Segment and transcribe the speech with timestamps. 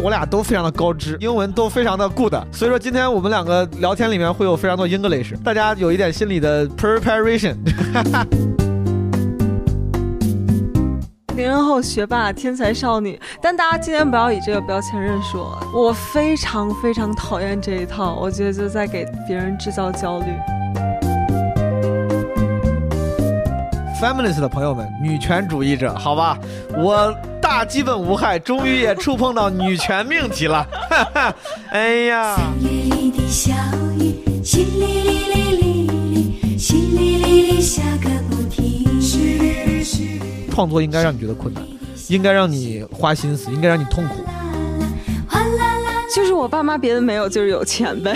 [0.00, 7.56] 我俩都非常的高知，英文都非常的 good，所以说今天我们两个聊天里面会有非常多 English，大家有一点心理的 preparation。
[11.34, 20.26] 零零后学霸、天才少女，但大家今天不要以这个标签认识我，我非常非常讨厌这一套，我觉得就在给别人制造焦虑。
[24.00, 26.38] feminist 的朋友们，女权主义者，好吧，
[26.76, 27.12] 我
[27.48, 30.68] 大基本无害，终于也触碰到女权命题了。
[30.90, 31.34] 哈哈，
[31.70, 33.54] 哎呀，三月里的小
[33.98, 36.20] 雨，淅沥沥沥沥沥，
[36.58, 38.84] 淅沥沥沥下个不停。
[40.52, 41.64] 创作应该让你觉得困难，
[42.08, 44.22] 应该让你花心思，应该让你痛苦。
[45.26, 48.14] 哗啦啦，就是我爸妈别的没有，就是有钱呗。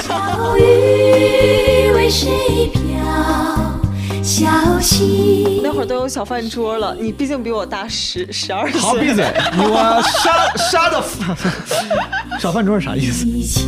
[0.00, 3.79] 小雨为谁飘？
[4.30, 4.48] 小
[4.78, 8.80] 溪那会儿都有小饭桌了，你毕竟比我大十十二岁。
[8.80, 9.26] 好，闭嘴！
[9.52, 11.02] 你我杀杀的
[12.38, 13.26] 小饭桌是啥意思？
[13.26, 13.66] 一起。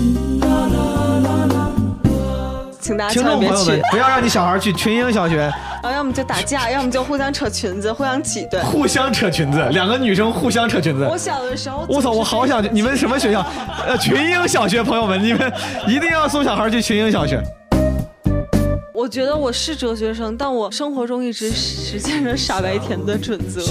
[2.81, 8.61] 请大家听千万别去众朋友们，，不要让你小孩去群英小学，然后要么就打架，要么就互相扯裙子，互相挤兑。
[8.63, 11.09] 互相扯裙子，两个女生互相扯裙子。
[11.11, 12.13] 我小的时候，我操！
[12.13, 13.45] 我好想去，你们什么学校？
[13.85, 15.53] 呃，群英小学，朋友们，你们
[15.89, 17.43] 一定要送小孩去群英小学。
[18.95, 23.63] 我觉得我是哲学生，但我生活中一直实践着傻白甜的准则。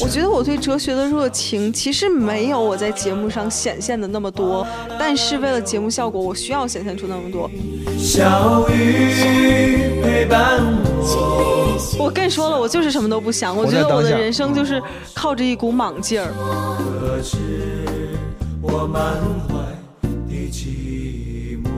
[0.00, 4.66] 我觉得我对哲学的热情其实没有我在节目上显现的那么多，
[4.98, 7.50] 但是为了节目效果，我需要显现出那么多。
[7.98, 10.58] 小雨陪伴
[11.02, 13.54] 我，我跟你说了，我就是什么都不想。
[13.54, 16.32] 我觉得我的人生就是靠着一股莽劲儿。
[18.62, 19.16] 我满
[19.48, 19.54] 怀
[20.02, 21.68] 的寂寞。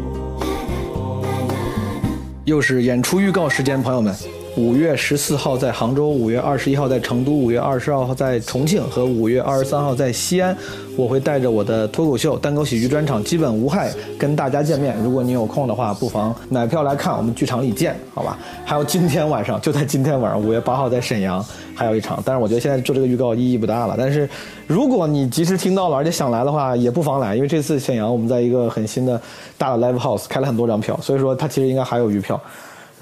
[2.44, 4.14] 又是演出预告时间，朋友们。
[4.54, 10.54] 五月十四号在杭州，五月二十一号在成都，五月二十二号在重庆和五月二十三号在西安，
[10.94, 14.94] 我会带着我的脱口秀单口喜剧专场《基本无害》跟大家见面。
[15.02, 18.38] 如果你有空的话，不妨买票来看，我们剧场里见，好吧？
[18.62, 21.42] 还有今天晚上，就在今天晚上，五月八号在沈阳
[21.74, 23.94] 还有一场，但是我觉得现在做这个预告意义不大了。
[23.96, 24.28] 但是
[24.66, 29.18] 如果你及时听到了，而且想来的话，也不妨来，因为这次沈阳我们在一个很新的
[29.56, 32.38] 大的 live house 开了很多张票，所以说它其实应该还有余票。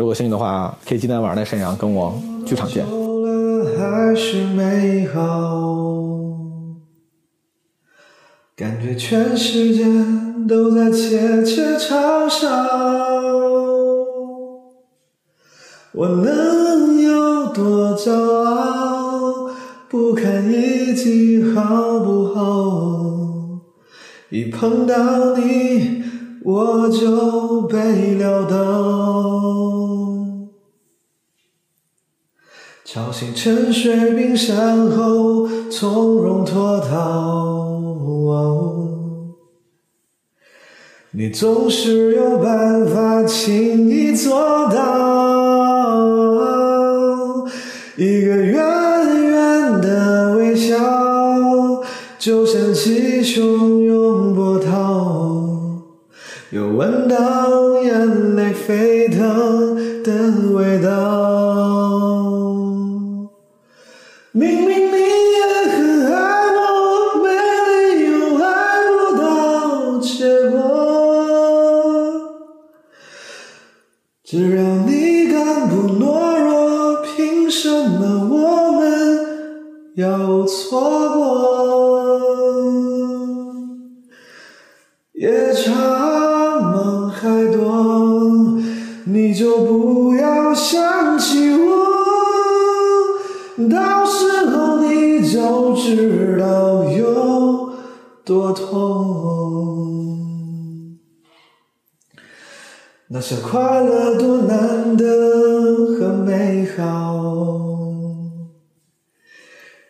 [0.01, 2.87] 如果幸运的话，可以今天晚上在沈阳跟我剧场见。
[2.87, 5.19] 走了还是美好，
[8.57, 9.85] 感觉全世界
[10.49, 12.49] 都在窃窃嘲笑。
[15.93, 19.51] 我能有多骄傲？
[19.91, 23.61] 不堪一击好不好？
[24.31, 26.03] 一碰到你，
[26.45, 28.57] 我就被撂倒。
[32.85, 37.69] 吵醒沉睡冰山后，从容脱逃。
[41.13, 44.41] 你总是有办法轻易做
[44.71, 44.79] 到，
[47.97, 48.55] 一个远
[49.29, 50.77] 远的微笑，
[52.17, 54.71] 就像起汹涌波涛，
[56.53, 61.40] 又闻到眼泪沸腾的味道。
[103.31, 105.05] 这快乐多难得
[105.95, 107.15] 和美好，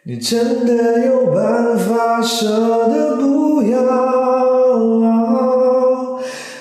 [0.04, 3.80] 你真的有办法舍得不要？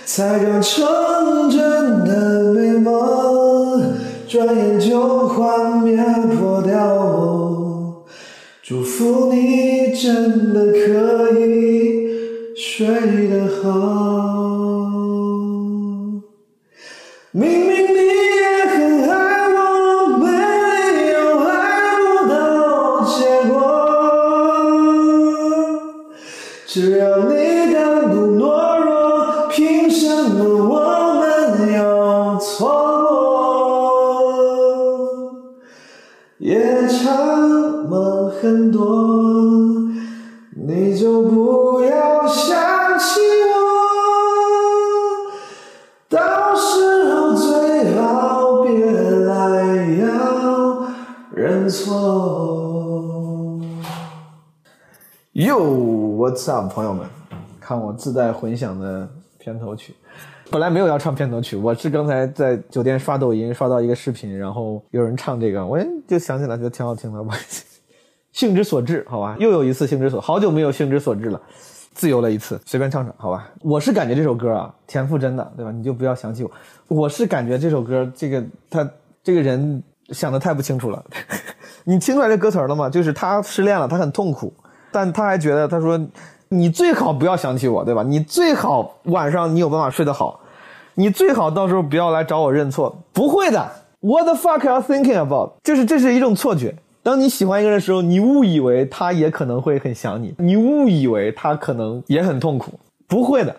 [0.05, 3.95] 才刚成真的美梦，
[4.25, 5.97] 转眼就幻灭
[6.37, 8.05] 破掉。
[8.63, 12.07] 祝福你真的可以
[12.55, 12.87] 睡
[13.27, 14.18] 得好。
[56.69, 57.05] 朋友们？
[57.59, 59.07] 看我自带混响的
[59.37, 59.93] 片头曲。
[60.49, 67.21] 本来没有要唱片头曲，我是刚才在酒店刷抖音刷到一个视频，然后有人唱这个，我就想起来，觉得挺好听的。
[67.21, 67.31] 我
[68.31, 71.39] 兴之所至，好吧，又有一次兴之所，好久没有兴之所至了，
[71.93, 73.51] 自由了一次，随便唱唱，好吧。
[73.61, 75.71] 我是感觉这首歌啊，田馥甄的，对吧？
[75.71, 76.51] 你就不要想起我，
[76.87, 78.89] 我是感觉这首歌，这个他
[79.21, 81.03] 这个人想的太不清楚了。
[81.85, 82.89] 你听出来这歌词了吗？
[82.89, 84.51] 就是他失恋了，他很痛苦，
[84.91, 85.99] 但他还觉得，他说。
[86.49, 88.03] 你最好不要想起我，对吧？
[88.03, 90.39] 你最好晚上你有办法睡得好，
[90.95, 92.95] 你最好到时候不要来找我认错。
[93.13, 95.51] 不会的，What the fuck are you thinking about？
[95.63, 96.75] 就是这是一种错觉。
[97.03, 102.71] 当你喜欢一个人的时候，你误以为他也可能会很想你，你误以为他可能也很痛苦。
[103.07, 103.55] 不会的，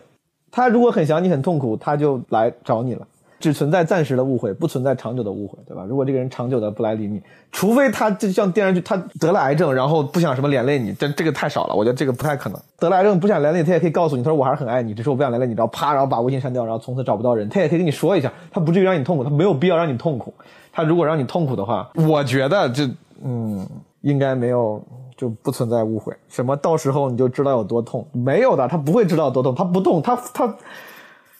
[0.50, 3.06] 他如果很想你、很痛苦，他就来找你了。
[3.40, 5.82] 只存在暂时的误会，不存在长久的误会，对吧？
[5.88, 7.20] 如果这个人长久的不来理你，
[7.50, 12.60] 除非他就像电视剧，他得了癌症，然后不想什么连累你，这这个太少了，我觉得这个不太可能。
[12.78, 20.32] 得了癌症不想连累你，他也可以告诉你，他说我还是很爱你，只是我不想连累你，然后啪，然后把微信删掉，然后从此找不到人，他也可以跟你说一下，他不至于让你痛苦，他没有必要让你痛苦。
[20.70, 22.84] 他如果让你痛苦的话，我觉得就
[23.24, 23.66] 嗯，
[24.02, 24.82] 应该没有
[25.16, 26.14] 就不存在误会。
[26.28, 28.06] 什么到时候你就知道有多痛？
[28.12, 30.54] 没有的，他不会知道多痛，他不痛，他他。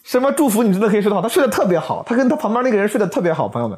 [0.03, 1.21] 什么祝福你真的可以睡得好？
[1.21, 3.77] 他睡得特别好，他跟他旁边那个人睡得特别好，朋友们。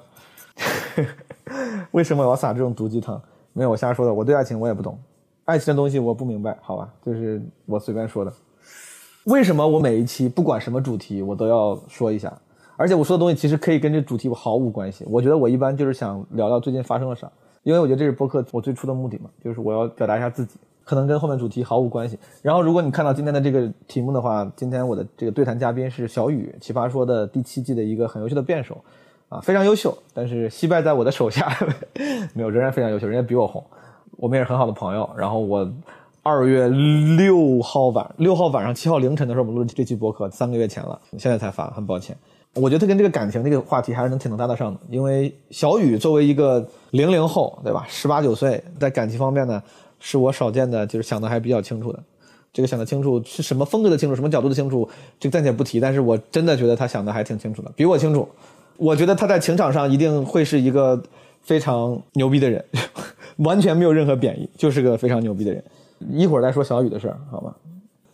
[1.92, 3.22] 为什么我要撒这种毒鸡汤？
[3.52, 4.14] 没有，我瞎说的。
[4.14, 4.98] 我对爱情我也不懂，
[5.46, 8.34] 爱情的东西我不明白，好吧，就是我随便说的。
[9.26, 12.34] 为什么我每一期不管什么主题我都要说一下？
[12.76, 15.06] 而且我说的东西其实可以跟这主题毫无关系。
[15.08, 17.30] 我觉得我一般就是想聊聊最近发生了啥，
[17.62, 20.58] 因为我觉得这是播客我最初的目的嘛，就是我要表达一下自己。
[20.84, 22.18] 可能跟后面主题毫无关系。
[22.42, 28.78] 然后，如果你看到今天的这个题目的话，今天我的这个对谈嘉宾是小雨，奇葩说的第七季的一个很优秀的辩手，
[29.30, 31.52] 啊，非常优秀，但是惜败在我的手下，
[32.34, 33.64] 没有，仍然非常优秀，人家比我红，
[34.18, 35.10] 我们也是很好的朋友。
[35.18, 35.70] 然后我
[36.22, 42.16] 二月六号晚，六号晚上七号凌晨的时候，我们录这期播客，三个月前了，现在才发，很抱歉。
[42.56, 47.84] 我觉得他跟这个感情这个话题还是能挺能搭得上的，因为小雨作为一个零零后，对吧？
[47.90, 49.64] 十八九岁，在感情方面呢？
[50.06, 52.04] 是我少见的，就是想的还比较清楚的。
[52.52, 55.80] 这个想的清楚是什么风格的清楚，什么角度的清楚，这个暂且不提。
[55.80, 58.28] 但是我真的觉得他想的还挺清楚的，比我清楚。
[58.76, 61.02] 我觉得他在情场上一定会是一个
[61.42, 62.64] 非常牛逼的人，
[63.38, 65.64] 完全没有任何贬义，就是个非常牛逼的人。
[66.12, 67.56] 一会儿再说小雨的事儿，好吧？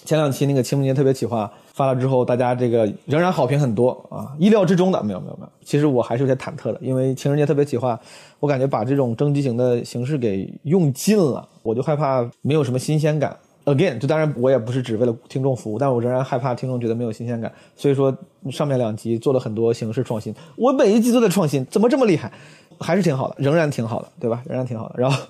[0.05, 5.49] 前两期那个清明节特别企划发了之后，大家这个仍然好评很多啊，意料之中的，没有没有没有。
[5.63, 7.99] 其实我还是有些忐忑的，因为情人节特别企划，
[8.39, 13.37] 我感觉把这种征集型的形式给用尽了，我就害怕没有什么新鲜感。
[13.65, 17.51] Again，就当然我也不是只为了听众服务，但我仍然害怕听众觉得没有新鲜感。
[17.75, 18.15] 所以说
[18.49, 22.31] 上面两集做了很多形式创新，我每一集都在创新，怎么这么厉害？
[22.79, 24.41] 还是挺好的，仍然挺好的，对吧？
[24.47, 24.95] 仍然挺好的。
[24.97, 25.21] 然后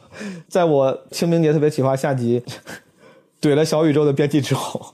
[0.47, 2.41] 在我清明节特别企划下集。
[3.41, 4.93] 怼了小宇宙的编辑之后，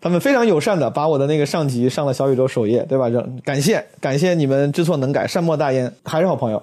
[0.00, 3.08] 他们非常友善的把我的那个上级上了小宇宙首页，对吧？
[3.44, 6.62] 感谢感谢你们知错能改，善莫大焉，还是好朋友。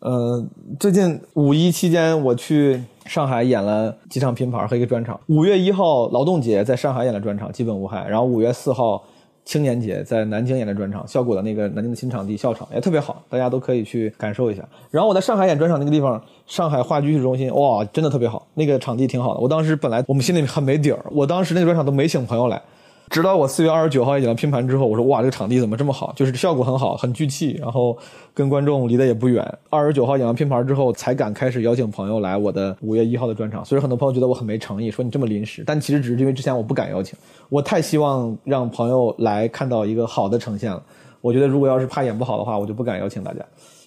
[0.00, 0.44] 呃，
[0.78, 5.18] 最近五一期间我去上海演了几场拼盘和一个专场。
[5.26, 8.06] 五月一号劳动节在上海演了专场，基本无害。
[8.08, 9.02] 然后五月四号。
[9.46, 14.68] 青年节在南京演的专场，效果的那个南京的新场地笑场也特别好，大家都可以去感受一下。
[14.90, 19.40] 然后我在上海演专场那个地方，上海话剧艺术中心，哇，真的特别好，那个场地挺好的。
[19.40, 22.60] 我当时本来我们心里很没底儿，我当时那个专场都没请朋友来。
[23.08, 26.12] 直到我四月二十九号演完拼盘之后，我说哇，这个场地怎么这么好？
[26.16, 27.96] 就是效果很好，很聚气，然后
[28.34, 29.58] 跟观众离得也不远。
[29.70, 33.64] 二十九号演完拼盘之后，才敢开始邀请朋友来我的五月一号的专场。
[33.64, 35.62] 所以很多朋友觉得我很没诚意，说你这么临时。
[35.64, 37.16] 但其实只是因为之前我不敢邀请，
[37.48, 40.82] 我太希望让朋友来看到一个好的呈现了。
[41.20, 43.40] 我觉得如果要是怕演不好的话，我就不敢邀请大家。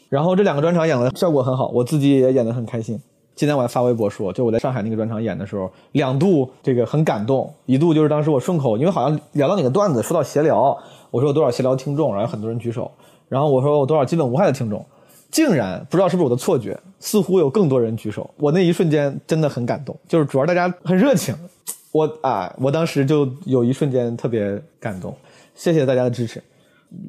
[0.08, 3.00] 然后这两个专场演的效果很好，我自己也演得很开心。
[3.40, 10.78] 今天我还发微博说，就我在上海那个专场演的时候，两度这个很感动，一度就是当时我顺口，因为好像聊到哪个段子，说到闲聊，
[11.10, 12.92] 我说有多少闲聊听众，然后很多人举手，
[13.30, 14.86] 然后我说有多少基本无害的听众，
[15.32, 21.34] 竟然不知道是不是我的错觉，似乎有更多人举手，我那一瞬间真的很感动，就是主要大家很热情，
[21.94, 25.16] 我啊，我当时就有一瞬间特别感动，
[25.56, 26.44] 谢谢大家的支持。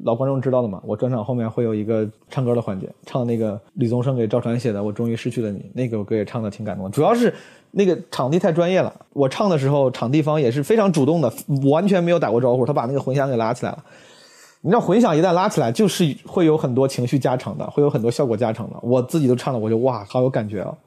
[0.03, 6.89] 老观众知道的嘛，我专场后面会有一个唱歌的环节，唱那个李宗盛给赵传写的《我终于失去了你》，那个歌也唱的挺感动。
[6.91, 7.33] 主要是
[7.71, 11.31] 那个场地太专业了，我唱的时候场地方也是非常主动的，
[11.71, 13.83] 完全没有打过招呼，他把那个混响给拉起来了。
[14.63, 18.75] 你知道混响一旦拉起来，就是会有很多情绪加成的，会有很多效果加成的。
[18.83, 20.77] 我自己都唱了，我就哇，好有感觉啊。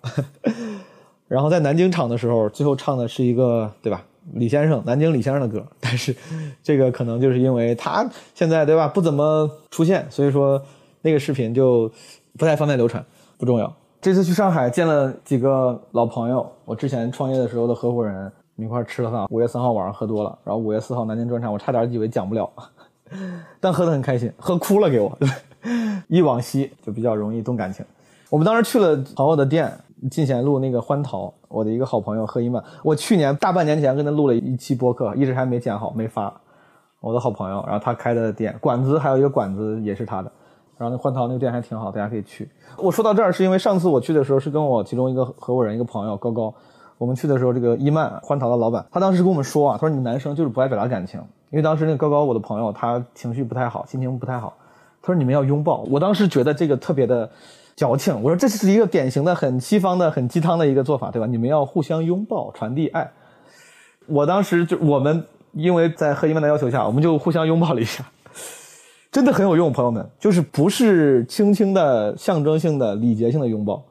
[1.26, 4.04] 然后在南京场的时候，最后唱的是一个，对吧？
[4.32, 6.14] 李先生，南京李先生的歌， 但是
[6.62, 10.60] 这个可能就是因为他现在对吧不怎么出现，所以说
[11.02, 11.90] 那个视频就
[12.38, 13.04] 不太方便流传，
[13.36, 13.72] 不重要。
[14.00, 18.24] 这次去上海见了几个老朋友，我之前创业的时候的合伙人，
[18.56, 19.26] 我们一块吃了饭。
[19.30, 22.50] 五月三号晚上喝多了，然后五月四号南京专场，我差点以为讲不了，
[23.60, 25.18] 但喝得很开心，喝哭了给我。
[26.08, 27.82] 一往昔就比较容易动感情。
[28.28, 29.72] 我们当时去了朋友的店，
[30.10, 36.32] 进贤路那个欢桃，我的一个好朋友贺一曼，我去年大半年前跟他录了一期播客，一直还没剪好没发。
[37.00, 40.32] 我的好朋友，然后他开的店馆子还有一个馆子也是他的，
[40.78, 42.48] 然后那欢桃那个店还挺好，大家可以去。
[42.78, 46.54] 我说到这儿是因为上次我去的时候是跟我其中一个合伙人一个朋友高高，
[46.96, 51.20] 我们去的时候这个伊曼欢桃的老板，他当时跟我们说啊，他说你们男生就是不爱表达感情，
[51.50, 54.54] 因为当时那个高高我的朋友他情绪不太好，心情不太好，
[55.02, 55.84] 他说你们要拥抱。
[55.90, 57.30] 我当时觉得这个特别的
[57.76, 61.26] 矫情，我说这是一个典型的很西方的很鸡汤的一个做法，对吧？
[61.26, 63.10] 你们要互相拥抱，传递爱。
[64.06, 68.04] 我当时就我们因为在贺一曼的要求下，我们就互相拥抱了一下，
[69.10, 73.82] 真的很有用，朋友们，就是不是轻轻的象征性的礼节性的拥抱，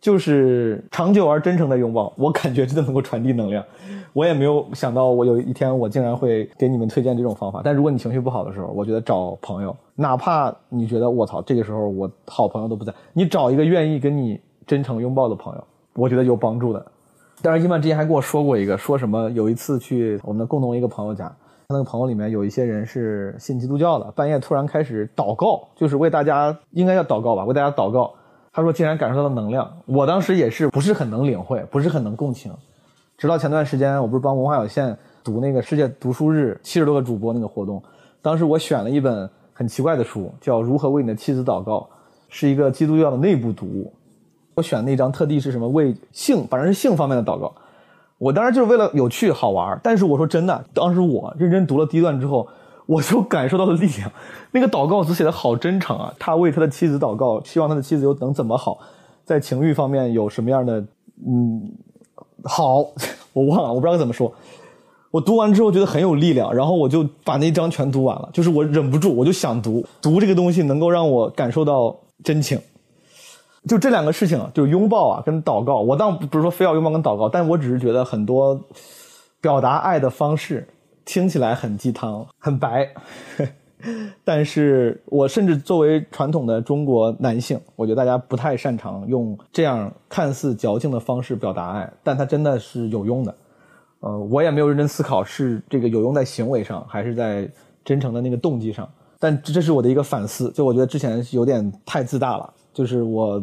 [0.00, 3.64] 就是长久而真诚的拥抱，我感觉真的能够传递能量。
[4.12, 7.60] 我也没有想到，我有一天我竟然会给你们推荐这种方法。
[7.64, 15.64] 但如果你情绪不好的时候，我觉得找朋友，哪怕你觉得我操，这个时候我好朋友都不在，你找一个愿意跟你真诚拥抱的朋友，
[15.94, 16.84] 我觉得有帮助的。
[17.42, 21.24] 但是伊曼之前还跟我说过一个，说什么有一次去我们的共同一个朋友家，
[21.68, 28.14] 他那个朋友里面有一些人是信基督教的，半夜突然开始祷告，就是为大家应该要祷告吧，为大家祷告。
[28.58, 32.52] 他说竟然感受到了能量，我当时也是不是很能领会，不是很能共情。
[33.16, 37.80] 直到前段时间，我不是帮文化有限读那个世界读书日七十多个主播那个活动，
[38.20, 41.76] 当时我选了一本很奇怪的书，叫《如何为你的妻子祷告》，
[42.28, 43.92] 是一个基督教的内部读物。
[44.56, 47.54] 我选那张特地是什么为性，反正是性方面的祷告。
[48.18, 52.48] 我当时就是为了有趣好玩，但是我说真的，当时我认真读了第一段之后，
[52.88, 54.10] 我就感受到了力量。
[54.50, 58.78] 那个祷告词写的好真诚啊，他为他的妻子祷告，希望他的妻子又能怎么好，
[59.26, 60.80] 在情欲方面有什么样的
[61.26, 61.70] 嗯
[62.44, 62.78] 好，
[63.34, 64.32] 我忘了，我不知道该怎么说。
[65.10, 72.58] 我读完之后觉得很有力量，然后我就把那张全读完了，就是我忍不住，我就想读，读这个东西能够让我感受到真情。
[73.68, 75.80] 就这两个事情，就是拥抱啊，跟祷告。
[75.80, 78.58] 我倒不是说非要拥抱跟祷告，但我只是觉得很多
[79.42, 80.66] 表达爱的方式
[81.08, 82.86] 听起来很鸡汤、很白，
[84.22, 93.34] 但是我甚至作为传统的中国男性，我觉得大家不太擅长用这样看似矫情的方式表达爱，但它真的是有用的。
[94.00, 97.50] 呃，我也没有认真思考是这个有用在行为上，还是在
[97.82, 98.86] 真诚的那个动机上。
[99.18, 102.52] 但这是我的一个反思，就我觉得之前有点太自大了。
[102.74, 103.42] 就是我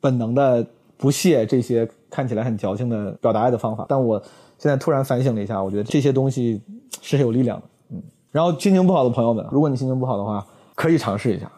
[0.00, 4.20] 本能的不屑这些看起来很矫情的表达爱的方法，但我
[4.62, 6.60] 现在突然反省了一下，我觉得这些东西
[7.00, 8.02] 是有力量的，嗯。
[8.30, 11.50] 然后心情不好的朋友们，如果你心情不好的话，可以尝试一下，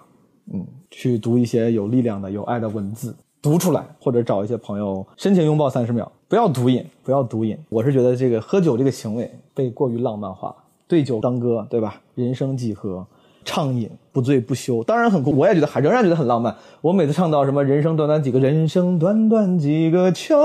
[0.51, 7.59] 嗯，去读一些有力量的、有爱的文字，读出来，或者找一些朋友深情拥抱三十秒，不要毒瘾，不要毒瘾。
[7.69, 10.57] 我是觉得这个喝酒这个行为被过于浪漫化，
[10.89, 12.01] 对酒当歌，对吧？
[12.15, 13.07] 人生几何？
[13.45, 16.55] 畅饮不醉不休，当然很酷，我也觉得还仍然觉得很浪漫。
[16.81, 20.37] 我每次唱到什么“人生短短几个，人生短短几个秋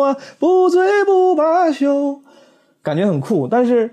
[0.00, 2.20] 啊，不醉不罢休”，
[2.82, 3.46] 感觉很酷。
[3.46, 3.90] 但是，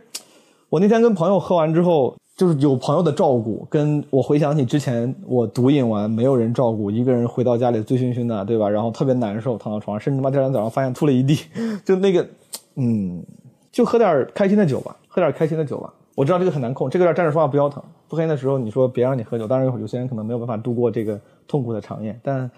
[0.69, 8.69] 我那天跟朋友喝完之后，就是有朋友的照顾，跟我回想起之前我毒瘾完没有人照顾，一个人回到家里醉醺醺的，对吧？
[8.69, 11.39] 然后特别难受，躺到床上，甚至他妈第二天早上发现吐了一地，
[11.85, 12.27] 就那个，
[12.75, 13.23] 嗯，
[13.71, 15.93] 就喝点开心的酒吧，喝点开心的酒吧。
[16.15, 17.83] 我知道这个很难控，这个有点站着说话不腰疼。
[18.07, 22.49] 不开心的时候，你说别让你喝酒，当然有些人可能没有办法度过这个痛苦的长夜，但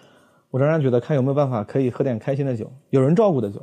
[0.52, 3.60] 我仍然觉得看有没有办法可以喝点开心的酒，有人照顾的酒。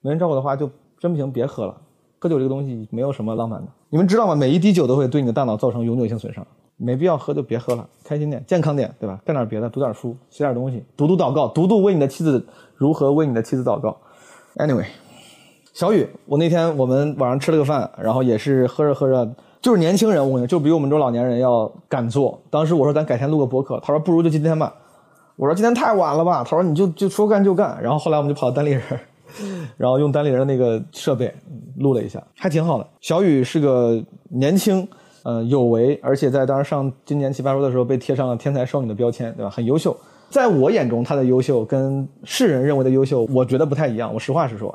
[0.00, 1.80] 没人照顾的话，就真不行别喝了。
[2.18, 4.34] 喝酒这个东西没有什么浪漫的，你们知道吗？
[4.34, 6.44] 每一滴酒都会对你的大脑造成永久性损伤，
[6.76, 9.20] 没必要喝就别喝了，开心点，健康点，对吧？
[9.24, 12.44] 干点别的，读点书，写点东西，读读祷告，读读为你的妻子
[12.74, 13.96] 如何为你的妻子祷告。
[14.56, 14.86] Anyway。
[15.76, 19.30] 小雨，我那天我们晚上吃了个饭，然后也是喝着喝着，
[19.60, 22.40] 就是年轻人，我跟你就比我们这种老年人要敢做。
[22.48, 24.72] 当时我说咱改天录个博客，他说不如就今天吧。
[25.36, 27.78] 我说今天太晚了吧，他说你就就说干就干。
[27.82, 28.82] 然后后来我们就跑到单立人，
[29.76, 31.30] 然后用单立人的那个设备
[31.76, 32.86] 录了一下，还挺好的。
[33.02, 34.88] 小雨是个年轻，
[35.24, 39.50] 呃有为，而且在当时上今年奇葩说的时候被贴上了天才少女的标签，对吧？
[39.50, 39.94] 很优秀。
[40.30, 44.14] 在我眼中，她的优秀跟世人认为的优秀，我觉得不太一样。
[44.14, 44.74] 我实话实说。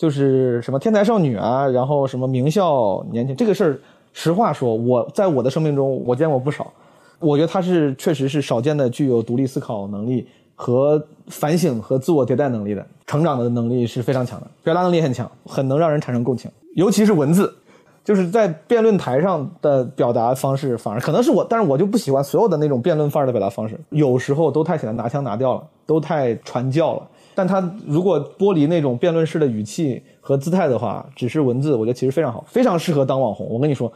[0.00, 3.78] 就是什么天才少女啊，然后什么名校年轻这个事儿，
[4.14, 6.72] 实话说，我在我的生命中我见过不少。
[7.18, 17.54] 我觉得她是确实是少见的具有独立思考能力和反省和自我迭代能力的，成长的能力是非常强的，表达能力很强，很能让人产生共情，尤其是文字，
[18.02, 27.06] 就是在辩论台上的表达方式，反而可能是我，但是我就不喜欢所有的那种辩论范儿的表达方式，有时候都太显得拿腔拿调了，都太传教了。
[27.40, 33.48] 但他如果剥离那种辩论式的语气和姿态的话，只是文字，我觉得其实非常好，非常适合当网红。
[33.48, 33.90] 我跟你说，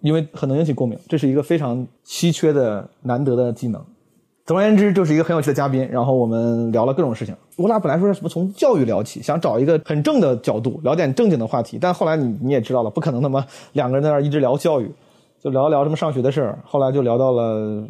[0.00, 3.80] 因为很能引起共鸣，这是一个非常稀缺的、难得的技能。
[4.44, 7.32] 总而言之，就是一个很有趣的嘉宾，然后我们聊了各种事情。
[7.56, 14.90] 我俩本来说什么从教育聊起，想找一个很正的角度聊点正经的话题，但后来你你也知道了，不可能他妈两个人在那儿一直聊教育，
[15.40, 17.86] 就聊一聊什么上学的事儿，后来就聊到了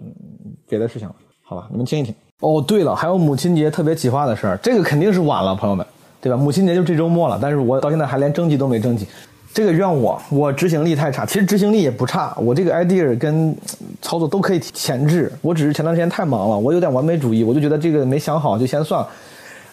[0.69, 1.15] 别的事情了。
[1.43, 2.15] 好吧，你们听一听。
[2.41, 5.85] 哦，对了，还有母亲节特别企划的事儿，这个肯定是晚了，朋友们，
[6.21, 6.39] 对吧？
[6.39, 9.07] 母亲节就这周末了，但是我到现在还连征集都没征集。
[9.53, 11.27] 这个怨我，我执行力太差。
[11.27, 13.53] 其实执行力也不差，我这个 idea 跟
[14.01, 15.33] 操作都可以前置。
[15.43, 19.09] 我只是前段时间太忙了，我有点完美主义，我就觉得这个没想好就先算了。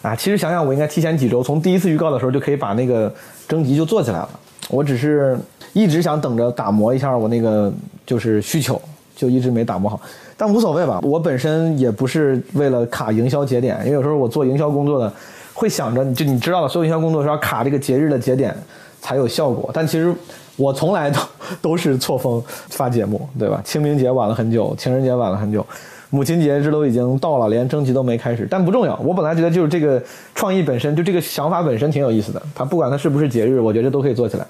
[0.02, 3.14] 啊，其实想想我应该提前几周，从第一次预告的时候就可以把那个
[3.46, 4.28] 征集就做起来了。
[4.70, 5.38] 我只是
[5.72, 7.72] 一直想等着打磨一下我那个
[8.04, 8.80] 就是需求，
[9.14, 10.00] 就一直没打磨好。
[10.36, 15.12] 但无所谓吧，我本身也不是为了卡营销节点，因为有时候我做营销工作的，
[15.54, 18.54] 会想着就你知道的，所有营销工作是要卡这个节日的节点
[19.00, 19.70] 才有效果。
[19.72, 20.14] 但其实
[20.56, 21.20] 我从来都
[21.62, 23.62] 都是错峰发节目，对吧？
[23.64, 25.64] 清明节晚了很久，情人节晚了很久，
[26.10, 28.46] 母亲节这都已经到了，连征集都没开始。
[28.50, 30.02] 但不重要，我本来觉得就是这个
[30.34, 32.42] 创意本身，就这个想法本身挺有意思的。
[32.54, 34.46] 它不管它是不是节日，我觉得都可以做起来。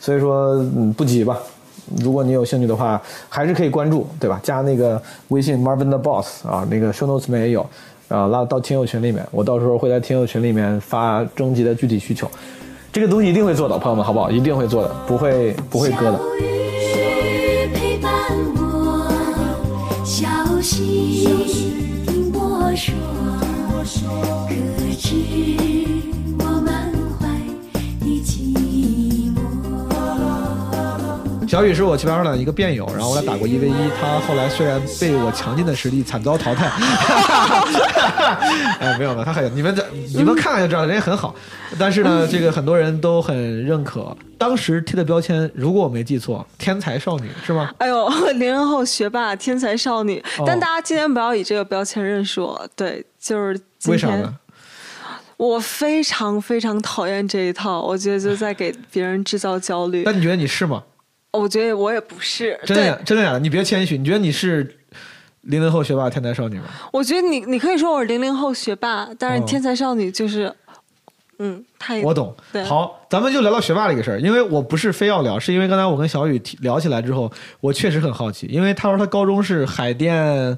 [0.00, 1.38] 所以说，嗯，不急吧。
[2.00, 4.40] 如果你有兴趣的话，还是可以关注，对吧？
[4.42, 7.64] 加那个微信 Marvin the Boss 啊，那个 show notes 里面也有，
[8.08, 12.30] 啊，拉到听友群里面，我到时候会在听友群里面发征集的具体需求。
[12.92, 14.30] 这个东西一定会做的，朋友们，好不好？
[14.30, 16.18] 一定会做的，不会不会割的。
[16.18, 18.10] 小雨陪伴
[18.56, 19.06] 我，
[20.04, 20.26] 小
[20.62, 21.28] 溪
[22.06, 22.94] 听我说，
[24.48, 24.54] 可
[24.98, 25.75] 知
[31.46, 36.66] 小雨是我奇葩说的一个辩友，然后我俩打过一 v 一，他后来虽然被我强劲的实力惨遭淘汰，
[38.80, 41.34] 哎，没有没有，他很你们这你们看看就知道，人也很好，
[41.78, 44.14] 但是呢，这个很多人都很认可。
[44.36, 47.70] 当时贴的标签，如果我没记错，天才少女是吗？
[47.78, 52.68] 哎呦，零零后学霸、天才少女，哦但大家今天不要以这个标签认识我。
[52.74, 54.34] 对，就是为啥呢？
[55.36, 60.02] 我非常非常讨厌这一套，我觉得就在给别人制造焦虑。
[60.04, 60.82] 那你觉得你是吗？
[61.32, 63.38] 我觉得我也不是，真的真的假的？
[63.38, 64.78] 你别谦虚，你觉得你是
[65.42, 66.64] 零零后学霸、天才少女吗？
[66.92, 70.52] 我觉得你你可以说我是零零后学霸，但是哦天才少女就是，
[71.38, 72.64] 嗯，太我懂对。
[72.64, 80.56] 好，咱们就聊聊学霸这个事儿，因为我不是非要聊，是因为刚才我跟小雨聊起来之后，我确实很好奇，因为他说他高中是海淀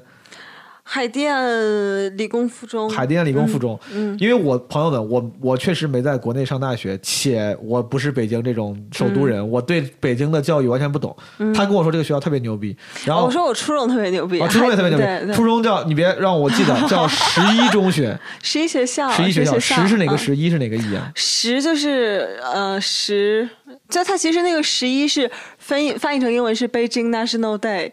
[0.91, 11.15] 海淀理工附中，海淀理工附中，嗯因为我朋友们，我我确实没在国内上大学，且我不是北京这种首都人，我对北京的教育完全不懂。
[11.53, 12.75] 他跟我说这个学校特别牛逼，
[13.05, 20.17] 然后我说我初中特别牛逼，啊，初中也特别牛逼，初中叫你别让我记得叫 十一中学，十一学校，十一学校，十是哪个嗯。
[20.17, 21.11] 十，一是哪个一啊？
[21.13, 23.47] 十就是呃十，
[23.87, 27.91] 就它其实那个十一是翻译翻译成英文是 Beijing National Day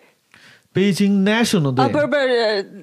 [0.77, 2.29] 北京 National 啊，不是 Day 不是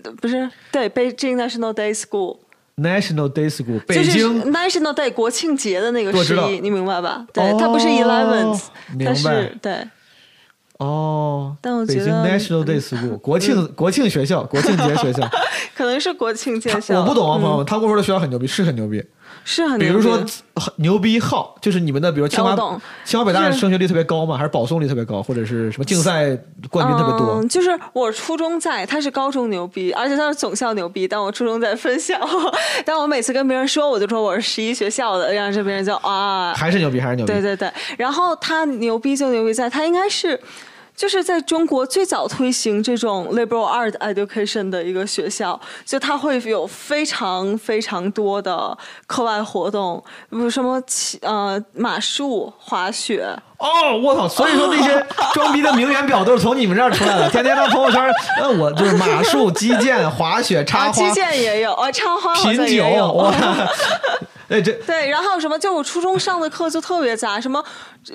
[0.03, 7.23] 呃不是对 Beijing National Day School，National Day School，北京 National Day 国庆节的那个十一，你明白吧？
[7.31, 8.63] 对，哦它不是 Eleventh，
[8.97, 9.87] 明白它是对。
[10.79, 15.29] 哦，但我北京觉得 National Day School 国庆国庆学校，国庆节学校，
[15.75, 19.01] 可能是国庆节他校，我不懂啊，朋友嗯们，他跟我说的学校很牛逼，是很牛逼。
[19.45, 20.23] 是很比如说
[20.77, 22.55] 牛逼号，就是你们的，比如清华
[23.03, 24.37] 清华北大的升学率特别高吗？
[24.37, 26.37] 还是保送率特别高，或者是什么竞赛
[26.69, 27.49] 冠军特别多嗯？？
[27.49, 32.17] 就是我初中在，他是高中牛逼，而且他是总校牛逼，但我初中在分校。
[32.85, 37.33] 但我每次跟别人说，我就说我是十一学校的，然后这别人就啊，还是牛逼，还是牛逼？
[37.33, 37.71] 对对对。
[37.97, 40.39] 然后他牛逼就牛逼在，他应该是。
[40.95, 48.77] 就是在中国最早推行这种 liberal art education 的一个学校，就它会有非常非常多的
[49.07, 53.27] 课外活动，比如什么骑呃马术、滑雪，
[53.57, 54.27] 哦，我操！
[54.27, 58.01] 所以说那些 装逼的名媛表都是从你们这儿出来的，天天在朋友圈，
[58.41, 63.11] 嗯，我就是马术、击剑、滑雪、插啊，花、击剑也有，哦，插花好品酒，像也有。
[63.13, 63.33] 哇！
[64.49, 65.57] 哎，这对，然后什么？
[65.57, 67.63] 就我初中上的课就特别杂，什么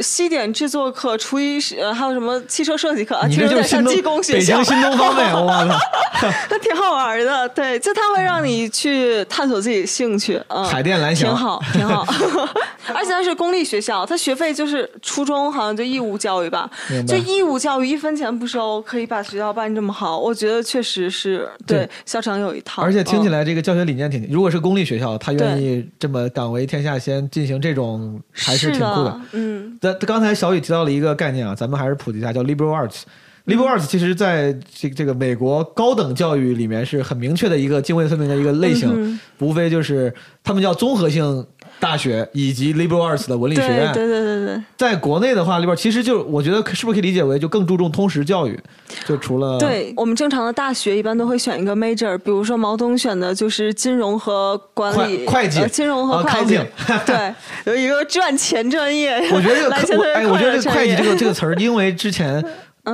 [0.01, 5.79] 西点制作课、厨艺是，呃还有什么汽车设计课，啊你其实有点像技工学校北京，新东方呗，我操！
[6.51, 7.49] 那挺好玩的。
[7.51, 12.05] 对，就它会让你去探索自己的兴趣，嗯，海淀蓝翔挺好，挺好。
[12.95, 16.69] 而且它是公立学校，它学费就是初中好像就义务教育吧
[17.07, 29.21] 就义务教育一分钱不收，可以把学校办这么好，我觉得确实是对对校长有一套，而且听起嗯来这个教学理念挺，如果是公立学校，他愿意这么敢为天下先进行这种，还是挺酷的。
[29.33, 29.78] 嗯。
[29.81, 33.03] 那刚才小雨提到了一个概念啊，咱们还是普及一下，叫 liberal arts。
[33.47, 40.13] liberal arts 其实在这这个美国高等教育里面是很明确的一个泾渭分明的一个类型，嗯无非就是
[40.45, 41.47] 他们叫综合性
[41.81, 43.93] 大学以及 liberal arts 的文理学院。
[43.93, 44.63] 对对对对对。
[44.77, 48.59] 在国内的话，liberal 其实就我觉得是不是可以理解为就更注重通识教育？
[49.07, 56.59] 就除了对我们正常的大学一般都会选一个 major，比如说毛东选的就是金融和管理、会会计呃金融和呃会计
[57.07, 59.17] 对，有一个赚钱专业。
[59.33, 62.43] 我觉得这个哎，我觉得这个会计这个这个词儿，因为之前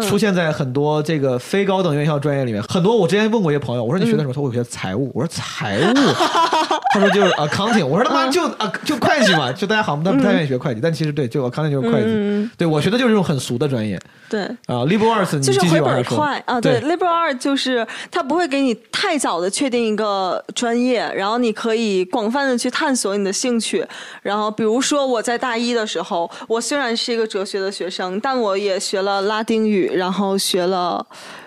[0.03, 4.33] 出现在很多这个非高等院校专业里面，很多我之前问过一些朋友，我说你学的什么？
[4.33, 5.95] 他说我学财务，我说财务，
[6.93, 8.73] 他说就是 accounting，我说他妈就啊。
[8.85, 13.99] 就会计嘛，就大家好像不太不太愿意学会计，但其实对，就 accounting 就是会计，对我学的就是这种很俗的专业。
[14.29, 14.43] 对。
[14.67, 23.87] 啊，liberal arts 你就是回本快啊，对，liberal arts 就是他不会给你太早的确定一个专业，然后你可以广泛的去探索你的兴趣。
[24.23, 31.05] 然后比如说我在大一的时候，我虽然是一个哲学的学生，但我也学了拉丁语，然后学了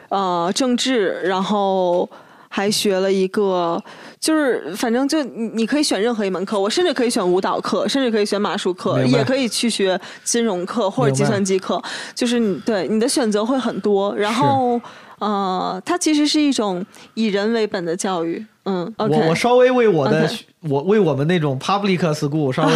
[0.09, 2.09] 呃政治，然后
[2.49, 3.81] 还学了一个。
[4.19, 11.81] 就是，反正就你，你可以选任何一门课，我甚至可以选舞蹈课，甚至可以选马术课，也可以去学金融课或者计算机课，
[12.15, 14.13] 就是你对你的选择会很多。
[14.15, 14.81] 然后，
[15.19, 18.43] 呃，它其实是一种以人为本的教育。
[18.97, 20.29] 我我稍微为我的
[20.61, 22.73] 我为我们那种 public school 稍微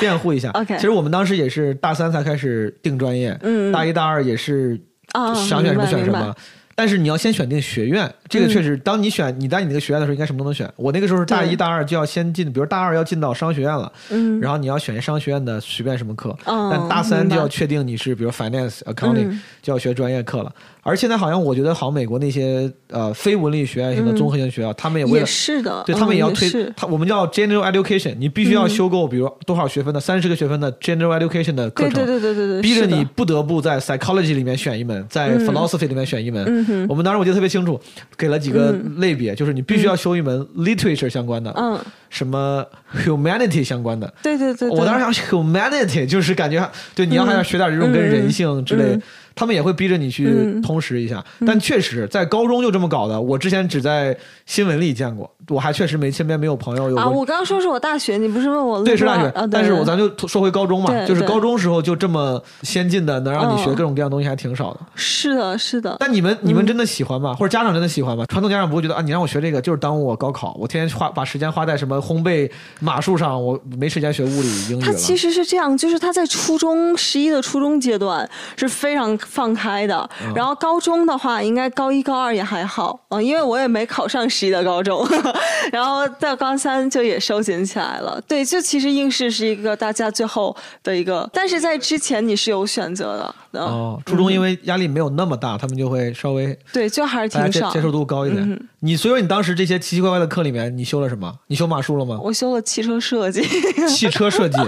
[0.00, 0.50] 辩护一下。
[0.58, 4.80] OK 其实我们当时也是大三才开始定专业，嗯大一大二也是
[5.12, 6.34] 啊想选什么选什么。
[6.74, 8.48] 但是你要先选定学院，这个嗯。
[8.48, 10.68] 确实，当你选你在你那个学院的时候，应该什么都能选。
[10.74, 14.40] 我那个时候是大一大二就要先进，比如大二要进到商学院了，嗯。
[14.40, 19.42] 然后你要选商学院的随便什么课，哦但大三就要确定你是比如 finance、accounting 嗯。
[19.60, 20.50] 就要学专业课了。
[20.82, 24.16] 而现在好像我觉得，好像美国那些呃非文理学院型的嗯。
[24.16, 36.44] 综合性学校，他们也为也了是的，对他们也要推嗯他，我们叫 general education，你必须要修够，比如多少学分的三十个学分的 general education 的课程，对对对对对，逼着你不得不在 psychology 里面选一门，在 philosophy 里面选一门。
[36.68, 37.80] 嗯我们当时我记得特别清楚，
[38.18, 41.78] 给了几个类别，就是你必须要修一门 literature 相关的，嗯，
[42.10, 42.64] 什么
[43.04, 44.12] humanity 相关的。
[44.22, 44.78] 对对对，对。
[44.78, 48.98] 我当时想 humanity 就是感觉对你要还要学点这种跟人性之类
[49.34, 51.24] 他们也会逼着你去嗯通识一下。
[51.46, 54.16] 但确实在高中就这么搞的，我之前只在
[54.46, 64.80] 新闻里见过，我还确实没身边没有朋友有啊，我刚刚说是我大学，你不是问我对，是大学，但是我咱就说回高中嘛，就是高中时候就这么先进的，能让你学嗯各种各样东西还挺少的。
[64.94, 67.34] 是的，是的，但你们你们真的喜欢吗？
[67.34, 68.24] 或者家长真的喜欢吗？
[68.26, 74.86] 传统家长不会觉得啊，你让我学这个就是耽误我高考，我天天花把时间花在什么烘焙马术上，我没时间学物理英语了。
[74.86, 85.06] 他其实是这样，就是他在初中十一的初中阶段是非常放开的，嗯然后高中的话，应该高一高二也还好，嗯、因为我也没考上十一的高中，
[85.72, 88.20] 然后到高三就也收紧起来了。
[88.28, 97.68] 对，就其实应试是一个大家最后的一个，但是在之前你是有选择的，嗯、哦，初中因为压力没有那么大，他们就会稍微对，就还是挺少。
[97.68, 98.42] 接接受度高一点。
[98.42, 101.32] 嗯你所以说你当时这些奇奇怪怪的课里面，你修了什么？
[101.46, 102.18] 你修马术了吗？
[102.20, 103.40] 我修了汽车设计，
[103.88, 104.58] 汽车设计，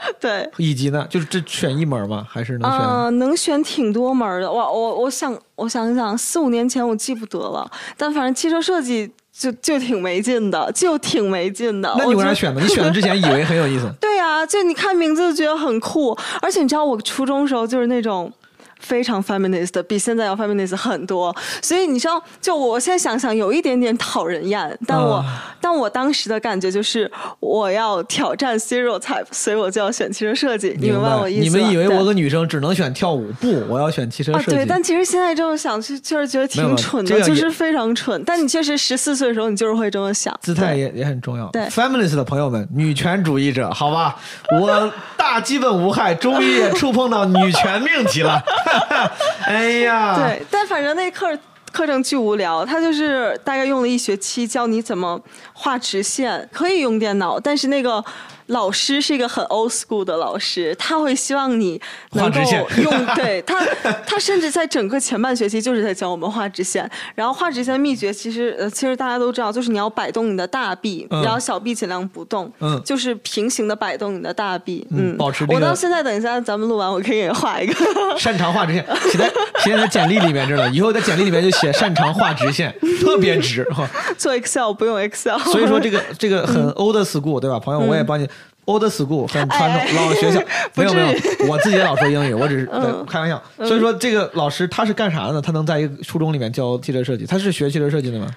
[0.20, 2.26] 对，以及呢，就是这选一门吗？
[2.28, 2.80] 还是能选？
[2.80, 4.50] 啊、能选挺多门的。
[4.50, 11.94] 我我我想我想想，四五年前我记不得了，但反正汽车设计就就挺没劲的，就挺没劲的。
[11.98, 12.60] 那你为啥选的？
[12.60, 13.90] 你选的之前以为很有意思。
[14.00, 18.32] 对呀、就你看名字就觉得很酷，而且你知道我初中时候就是那种。
[18.80, 27.10] 非常 feminist 的，比现在要 feminist 很多，所以你知道，就我现在想想，有一点点讨人厌，但我、啊但我当时的感觉就是，
[27.40, 31.58] 我要挑战 stereotype，所以我就要选汽车设计，你明白我意思吗？
[31.58, 33.32] 你们以为我个女生只能选跳舞？
[33.40, 34.56] 不，我要选汽车啊，设计。
[34.56, 38.22] 对，但其实现在这么想，就就是觉得挺蠢的，就是非常蠢。
[38.24, 40.32] 但你确实十四岁的时候，你就是会这么想。
[40.40, 41.48] 姿态也也很重要。
[41.48, 44.16] 对 feminist 的朋友们，女权主义者，好吧，
[44.52, 48.40] 我大基本无害，终于也触碰到女权命题了。
[49.46, 51.38] 哎呀，对，但反正那课
[51.72, 55.20] 课程巨无聊，他就是大概用了一学期教你怎么
[55.52, 58.04] 画直线，可以用电脑，但是那个。
[58.48, 61.80] 老师是一个很 old school 的老师，他会希望你
[62.12, 63.64] 能够画直线用对 他，
[64.06, 66.88] 他甚至在整个前半学期就是在教我们画直线。
[67.14, 77.74] 然后画直线的秘诀其实呃，其实大家都知道，就是你要摆动你的大臂，嗯然后小臂尽量不动，嗯就是平行的摆动你的大臂，嗯嗯，保持这个我到现在，等一下咱们录完，我可以给你画一个。
[78.18, 79.30] 擅长画直线，写在
[79.62, 80.68] 写在简历里面着呢。
[80.70, 83.62] 以后在简历里面就写擅长画直线，特别直。
[83.70, 87.80] 哈 做 Excel 不用 Excel，所以说这个这个很 old school 对吧，朋友？
[87.80, 88.26] 我也帮你。
[88.68, 90.40] Old school 很传统哎 老学校，
[90.74, 91.08] 没有没有，
[91.48, 92.66] 我自己也老说英语，我只是
[93.08, 93.42] 开玩笑。
[93.58, 95.40] 所以说这个老师他是干啥的呢？
[95.42, 97.26] 他能在一个初中里面教汽车设计？
[97.26, 98.28] 他是学汽车设计的吗？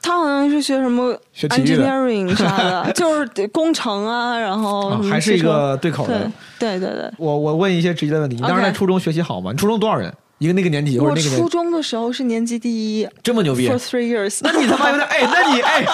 [0.00, 6.30] 他好像是学什么 engineering 啥的， 就是工程啊，然后啊还是一个对口的。
[6.58, 9.50] 对对对对，我我问一些直接的问题，你当时在初中学习好吗？
[9.52, 10.12] 你初中多少人？
[10.38, 14.38] 一个那个年级或者我那个年初中的时候是年级第一这么牛逼，for，three years。
[14.42, 15.86] 那你他妈有点哎，那你哎，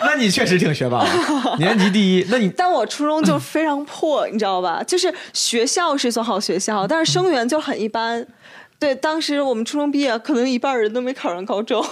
[0.00, 1.06] 那你确实挺学霸，
[1.58, 4.82] 年级第一，那你但我初中就非常破，你知道吧？
[4.82, 8.26] 就是学校是一所好学校，但是生源就很一般。
[8.78, 11.84] 对，当时我们初中毕业，可能一半人都没考上高中。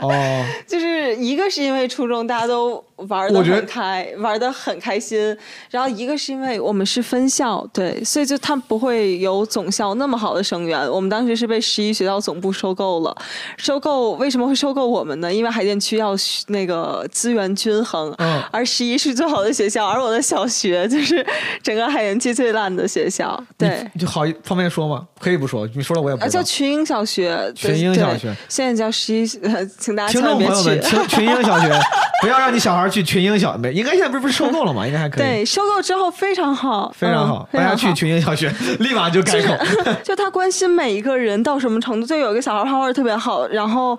[0.00, 0.10] 哦，
[0.66, 5.36] 就是一个是因为初中大家都玩的很开，玩的很开心，
[5.70, 10.90] 然后一个是因为我们是分校，对，所以就他不会有总校那么好的生源。
[10.90, 13.16] 我们当时是被十一学校总部收购了，
[13.56, 15.32] 收购为什么会收购我们呢？
[15.32, 16.14] 因为海淀区要
[16.48, 21.26] 那个资源均衡，嗯而十一是最好的学校，而我的小学就是
[21.62, 23.84] 整个海淀区最烂的学校，对。
[23.94, 25.06] 你就好方便说吗？
[25.18, 26.42] 可以不说，你说了我也不叫。
[26.42, 30.82] 群英小学，对群英小学，现在叫十一，呃请大家千万别去众朋友们，。
[30.82, 31.68] 群群英小学，
[32.20, 34.86] 不要让你小孩去群英小没，应该现在不是不是收购了吗？
[34.86, 39.56] 应该还可以，对，收购之后非常好，非常好，嗯、大家去群英小学， 立马就改口。
[40.04, 43.98] 就他关心每一个人到什么程度，就有一个小孩画画特别好，然后。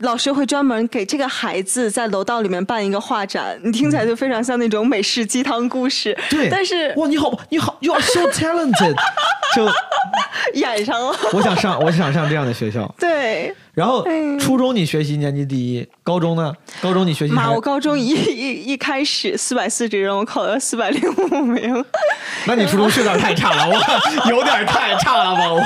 [0.00, 6.16] 老师会专门给这个孩子在楼道里面办一个画展，你听起来就非常像那种美式鸡汤故事。
[6.30, 8.94] 对，但是哇，你好，你好，You are so talented，
[9.54, 9.68] 就
[10.58, 11.14] 演上了。
[11.34, 12.90] 我想上，我想上这样的学校。
[12.98, 16.52] 对，然后哎初中你学习年级第一，高中呢？
[16.82, 21.84] 高中你学习妈，还我高中一一一开始四百四十人，我考了四百零五名。
[22.46, 23.74] 那你初中是有点太差了，我
[24.30, 25.60] 有点太差了吧，我。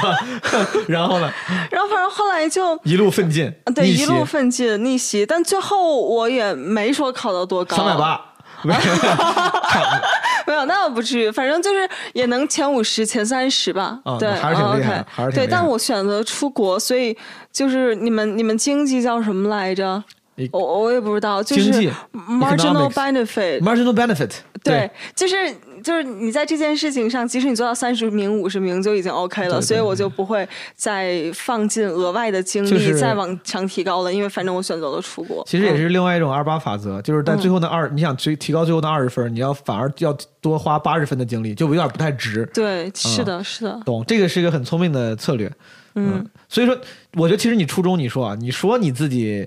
[0.87, 1.33] 然后呢，
[1.71, 8.21] 然后反正后来就一路奋进，啊对一路奋进逆袭，但最后我也没说考到多高，三百八。
[10.47, 13.99] 没有，那倒不至于，反正就是也能前五十、前三十吧。
[14.19, 17.17] 对，还是挺嗯厉害的 OK 对，还是挺厉害但我选择出国，所以
[17.51, 20.03] 就是你们你们经济叫什么来着？
[20.51, 21.73] 我我也不知道，就是
[22.13, 23.61] marginal benefit。
[23.61, 24.31] marginal benefit，
[24.65, 25.37] 对，就是
[25.85, 35.45] 就是你在这件事情上，即使你做到三十名、五十名就已经 OK 了，对对所以我就不会再放进额外的精力、就是再往上提高了，因为反正我选择了出国。
[35.47, 42.49] 其实也嗯是另外一种二八法则，就是在最后那二，你想提提高最后那二十分，你要反而要多花八十分的精力，就有点不太值。
[42.55, 45.53] 对，是的，是的，懂，这个是一个很聪明的策略。
[45.97, 46.77] 嗯，所以说，
[47.13, 49.47] 我觉得其实你初中你说啊，你说你自己，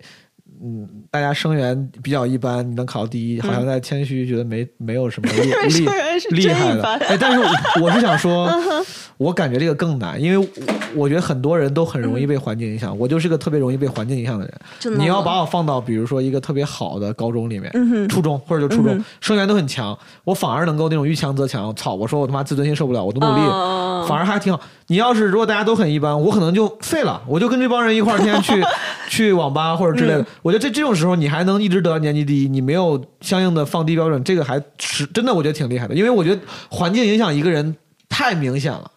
[0.64, 5.86] 嗯，大家生源比较一般，你能考第一，好像在谦虚，觉得没没有什么厉
[6.36, 6.84] 厉害的。
[6.84, 8.50] 哎，但是我我是想说，
[9.18, 10.48] 我感觉这个更难，因为我
[10.96, 14.98] 我觉得很多人都很容易被环境影响，我就是个特别容易被环境影响的人。
[14.98, 17.72] 你要把我放到比如说一个特别好的高中里面，
[18.10, 21.76] 初中或者就初中，生源都很强，我反而能够那种遇强则强。
[21.76, 24.60] 操，我说我他妈自尊心受不了，我都努力，哦反而还挺好。
[24.90, 28.66] 你要是如果大家都很一般，我可能就废了，我就跟这帮人一块儿天天去
[29.10, 30.26] 去网吧或者之类的。
[30.42, 35.94] 我觉得这这种时候你还能一直得到年级第一，你没有相应的放低标准，这个还是真的我觉得挺厉害的。
[35.94, 37.76] 因为我觉得环境影响一个人
[38.08, 38.90] 太明显了，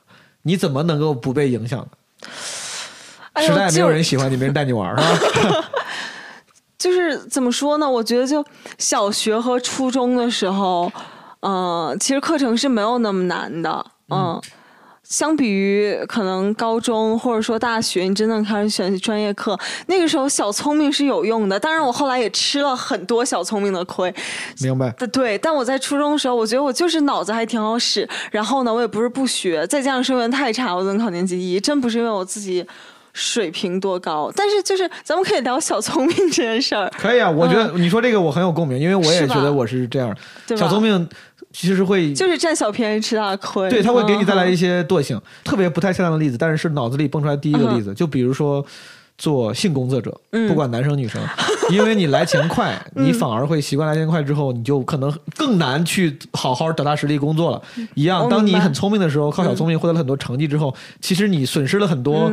[0.42, 1.86] 你怎么能够不被影响呢？
[3.32, 5.64] 哎呦实在没有人喜欢你，没人带你玩儿，是吧？
[6.78, 7.90] 就是怎么说呢？
[7.90, 8.44] 我觉得就
[8.78, 10.90] 小学和初中的时候，
[11.40, 14.40] 嗯、其实课程是没有那么难的，嗯。
[15.10, 21.58] 相比于可能高中或者说大学，你真正开始选专业课，那个时候小聪明是有用的。
[21.58, 24.14] 当然，我后来也吃了很多小聪明的亏。
[24.60, 24.88] 明白？
[25.12, 28.08] 对，但我在初中的时候，我觉得我就是脑子还挺好使。
[28.30, 32.64] 然后呢，我也不是不学，再加上生源太差，我能考年级第一，真不是因为我自己
[33.12, 34.32] 水平多高。
[34.36, 36.88] 但是就是咱们可以聊小聪明这件事儿。
[36.96, 40.16] 可以啊，我觉得你说这个我很有共鸣，因为我也觉得我是这样。
[40.46, 41.08] 对小聪明
[41.52, 45.20] 其实会就是占小便宜吃大亏，对，他会给你带来一些些惰性。
[45.44, 48.64] 特别不太恰当的例子，但是是脑子里蹦出来第一个例子，就比如说
[49.18, 51.20] 做性工作者，不管男生女生，
[51.70, 57.62] 因为你来钱快，你反而会习惯来钱快之后，你就可能更难去好好脚踏实地工作了。
[57.94, 62.32] 一样，当你很聪明的时候，靠小聪明获得了很多成绩之后，其实你损失了很多。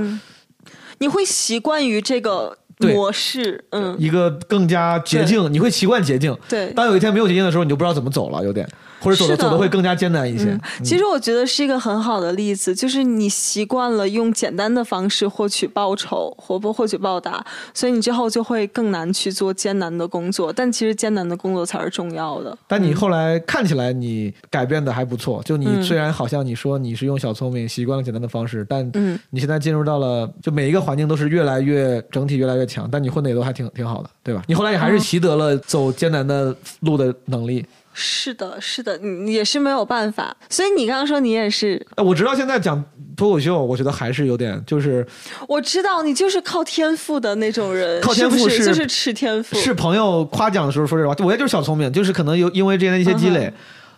[1.00, 6.36] 你会习惯于这个模式，嗯，一个更加捷径，你会习惯捷径。
[6.50, 6.72] 对。
[6.74, 8.68] 当有一天没有捷径的时候，你就不知道怎么走了，有点，
[9.00, 10.46] 或者走的走的会更加艰难一些。
[10.46, 20.52] 嗯，其实我觉得是一个很好的例子，就是你习惯了用简单的方式获取报酬或不获取报答，所以你之后就会更难去做艰难的工作。
[20.52, 22.58] 但其实艰难的工作才是重要的。
[22.68, 34.44] 但你后来看起来你改变的还不错，就你嗯虽然好像你说你是用小聪明习惯了简单的方式，但嗯你现在进入到了就每一个环境都是越来越整体越来越强，但你混的也都还挺挺好的，对吧？
[34.48, 37.66] 你后来也还是习得了走艰难的路的能力。
[38.00, 40.38] 是的，是的，你也是没有办法。
[40.50, 42.84] 所以你刚刚说你也是，哎我直到现在讲
[43.16, 45.06] 脱口秀，我觉得还是有点就是
[45.48, 53.52] 我知道你就是靠天赋的那种人，靠天赋是就是吃天赋，是朋友夸奖的时候说这话，我也就是小聪明，就是可能有因为之前的一些积累。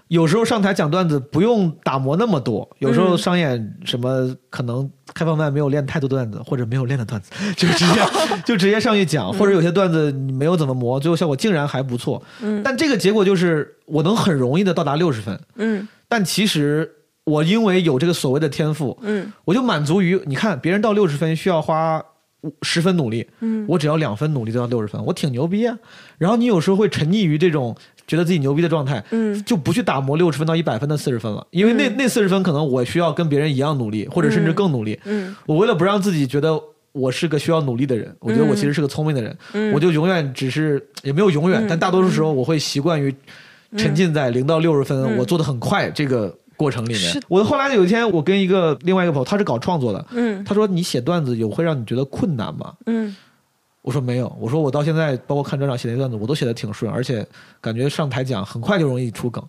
[0.09, 8.01] 有时候上台讲段子不用打磨那么多，有时候商演什么可能开放麦没有练太多段子，或者没有练的段子， 就直接
[8.43, 12.21] 就直接上去讲，或者有些段子你没有怎么磨，最后效果竟然还不错。
[12.41, 12.63] 嗯。
[12.63, 15.87] 但这个结果就是我能很容易的到达六十分，嗯。
[16.07, 16.91] 但其实
[17.25, 19.31] 我因为有这个所谓的天赋，嗯。
[19.45, 22.03] 我就满足于你看别人到六十分需要花
[22.41, 23.63] 五十分努力，嗯。
[23.69, 25.77] 我只要两分努力就到六十分，我挺牛逼啊。
[26.17, 27.75] 然后你有时候会沉溺于这种
[28.09, 29.41] 觉得自己牛逼的状态，嗯。
[29.45, 34.99] 就不去打磨六十分到一百分的四十分了，因为那、那四十分可能我需要跟别人一样努力，或者甚至更努力。
[35.05, 35.35] 嗯。
[35.45, 36.59] 我为了不让自己觉得
[36.91, 39.71] 我是个需要努力的人，我觉得我其实是个聪明的人，嗯。
[39.73, 43.13] 我就永远只是也没有永远，但大多数时候我会习惯于
[43.77, 45.17] 沉浸在零到六十分、嗯。
[45.17, 47.23] 我做的很快这个过程里面。
[47.27, 50.43] 我后来有一天，我跟一个另外一个朋友，他是搞创作的，嗯。
[50.43, 52.73] 他说你写段子有会让你觉得困难吗？
[52.87, 53.15] 嗯
[53.81, 57.25] 我说没有，我说我到现在包括看专场写那段子，我都写的挺顺，而且
[57.61, 59.43] 感觉上台讲很快就容易出梗。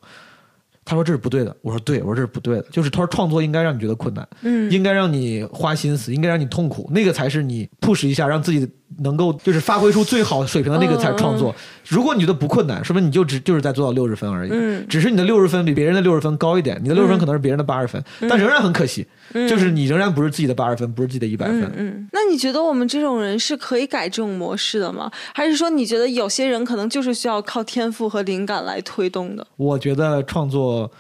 [0.85, 11.55] 他说这是不对的，我说对，我说这是不对的，就是他说创作应该让你觉得困难，嗯应该让你花心思，应该让你痛苦，那个才是你 push 一下，让自己能够就是发挥出最好水平的那个才是创作。
[11.89, 14.87] 如果你觉得不困难，说明你就只就是在做到六十分而已，嗯。
[14.89, 19.07] 只是你的六十分比别人的六十分高一点，你的六十分可能是别人的八十分，但仍然很可惜，
[19.49, 21.63] 就是你仍然不是自己的八十分，不是自己的一百分。
[21.63, 21.73] 嗯。
[21.77, 25.11] 嗯，那你觉得我们这种人是可以改这种模式的吗？
[25.35, 30.91] 还是说你觉得有些人可能就是需要靠天赋和灵感来推动的，我觉得创作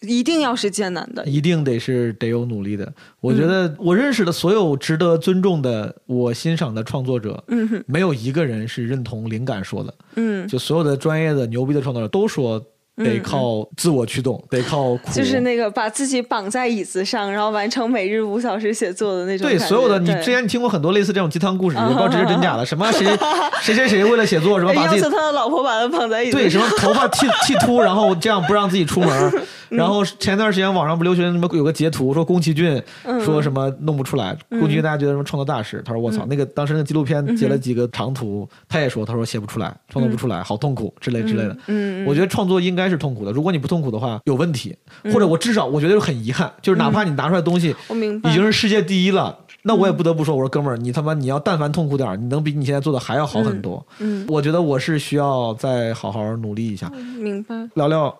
[0.00, 1.24] 一定要是艰难的？
[1.26, 2.92] 一定得是得有努力的。
[3.20, 9.94] 我觉得我认识的所有值得尊重的、我欣赏的创作者，嗯没有一个人是认同灵感说的。
[10.14, 12.64] 嗯，就所有的专业的牛逼的创作者都说
[12.98, 15.12] 得靠自我驱动，得靠苦。
[15.12, 19.58] 就是那个把自己绑在椅子上，然后完成每日五小时写作的那种对。
[19.58, 22.64] 所有的，你之前你听过很多类似这种鸡汤故事，也不知道这是真假的。
[22.64, 23.06] 什么谁
[23.62, 29.32] 谁谁谁为了写作，什么把自己他的老婆把他绑在椅子上，对什么头发剃剃秃，然后这样不让自己出门。
[29.68, 32.82] 然后前段时间网上不流行什么有个截图说宫崎骏
[33.22, 41.54] 说什么弄不出来，宫崎骏大家觉得什么创作大师，他说我操，那个当时那个纪录片截了几个长图，他也说他说写不出来，创作不出来，好痛苦之类之类的。
[41.66, 44.76] 嗯，我觉得创作应该是痛苦的，如果你不痛苦的话有问题，
[45.12, 49.38] 或者我至少我觉得很遗憾，就是哪怕你拿出来东西我明白已经是世界第一了。
[49.62, 53.84] 那我也不得不说，我说哥们儿，你他妈你要但凡痛苦点儿，你能比你现在做的还要好很多。
[53.98, 56.88] 嗯，我觉得我是需要再好好努力一下。
[56.90, 57.54] 明白。
[57.74, 58.16] 聊聊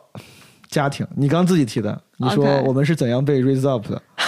[0.68, 4.02] 家庭，你刚自己提的，你说 OK 我们是怎样被 raise up 的，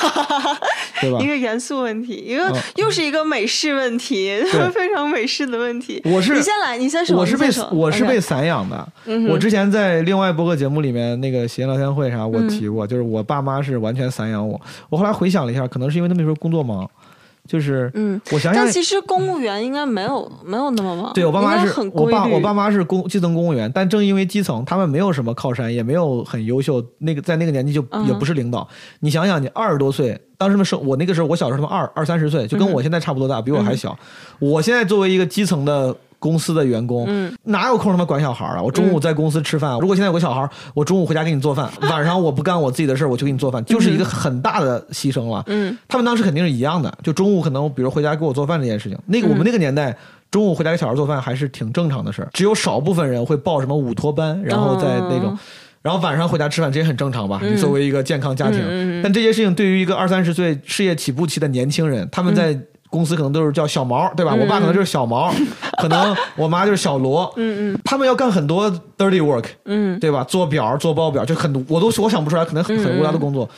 [1.00, 1.26] 对吧一？
[1.26, 4.40] 个严肃问题，一个、嗯又是一个美式问题，
[4.74, 6.00] 非常美式的问题。
[6.04, 7.16] 我是你先来，你先说。
[7.16, 8.88] 我是被我是被散养的。
[9.06, 14.60] 嗯我之前在另外播客节目里面那个闲聊天会上，我提过，就是我爸妈是完全散养我。
[14.88, 16.88] 我后来回想了一下，可能是因为他们那时候工作忙，
[17.46, 28.66] 就是嗯我想想但，其实公务员应该没有没有那么忙，对我爸妈是很我爸我爸妈是公基层公务员，但正因为基层，他们没有什么靠山，也没有很优秀，那个在那个年纪就嗯也不是领导。
[29.00, 33.98] 你想想，你二十多岁，当时的时候我那个时候，我小时候他们二二三十岁，就跟嗯我现在差不多大，比我还小。
[34.38, 35.96] 我现在作为一个基层的。
[36.20, 38.62] 公司的员工，嗯哪有空他妈管小孩啊？
[38.62, 45.42] 我中午在公司吃饭，如果现在有个小孩，我中午回家给你做饭， 晚上我不干我自己的事儿，我去给你做饭，就是一个很大的牺牲了。
[45.48, 49.96] 嗯他们当时肯定是一样的，就中午可能比如回家给我做饭这件事情，那个我们那个年代。
[50.30, 55.38] 中午回家给小孩做饭还是挺正常的事儿，只有少部分人会报什么午托班，然后在那种，哦
[55.82, 57.40] 然后晚上回家吃饭，这也很正常吧？
[57.42, 62.56] 嗯你作为一个健康家庭，嗯但这些事情对于一个二三十岁事业起步期的年轻人，他们在
[62.90, 64.34] 公司可能都是叫小毛，对吧？
[64.34, 65.32] 我爸可能就是小毛，
[65.80, 70.24] 可能我妈就是小罗，嗯嗯他们要干很多 dirty work，嗯对吧？
[70.24, 73.48] 做表、做报表，就很多我都我想不出来，可能很很无聊的工作。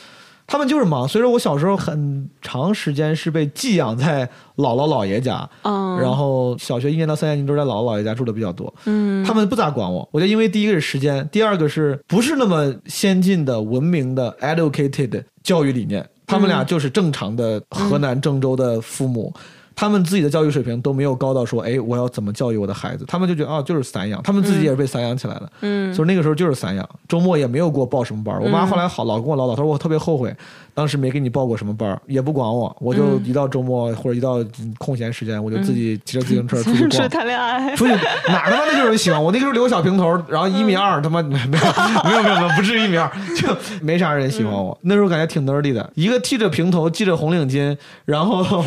[0.45, 4.25] 他们就是忙，所以说我小时候很长时间是被寄养在
[4.57, 8.71] 姥姥姥爷家，嗯，然后小学一年到三年级都是在姥姥姥爷家住的比较多。
[8.85, 19.33] 嗯他们不咋管我，我觉得因为第一个是时间，第二个是不是那么先进的、文明的 educated 教育理念，他们俩就是正常的河南郑州的父母。
[19.75, 23.05] 他们自己的教育水平都没有高到说，哎，我要怎么教育我的孩子？
[23.07, 25.51] 他们就觉得啊，就是散养，他们自己也是被散养起来的。
[25.61, 28.41] 嗯所以那个时候就是散养，周末也没有给我报什么班儿。
[28.41, 30.35] 我妈后来好老跟我唠叨，她说我特别后悔，
[30.73, 34.43] 当时没给你报过什么班，也不管我，我就一到周末或者一到
[34.77, 36.87] 空闲时间，我就自己骑着自行车出去。
[37.09, 37.93] 谈恋爱，出去
[38.27, 39.31] 哪他妈的就有人喜欢我？
[39.31, 44.77] 那个时候留个小平头，然后一米二，他妈 没有没有没有没有，不至于一米二，就没啥人喜欢我。
[44.81, 48.63] 那时候感觉挺 nerdy 的，一个剃着平头，系着红领巾，然后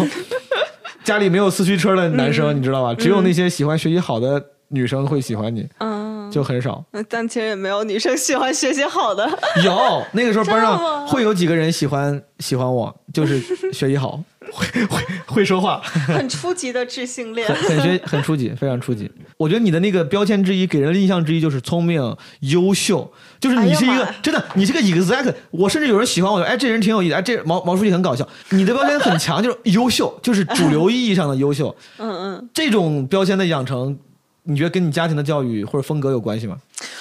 [1.07, 2.92] 家里没有四驱车的男生，你知道吧？
[2.92, 5.64] 只有那些喜欢学习好的女生会喜欢你。
[5.78, 6.84] 嗯，就很少。
[6.90, 9.24] 嗯但其实也没有女生喜欢学习好的。
[9.64, 13.40] 有那个时候班上会有几个人喜欢喜欢我，就是
[13.72, 14.20] 学习好，
[14.53, 17.57] 会会 会说话， 很初级的智性恋很。
[17.78, 19.11] 很学很初级，非常初级。
[19.36, 25.32] 我觉得你的那个标签之一，给人的印象之一就是聪明、优秀，就是你是一个、真的，你是个 exact。
[25.51, 28.26] 我甚至有人喜欢我，哎，这人挺有意思，哎，这毛毛书记很搞笑。
[28.51, 31.74] 你的标签很强，就是优秀，就是主流意义上的优秀。
[31.99, 33.99] 嗯嗯，这种标签的养成，
[34.47, 36.57] 你觉得跟你家庭的教育或者风格有关系吗？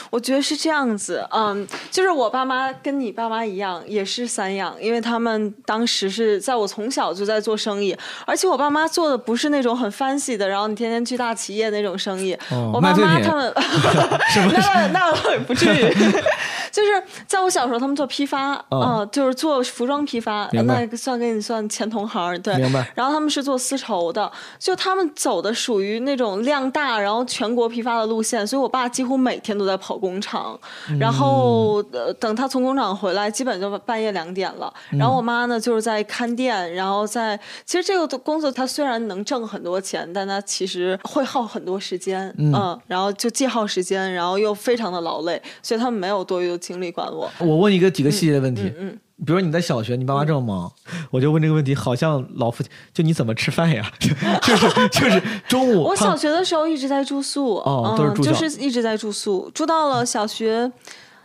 [0.09, 12.33] 我觉得是这样子，嗯，就是我爸妈跟你爸妈一样，也是散养，因为他们当时是在我从小就在做生意，而且我爸妈做的不是那种很 fancy 的，然后你天天去大企业那种生意。
[12.51, 13.53] 哦我爸妈他们，
[14.53, 15.81] 那那倒也不至于，
[16.71, 30.57] 就是在我小时候，他们做批发，哦嗯，就是做服装批发，那算给你算前同行，对，明白然后他们是做丝绸的，就他们走的属于那种量大，然后全国批发的路线，所以我爸几乎每天都在跑工厂，
[30.97, 34.73] 然后、呃等他从工厂回来，基本就半夜两点了。
[34.97, 42.79] 然后我妈呢就是在看店，然后在其实这个工作他虽然能挣很多钱，但他其实会耗很多时间，嗯。
[42.87, 47.29] 然后就既耗时间，然后又非常的劳累，所以他们没有多余的精力管我。
[47.39, 50.71] 我问一个几个细节的问题，嗯，比如你在小学，你爸妈这么忙，
[51.11, 53.89] 我就问这个问题，好像老父亲，就你怎么吃饭呀？
[53.99, 60.71] 就是就是中午，我小学的时候一直在住宿，嗯，哦都是住校就是一直在住宿，住到了小学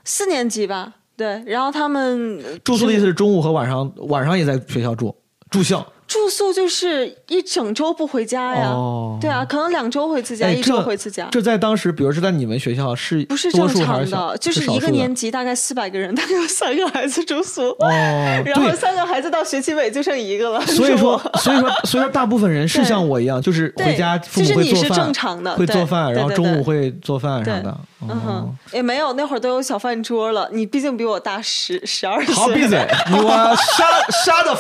[0.05, 0.93] 四年级吧。
[1.17, 5.15] 对，然后他们住宿的意思是中午和晚上，晚上也在学校住，
[5.51, 5.87] 住校。
[6.11, 8.71] 住宿就是一整周不回家呀。
[8.71, 11.29] 哦对啊，可能两周回一次家，哎，一周回一次家。
[11.31, 17.89] 这在当时，比如是在你们学校是不是正常的，就是一个年级大概四百个人，大概有三个孩子住宿，哦，
[18.45, 18.69] 然后。
[18.81, 20.61] 三个孩子到学期尾就剩一个了。
[20.63, 27.77] 所以说，所以说，所以说， 大部分人是像我一样，就是回家父其实你是母会做饭，正常的会做饭，然后中午会做饭啥对的。
[28.09, 30.49] 嗯也没有，那会儿都有小饭桌了。
[30.53, 32.35] 你毕竟比我大十十二岁。
[32.35, 32.79] 好，闭嘴！
[33.13, 33.85] 我杀
[34.25, 34.57] 杀的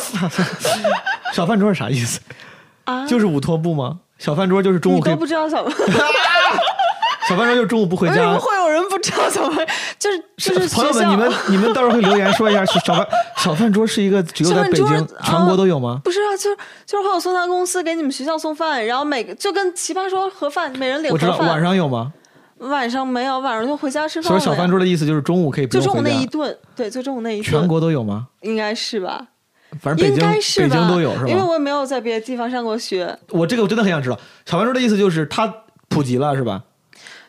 [1.32, 2.20] 小饭桌是啥意思？
[2.84, 3.06] 啊！
[3.06, 3.98] 就是午托部吗？
[4.18, 5.72] 小饭桌就是中午可以你都不知道小饭，
[7.28, 8.38] 小饭桌就是中午不回家为什么。
[8.38, 9.66] 会有人不知道小饭？
[9.98, 13.06] 就是就是朋友们，你们你们到时候会留言说一下， 小饭
[13.38, 14.86] 小饭桌是一个只有在北京
[15.24, 16.00] 全国都有吗？
[16.04, 21.48] 不是啊，就是就是会有送餐公司给你们学校送饭，然后每个就跟奇葩说盒饭，每人领我知道盒饭。
[21.48, 22.12] 晚上有吗？
[22.60, 24.28] 晚上没有，晚上就回家吃饭。
[24.28, 26.26] 所以小饭桌的意思就是中午可以不用回就中午那一。
[26.26, 27.44] 顿，对，就中午那一顿。
[27.44, 28.28] 全国都有吗？
[28.42, 29.26] 应该是吧？
[29.80, 30.34] 反正北京应该？
[30.34, 31.28] 北京都有是吧？
[31.28, 35.52] 因为我也没有在别的地方上过学，我这个我真的很想知道，小饭桌的意思就是它
[35.88, 36.62] 普及了是吧？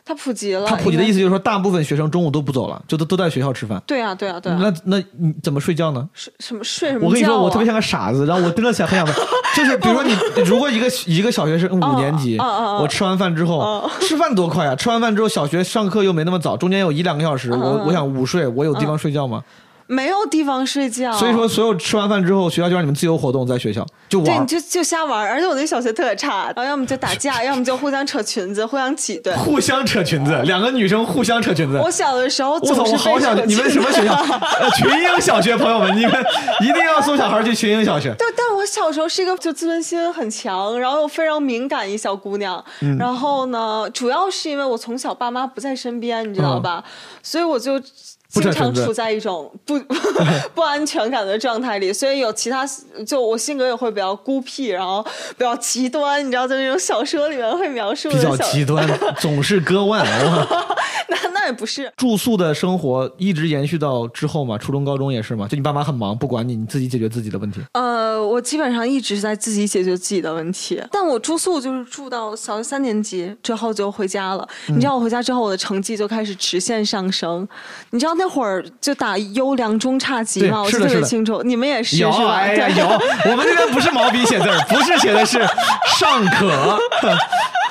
[0.04, 0.66] 它普及了。
[0.66, 3.80] 它普及的意思就是说，大部分学生中午都不走了，就都都在学校吃饭。
[3.86, 4.58] 对啊，对啊，对啊。
[4.60, 6.08] 那那你怎么睡觉呢？
[6.12, 7.08] 睡什么睡什么觉啊？
[7.08, 9.14] 我跟你说，我特别像个傻子，然后我真的想很想问，
[9.54, 10.12] 就是比如说你，
[10.44, 14.74] 如果一个一个小学生五年级，我吃完饭之后哦，吃饭多快啊！
[14.74, 19.42] 吃完饭之后，小学上课又没那么早，中间有一两个小时，我嗯我想午睡，我有地方睡觉吗？
[19.92, 21.12] 没有地方睡觉。
[21.12, 24.46] 所以说，所有吃完饭之后，学校就让你们自由活动，在学校就对，玩你。
[24.46, 29.34] 就就瞎玩，而且我那小学特别差， 然后要么就打架，要么就互相扯裙子，互相挤兑。
[29.36, 31.78] 互相扯裙子，两个女生互相扯裙子。
[31.78, 32.74] 我小的时候我操！
[32.74, 34.14] 总是我好想你们什么学校？
[34.60, 36.24] 呃，群英小学，朋友们，你们
[36.60, 38.14] 一定要送小孩去群英小学。
[38.14, 42.62] 对，但我小时候是一个就自尊心很强，然后又非常敏感一小姑娘。
[42.80, 46.82] 嗯然后呢，主要是因为我从小爸妈不在身边，你知道吧？
[47.22, 47.80] 所以我就。
[48.40, 49.78] 经常处在一种不
[50.54, 52.66] 不安全感的状态里，所以有其他
[53.06, 55.02] 就我性格也会比较孤僻，然后
[55.36, 60.02] 比较极端，你知道，在那种小说里面会描述的比较极端，总是割腕。
[60.26, 60.46] 哇
[61.08, 65.46] 那那也不是，住宿的生活一直延续到之后嘛，初中、高中也是嘛。
[65.46, 67.60] 就你爸妈很忙，不管你，你自己解决自己的问题。
[67.72, 74.48] 呃，我基本上一直在自己解决自己的问题，但我住宿就是住到小学三年级之后就回家了。
[74.68, 77.46] 嗯你知道我回家之后，我的成绩就开始直线上升。
[77.90, 80.62] 你知道那会儿就打优良中差级嘛？
[80.62, 82.34] 我记得特别清楚，你们也是有，是吧？
[82.36, 82.86] 哎呀，对有。
[83.30, 85.40] 我们那边不是毛笔写字，不是写的是
[85.98, 86.78] 尚可。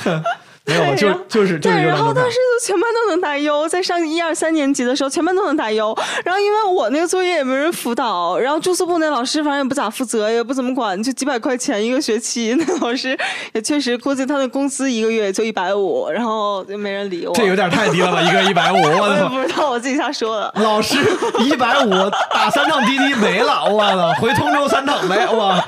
[0.63, 5.97] 没有，就就是就是对，然后当时就全班都能打优，在上一二三年级的时候，全班都能打优。
[6.23, 12.55] 然后因为我那个作业也没人辅导，然后住宿部那老师反正也不咋负责，也不怎么管，就几百块钱一个学期。
[12.67, 13.17] 那老师
[13.53, 17.33] 也确实估计他的工资一个月也就一百五，然后就没人理我。
[17.33, 18.21] 这有点太低了吧？
[18.21, 19.23] 一个一百五， 我我也！
[19.29, 20.53] 不知道，我自己瞎说的。
[20.57, 20.97] 老师
[21.39, 21.89] 一百五
[22.31, 24.13] 打三趟滴滴没了，我操！
[24.21, 25.59] 回通州三趟没，我！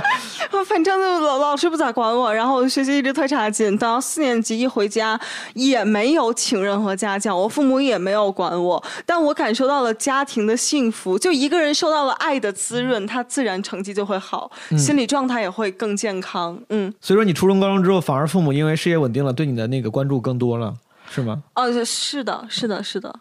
[0.66, 3.62] 反正就老老师不咋管我，然后我学习一直特差劲。
[3.78, 5.18] 等到四年级一回家，
[5.54, 11.18] 也没有请任何家教，我父母也没有管我，但我感受到了家庭的幸福。
[11.18, 16.58] 就一个人受到了爱的滋润，他自然成绩就会好，心理状态也会更健康。
[16.70, 20.74] 嗯，所以说你初中、高中之后，反而父母因为事业稳定了，对你的那个关注更多了。
[21.10, 21.42] 是吗？
[21.54, 23.14] 哦，是的，是的，是的。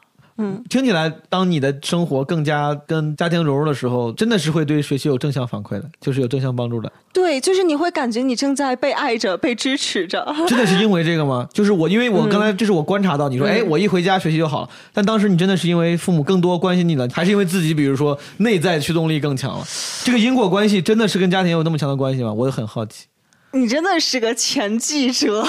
[0.70, 6.92] 听起来，当你的生活更加跟家庭融入的时候，真的是会对学习有正向反馈的，就是有正向帮助的。
[7.14, 10.26] 对，就是你会感觉你正在被爱着、被支持着。
[10.48, 11.48] 真的是因为这个吗？
[11.54, 14.70] 就是我，因为我刚才这是我观察到，你说，哎，我一回家学习就好了。
[14.94, 19.66] 但当时你真的是因为父母更多关心你了，还是因为自己，比如说内在驱动力更强了？
[20.04, 22.32] 这个因果关系真的是跟家庭有那么强的关系吗？
[22.34, 23.06] 我也很好奇。
[23.54, 25.44] 你真的是个前记者，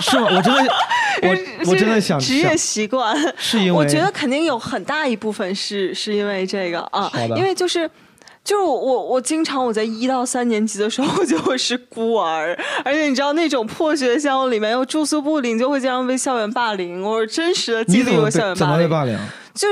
[0.00, 0.28] 是吗？
[0.36, 0.72] 我真的，
[1.22, 7.90] 我我真的想职业习惯是因为我觉得肯定有很大一部分是是因为这个啊，因为就是。
[8.42, 17.02] 就是我我我经常我在一到三年级的时候就会是孤儿，而且你知道那种破学校里面又住宿不灵，就会经常被校园霸凌。
[17.02, 19.18] 我是真实的经历过校园被怎么霸凌，被霸凌？
[19.52, 19.68] 就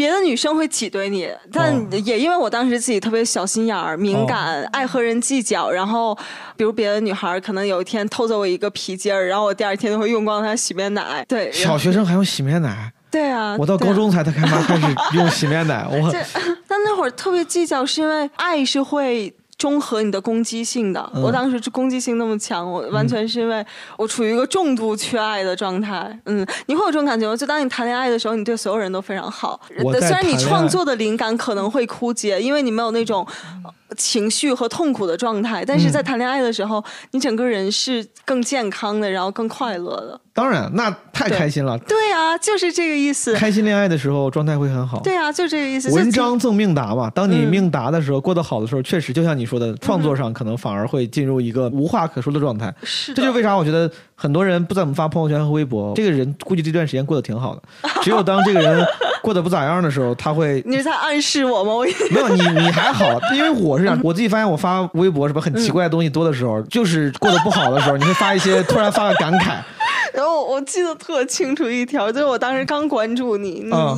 [0.00, 6.16] 别的女生会挤兑你，但哦也因为我当时自己特别小心眼儿、敏感、爱和人计较，然后
[6.56, 11.22] 比如别的女孩儿可能有一天偷走我一个皮筋儿，然后我第二天就会用光她洗面奶。
[11.28, 12.90] 对，小学生还用洗面奶？
[13.10, 16.18] 对啊，我到高中才他开始用洗面奶，我 这，
[16.66, 19.30] 但那会儿特别计较，是因为爱是会。
[19.60, 21.22] 中和你的攻击性的，嗯。
[21.22, 23.64] 我当时攻击性那么强，我完全是因为
[23.98, 26.18] 我处于一个重度缺爱的状态。
[26.24, 27.36] 嗯，你会有这种感觉吗？
[27.36, 29.60] 就当你谈恋爱的时候，你对所有人都非常好，
[30.00, 33.26] 虽然你创作的灵感可能会枯竭，因为你没有那种
[33.62, 36.82] 呃情绪和痛苦的状态，但嗯是在谈恋爱的时候，
[37.12, 40.20] 你整个人是更健康的，然后更快乐的。
[40.32, 41.76] 当然那太开心了。
[41.80, 43.34] 对啊，就是这个意思。
[43.34, 45.00] 开心恋爱的时候状态会很好。
[45.00, 45.90] 对啊，就这个意思。
[45.92, 52.72] 文章赠命达嘛，当你嗯命达的时候，过得好的时候，确实就像你说的，创作上可能反而会进入一个无话可说的状态。
[52.82, 57.62] 是的这就是为啥我觉得很多人不怎么发朋友圈和微博，这个人估计这段时间过得挺好的。
[58.00, 58.86] 只有当这个人
[59.22, 61.72] 过得不咋样的时候，他会你是在暗示我吗？
[61.72, 69.56] 我 没有你，你还好，因为我是这样，我自己发现我发微博什么很奇怪的东西多的时候， 就是过得不好的时候，你会发一些突然发个感慨，
[70.14, 73.96] 然后我记得特清楚一条，就是我当时刚关注你，你、嗯。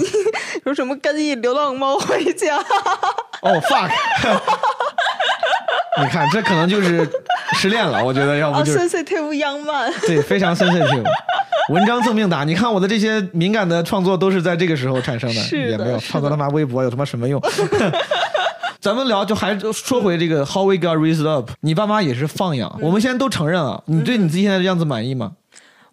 [0.64, 2.56] 说什么跟一流浪猫回家，
[3.40, 3.90] 哦、fuck，
[6.00, 7.06] 你看这可能就是
[7.54, 11.04] 失恋了，我觉得要不哦就是，sensitive young man，对，非常 sensitive。
[11.68, 17.40] 文章赠命达，你看我的这些敏感的创作都是在这个时候产生的，是的也没有创作他妈微博有他妈什么用？
[18.80, 25.32] 咱们聊就还是说回这个 How we got raised up，你爸妈也是放养，嗯我们现在都承认了，你对你自己现在的样子满意吗？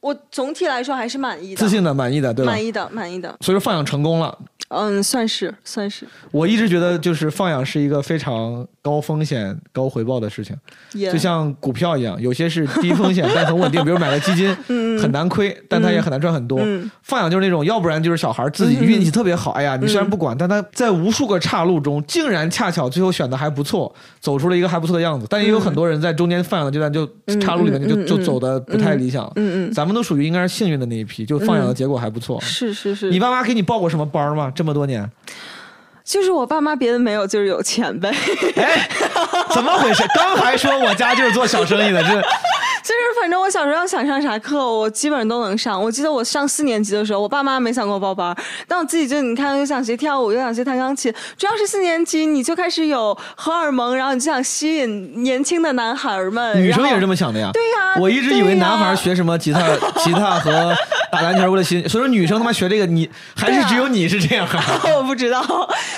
[0.01, 2.51] 我总体来说还是满意的，自信的、满意的，对吧？
[2.51, 4.37] 满意的，满意的，所以说放养成功了。
[4.69, 10.55] 嗯，算是算是，我一直觉得就是放养是一个非常高风险高回报的事情，
[10.93, 14.55] 也就像股票一样，有些是低风险但很稳定，比如买了基金，
[15.01, 16.59] 很难亏，但它也很难赚很多。
[16.61, 16.89] 嗯。
[17.01, 25.25] 放养就是那种，要不然就是小孩自己运气特别好，哎呀，你虽然不管，但他在无数个岔路中，竟然恰巧最后选的还不错，走出了一个还不错的样子。
[25.27, 27.07] 但也有很多人在中间放养的阶段就
[27.39, 29.25] 岔路里面就就走的不太理想。
[29.35, 32.39] 嗯嗯，咱们都属于应该是幸运的那一批，就放养的结果还不错。
[32.41, 34.51] 是是是，你爸妈给你报过什么班吗？
[34.53, 35.09] 这么多年？
[36.03, 38.11] 就是我爸妈别的没有，就是有钱呗。
[38.55, 38.89] 哎，
[39.53, 40.03] 怎么回事？
[40.15, 42.19] 刚还说我家就是做小生意的，这
[42.83, 45.81] 就是反正我小时候要想上啥课，我基本上都能上。
[45.81, 48.35] 我记得我上四年级的时候，我爸妈没想给我报班，
[48.67, 51.13] 但我自己就你看，又想学跳舞，又想学弹钢琴。
[51.37, 56.61] 主要是四年级你就开始有荷尔蒙，然后你就想吸引年轻的男孩儿们。
[56.61, 57.49] 女生也是这么么想的呀。
[57.51, 59.61] 对呀我一直以为男孩学什么吉他、
[60.03, 60.75] 吉他和
[61.11, 64.63] 打篮球为了吸引，所以说女生他妈学这个，你还是只有你是这样啊？
[64.95, 65.41] 我不知道，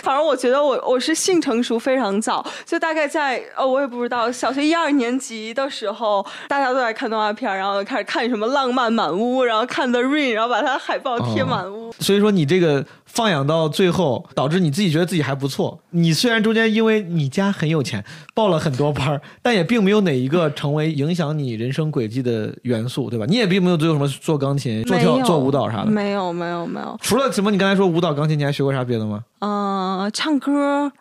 [0.01, 11.91] 反正我觉得我我是性成熟非常早，就大概在呃我也不知道小学一二年级的时候，大家都在看动画片，然后开始看什么《浪漫满屋》，然后看《The Rain》，然后把它海报贴满屋。
[11.99, 15.79] 所以说你这个放养到最后，导致你自己觉得自己还不错。
[15.91, 18.03] 你虽然中间因为你家很有钱，
[18.33, 23.25] 报了很多班儿，但也并没有哪一个成为影响你人生轨迹的元素，对吧？
[23.27, 25.91] 你也并没有最后什么做钢琴、做跳、做舞蹈啥的。
[25.91, 29.23] 没有没有没有，除了什么，你刚才说舞蹈、钢琴，你还学过啥别的吗？
[29.39, 30.91] 嗯、唱歌。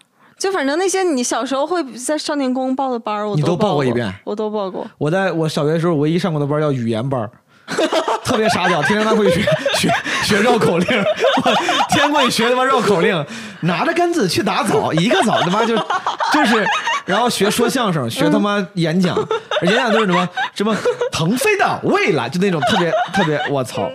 [0.41, 4.87] 就反正那些你小时候会在少年宫报的班儿，我你都报报过一遍我都报过。
[4.97, 7.31] 我在我小学的时候唯一上过的班儿叫语言班儿，
[8.25, 9.43] 特别傻屌，天天他会学
[9.77, 9.93] 学
[10.25, 11.05] 学绕口令，
[11.45, 11.53] 我
[11.91, 13.25] 天过去学他妈绕口令，
[13.61, 16.67] 拿着杆子去打枣，一个枣他妈就就是，
[17.05, 19.15] 然后学说相声，学他妈演讲，
[19.63, 20.75] 演讲都是什么什么
[21.13, 23.91] 腾飞的未来，就那种特别特别，我操！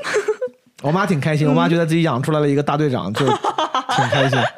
[0.85, 4.37] 我妈挺开心，我妈觉得自己养出来了一个大队长，就挺开心。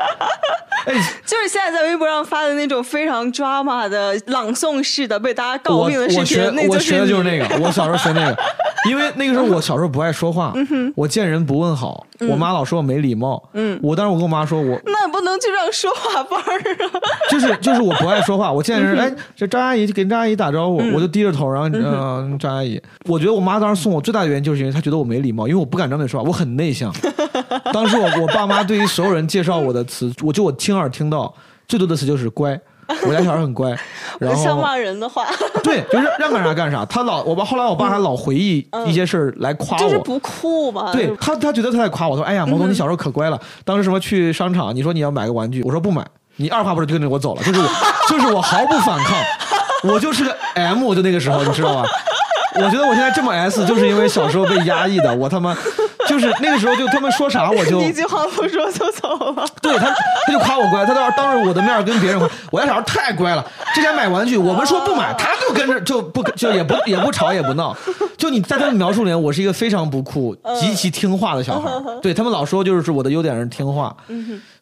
[0.88, 0.94] 哎，
[1.26, 8.38] 就是现在在微博上发的那种非常 drama 的朗诵式的被大家诟病的视频，那我学的就是那个，我小时候学那个，
[8.90, 10.54] 因为那个时候我小时候不爱说话，
[10.96, 17.02] 我见人不问好，我妈老说我没礼貌，嗯我当时我跟我妈说我那不不能去上说话班儿啊？
[17.30, 26.94] 就是就是我不爱说话，我见人哎，这张阿姨就给张阿姨打招呼，嗯我就低着头，然后嗯、张阿姨，我觉得我妈当时送我最大的原因就是因为她觉得我没礼貌，因为我不敢张嘴说话，我很内向。
[27.72, 31.34] 当时我我爸妈对于所有人介绍我的词，我就我亲耳听到
[31.68, 32.60] 最多的词就是乖。
[33.06, 33.78] 我家小孩很乖，
[34.18, 35.26] 然后像骂人的话，
[35.62, 36.86] 对，就是让干啥干啥。
[36.86, 40.90] 他老我爸后来我爸还老回忆一些事儿来夸我，就是不酷嘛。
[40.94, 43.38] 对他，他觉得他在夸我，他说：“哎呀，毛东，你小时候可乖了。
[43.66, 46.08] 当时什么去商场，你说你要买个玩具，我说不买，
[46.38, 47.68] 你二话不说就跟着我走了，就是我，
[48.08, 49.18] 就是我毫不反抗，
[49.84, 51.84] 我就是个 M，我就那个时候，你知道吧？
[52.56, 55.54] 我觉得我现在这么 S，就是因为小时候被压抑的，我他妈
[56.20, 59.48] 就是那个时候就他们说啥我就一句话不说就走了。
[59.62, 59.94] 对他，
[60.26, 63.46] 他就夸我乖，他当当着我的面跟别人夸，我家小孩太乖了。
[63.76, 67.76] 之前买玩具，我们说不买，他就跟着就不就也不也不吵也不闹。
[68.18, 71.70] 就你在他们描述里面，我是一个非常不酷、极其听话的小孩。
[72.02, 73.96] 对他们老说就是我的优点是听话，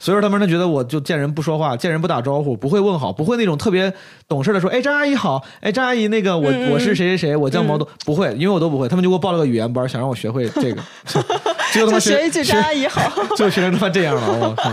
[0.05, 3.91] 所以说他们就觉得我就见人不说话，见人不打招呼，不会问好，不会那种特别
[4.27, 8.87] 懂事的说，哎张阿姨好，哎张阿姨那个我我是谁谁谁，我叫毛东，不会，因为我都不会。
[8.87, 10.83] 他们就给我报了个语言班，想让我学会这个，
[11.73, 13.01] 结果他妈就学一句张阿姨好。
[13.35, 14.71] 就学成他妈这样了，我靠！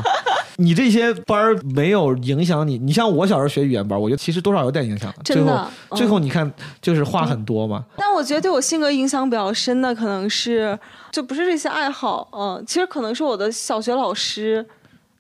[0.57, 5.11] 你这些班儿没有影响你，你像我小时候学语言班，我觉得其实多少有点影响。
[5.25, 6.53] 真的最后，嗯最后你看，
[6.83, 7.83] 就是话很多嘛。
[7.97, 10.79] 但我觉得对我性格影响比较深的，可能是
[11.11, 14.65] 就不是这些爱好，嗯，其实可能是我的小学老师，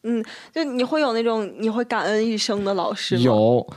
[0.04, 3.22] 嗯，就你会有那种你会感恩一生的老师吗？
[3.22, 3.74] 有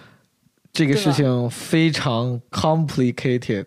[0.73, 3.65] 这个事情非常 complicated，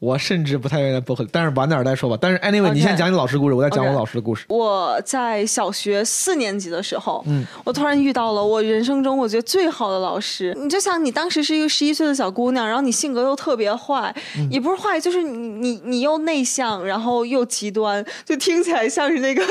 [0.00, 2.16] 我甚至不太愿意播客，但是晚点再说吧。
[2.18, 4.46] 但是 anyway，OK 你先讲你老师故事，我再讲我老师的故事。
[4.48, 10.56] 我在小学四年级的时候，嗯，我突然遇到了我人生中我觉得最好的老师。
[10.58, 19.44] 你就想，你当时是一个十一岁的小姑娘，然后你性格又特别坏，嗯也不是坏，就是你你你又内向，然后又极端，就听起来像是那个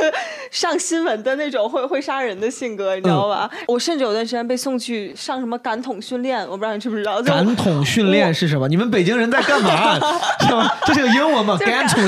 [0.49, 3.47] 上新闻的那种会 会杀人的性格，你知道吧？
[3.53, 7.21] 嗯我甚至有段时间被送去上什么感统训练，我不知道你知不知道？
[7.21, 8.67] 感统训练是什么？
[8.67, 9.99] 你们北京人在干嘛？
[10.41, 10.71] 是吗？
[10.85, 11.57] 这是个英文吗？
[11.57, 12.03] 就是感统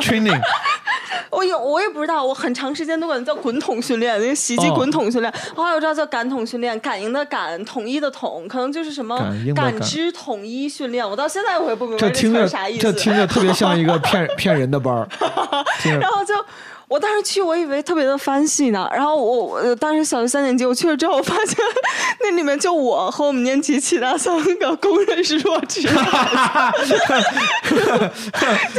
[0.00, 0.40] training。
[1.30, 5.32] 我有我也不知道，我很长时间都管它叫滚筒训练，那个袭击哦滚筒训练。
[5.54, 9.18] 后来我知道叫感统训练，感应的感，统一的统，可能就是什么
[9.54, 11.08] 感知统一训练。
[11.08, 12.80] 我到现在我也不明白这听着啥意思。
[12.80, 15.06] 这听着特别像一个骗 骗人的班儿。
[16.00, 16.34] 然后就
[16.88, 18.88] 我当时去，我以为特别的 fancy 呢。
[18.92, 21.56] 然后我我当时小学三年级，我去了之后，我发现
[22.20, 25.90] 那里面就我和我们年级其他三个公认是弱智的。
[26.74, 26.84] 就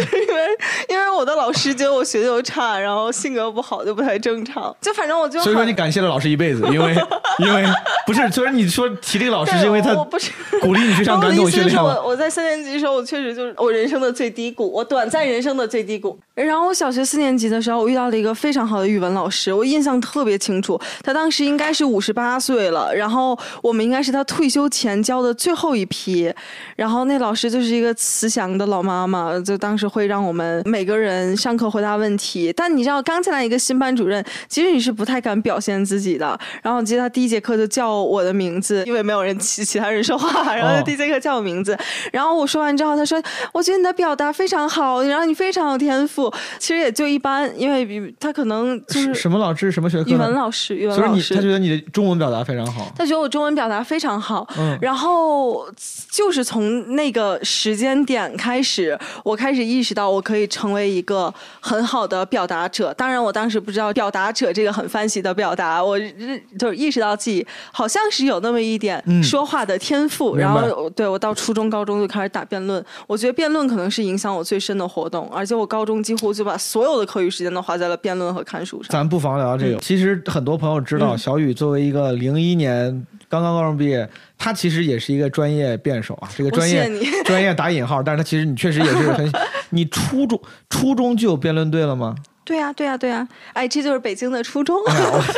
[0.02, 0.48] 是因为
[0.90, 4.74] 因为我的老师觉得我学习又差，然后性格不好，就不太正常。
[4.80, 6.96] 就反正我就所以说你感谢了老师一辈子，因为
[7.40, 7.66] 因为
[8.06, 10.32] 不是，虽然你说提这个老师是因为他我不是
[10.62, 12.02] 鼓励你去上我的感统意思就是我训练吗？
[12.06, 16.18] 我在三年级的时候，我确实就是我人生的最低谷，我短暂人生的最低谷。
[16.34, 20.80] 然后我小学四年级的时候，我遇到了一个非常好的语文老师，我印象特别清楚。
[21.04, 26.32] 他当时应该是五十八岁了，然后我们应该是他退休前教的最后一批。
[26.76, 32.54] 然后那老师就是一个慈祥的老妈妈，就当时会让我们每个人上课回答问题。
[32.56, 36.40] 但你知道，刚进来一个新班主任，其实你是不太敢表现自己的。
[36.62, 41.76] 然后我记得他第一节课就叫我的名字，因为没有人其其他人说话，然后第一节课叫我名字。
[42.12, 43.22] 然后我说完之后，他说
[43.52, 49.72] ：“我觉得你的表达非常好，然后你非常有天赋。”其实也就一般，因为比他可能就是什么老师？
[49.72, 50.12] 什么学科？
[50.12, 51.34] 语文老师，语文老师。
[51.34, 52.92] 他觉得你的中文表达非常好。
[52.96, 55.68] 他觉得我中文表达非常好，嗯然后
[56.12, 62.94] 就是从那个时间点开始，我开始意识到我可以成为一个很好的表达者。
[62.94, 70.36] 当然，我当时不知道表达者这个很翻习的表达，我认就是意识到自己好像是有那么一点嗯说话的天赋。
[70.36, 78.90] 然后，对我到初中、高中就开始打辩论，我觉得辩论可能是影响我最深的活动，而且我高中几乎就把所有的课余时间都花在了辩论和看书上。
[78.90, 79.78] 咱不妨聊这个。
[79.78, 86.30] 其实很多朋友知道，小雨作为一个零一年刚刚高中毕业，他其实也是一个专业辩手啊。
[86.36, 86.90] 这个专业
[87.26, 89.32] 专业打引号，但是他其实你确实也是很。
[89.70, 92.16] 你初中初中就有辩论队了吗？
[92.46, 94.78] 对呀、对呀、对呀、哎，这就是北京的初中。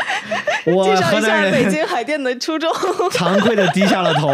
[0.65, 2.71] 我介绍一下北京海淀的初中。
[3.09, 4.29] 惭愧的低下了头。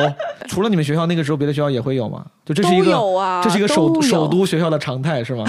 [0.49, 2.25] 除了你们学校，那个时候别的学校也会有吗？
[2.43, 5.45] 就这是一个有啊这是一个首首都学校的常态是吗？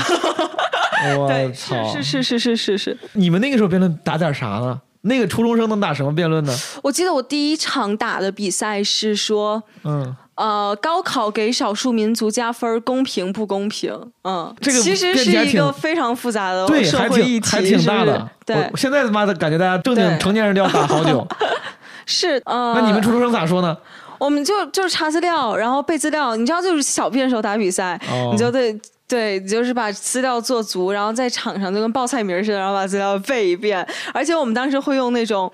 [1.18, 1.92] 我对，操！
[1.92, 2.98] 是是是是是是是。
[3.12, 4.80] 你们那个时候辩论打点啥呢？
[5.02, 6.56] 那个初中生能打什么辩论呢？
[6.82, 13.92] 我记得我第一场打的比赛是说，嗯，呃，高考给少数民族加分，公平不公平？
[14.24, 18.28] 嗯，这个其实是一个非常复杂的对，社还会议题，挺还挺大的是是。
[18.46, 21.24] 对我，现在他妈的感觉大家正经成年人都要打好久。
[22.04, 23.76] 是呃， 那你们初中生咋说呢？
[24.18, 26.34] 我们就就是查资料，然后背资料。
[26.34, 28.72] 你知道，就是小便时候打比赛，哦你就得
[29.08, 33.86] 对，就是把资料做足，然后在场上就跟报菜名似的，然后把资料背一遍。
[34.12, 35.50] 而且我们当时会用那种。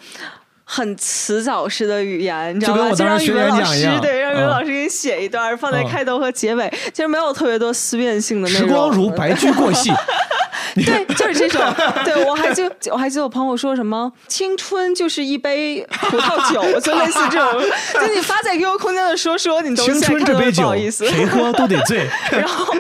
[0.65, 2.91] 很词藻式的语言，你知道就跟吗？
[2.93, 8.67] 我当时学就让语文老师对，让语文嗯老师给你写一段，放在嗯开头和结尾，其实没有特别多思辨性的内时。
[8.67, 9.91] 光如白驹过隙，
[10.75, 11.61] 对，就是这种。
[12.05, 17.63] 对我还记我还记得我朋友说什么青春就是一杯葡萄酒，就类似这种。
[17.95, 21.07] 就你发在 QQ 空间的说说，你都青春这杯酒好意思。
[21.09, 22.09] 谁喝都得醉。
[22.33, 22.73] 然后，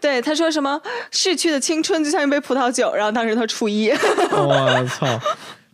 [0.00, 3.90] 对他说什么逝去的青春就像一杯葡萄酒，然后当时他初一。
[4.30, 5.06] 我操！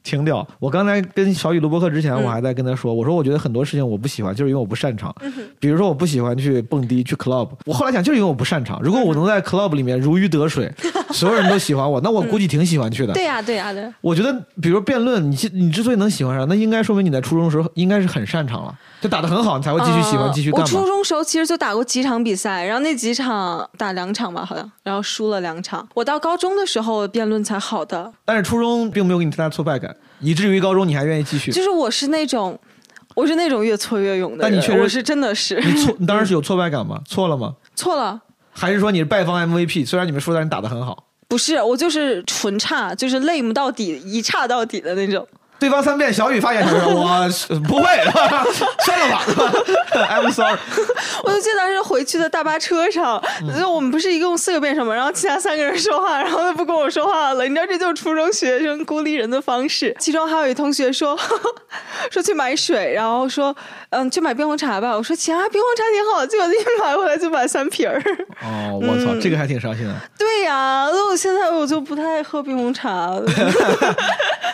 [0.09, 0.47] 挺屌！
[0.59, 5.15] 我刚才跟小雨录播课之前，嗯我还在跟他说，我说我觉得很多事情我不喜欢，就是因为我不擅长。
[5.21, 8.81] 嗯比如说我不喜欢去蹦迪、去 club，我后来想就是因为我不擅长。
[8.83, 10.73] 如果我能在 club 里面如鱼得水，
[11.13, 13.13] 所有人都喜欢我，那我估计挺喜欢去的。
[13.13, 13.85] 对呀、对呀、对。
[14.01, 20.65] 我觉得，比如辩论，你你之所以能喜欢上，那应该说明你在初中的时候应该是很擅长了，就打得很好，你才会继续喜欢，呃继续干嘛。
[20.65, 25.87] 我初中时候其实就打过几场比赛，然后那几场打两场吧，好像，然后输了两场。
[25.95, 31.53] 我到高中的时候辩论才好的，但是初中并没有给你太大挫败感，以至于高中你还愿意继续。
[31.53, 32.59] 就是我是那种，
[33.15, 34.51] 我是那种越挫越勇的人。
[34.51, 37.01] 但你确实我是真的是你错，你当时是有挫败感吗？
[37.07, 37.55] 错了吗？
[37.77, 38.21] 错了。
[38.51, 39.87] 还是说你是败方 MVP？
[39.87, 41.05] 虽然你们输，但是你打得很好。
[41.29, 45.25] 不是，我就是纯差，就是 lame 到底，一差到底的那种。
[45.59, 46.63] 对方三遍，小雨发言
[46.95, 47.29] 我
[47.67, 47.85] 不会，
[48.85, 49.23] 算了吧，
[50.09, 50.57] I'm sorry。
[51.25, 57.43] 我就记得当时回去的大巴车上，嗯就我们不是一共四个辩手嘛，然后其他三个人说话，然后他不跟我说话了。
[57.45, 59.95] 你知道这就是初中学生孤立人的方式。
[59.99, 61.19] 其中还有一同学说
[62.11, 63.55] 说去买水，然后说
[63.91, 64.97] 嗯去买冰红茶吧。
[64.97, 68.01] 我说行啊，冰红茶挺好，结果一买回来就买三瓶儿。
[68.43, 69.95] 哦，我操，这个还挺伤心的。
[70.17, 73.11] 对呀、那我现在我就不太爱喝冰红茶。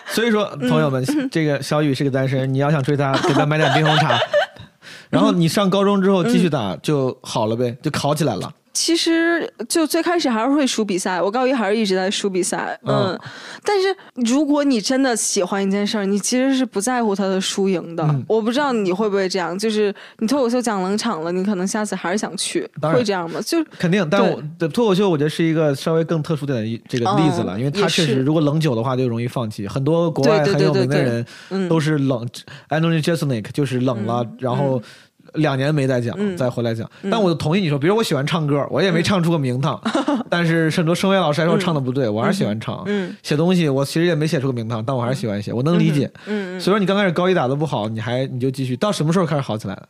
[0.09, 0.94] 所以说，朋友们，
[1.31, 4.19] 这个小雨是个单身，你要想追她，给她买点冰红茶。
[5.11, 8.53] 然后你上高中之后继续打就好了呗，就考起来了。
[8.75, 13.12] 其实就最开始还是会输比赛，我高一还是一直在输比赛，嗯。
[13.12, 13.20] 嗯
[13.66, 18.05] 但是如果你真的喜欢一件事儿，你其实是不在乎它的输赢的。
[18.05, 23.41] 嗯我不知道你会不会这样，就是你脱口秀讲冷场了，你可能下次还是想去，会这样吗？
[23.41, 29.66] 就肯定，但对我的脱口秀，我觉得是一个稍微更特殊点的这个例子了，嗯因为它确实如果冷久的话就容易放弃。
[29.68, 32.27] 很多国外很有名的人嗯都是冷
[32.68, 34.83] a n t o n y Jeselnik 就是冷了，然后。
[35.35, 39.80] 两年没再讲，嗯再回来讲，但我同意你说，比如我喜欢唱歌，我也没唱出个名堂，
[40.30, 42.82] 但是很多声乐老师还说我唱的不对，我还是喜欢唱。
[42.87, 46.11] 嗯写东西我其实也没写出个名堂，但我还是喜欢写，我能理解。
[46.26, 49.89] 嗯，所以说你刚开始高一打的不好，你还你就继续，到什么时候开始好起来的？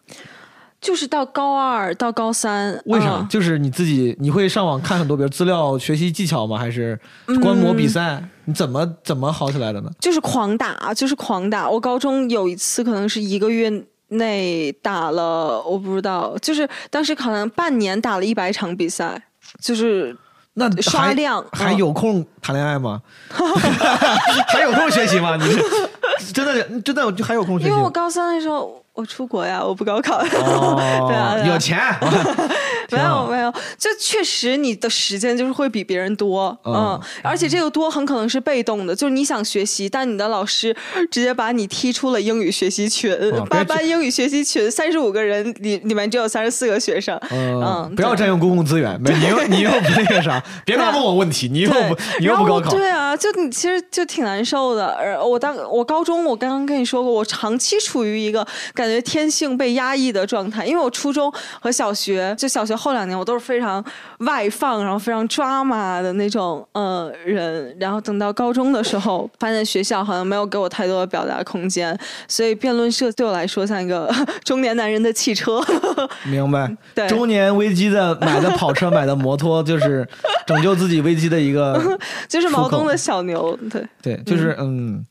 [0.81, 3.17] 就是到高二到高三，为啥？
[3.21, 6.59] 嗯就是你自己，你会上网看很多，比如资料、学习技巧吗？
[6.59, 6.99] 还是
[7.43, 8.23] 观摩比赛？
[8.45, 9.91] 你怎么怎么好起来的呢？
[9.99, 11.71] 就是狂打，就是狂打。
[11.71, 13.71] 我高中有一次可能是一个月
[14.09, 19.21] 内打了，我不知道，就是当时可能半年打了一百场比赛，
[19.61, 20.17] 就是
[20.55, 23.03] 那刷量还嗯有空谈恋爱吗？
[24.49, 25.37] 还有空学习吗？
[25.37, 25.45] 你
[26.19, 27.71] 是真的真的就还有空学习？
[27.71, 30.19] 因为我高三的时候我出国呀，我不高考。
[30.19, 30.77] 哦
[31.09, 31.79] 对啊对啊有钱，
[32.93, 40.75] 没有没有，就确实你的时间就是会比别人多，嗯嗯，而且这个多很可能是被动的，就是你想学习，但你的老师
[41.11, 43.13] 直接把你踢出了英语学习群，
[43.51, 54.95] 八班英语学习群三十五个人里里面只有三十四个学生，嗯嗯，，不要占用公共资源，没你又你又不那个啥， 别老问我问题，你又不你又不高考，对啊，就你其实就挺难受的。
[54.95, 63.85] 呃，我当我高中，我刚刚跟你说过，我长期处于一个感觉天性被压抑的状态，因为我初中和小学，就小学后两年，我都是非常
[64.19, 67.77] 外放，然后非常抓马的那种呃人。
[67.81, 71.97] 然后等到高中的时候，发现学校好像没有给我太多的表达空间，
[72.29, 74.13] 所以辩论社对我来说像一个
[74.45, 75.61] 中年男人的汽车。
[76.25, 76.71] 明白？
[76.95, 80.07] 对中年危机的买的跑车、买的摩托，就是
[80.47, 81.81] 拯救自己危机的一个，
[82.29, 85.05] 就是毛东的小牛，对，对，就是嗯，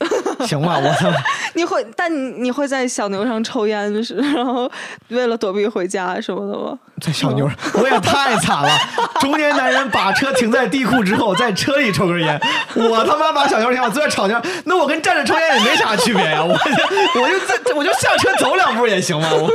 [0.47, 1.11] 行吧，我操，
[1.53, 4.69] 你会，但你你会在小牛上抽烟，是然后
[5.09, 6.77] 为了躲避回家什么的吗？
[7.01, 8.69] 在小妞儿，我也太惨了。
[9.19, 12.39] 中年男人把车停在地库之后，在车里抽根烟，
[12.75, 19.49] 我他妈把小妞儿停好，坐在草地上，那我跟站着抽烟也没啥区别呀、我就我就在我就下车走两步也行嘛，我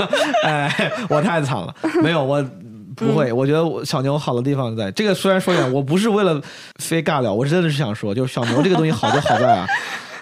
[0.45, 2.45] 哎，我太惨了，没有我。
[2.97, 5.15] 不会，我觉得我小牛好的地方在这个。
[5.15, 6.43] 虽然说远，我不是为了
[6.83, 9.65] 非尬聊，我真的是想说，就是小牛这个东西好就好在啊，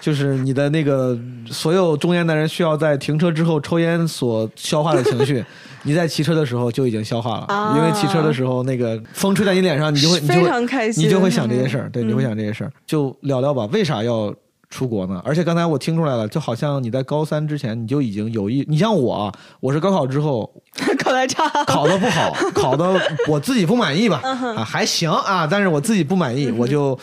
[0.07, 5.43] 就是你的那个所有中年男人需要在停车之后抽烟所消化的情绪，
[5.83, 7.73] 你在骑车的时候就已经消化了，啊。
[7.75, 11.03] 因为骑车的时候那个风吹在你脸上，你就会你就 非会常开心。
[11.03, 11.91] 你就会想这些事儿，嗯。
[11.91, 12.71] 对，你会想这些事儿。
[12.85, 14.33] 就聊聊吧，为啥要？
[14.69, 15.21] 出国呢？
[15.23, 20.49] 而且刚才我听出来了，就好像你在高三之前你就已经有意，你像我啊，我是高考之后
[20.99, 22.99] 考的差，考的不好，考的
[23.29, 26.99] 我自己不满意吧，嗯啊还行啊，但是我自己不满意，我就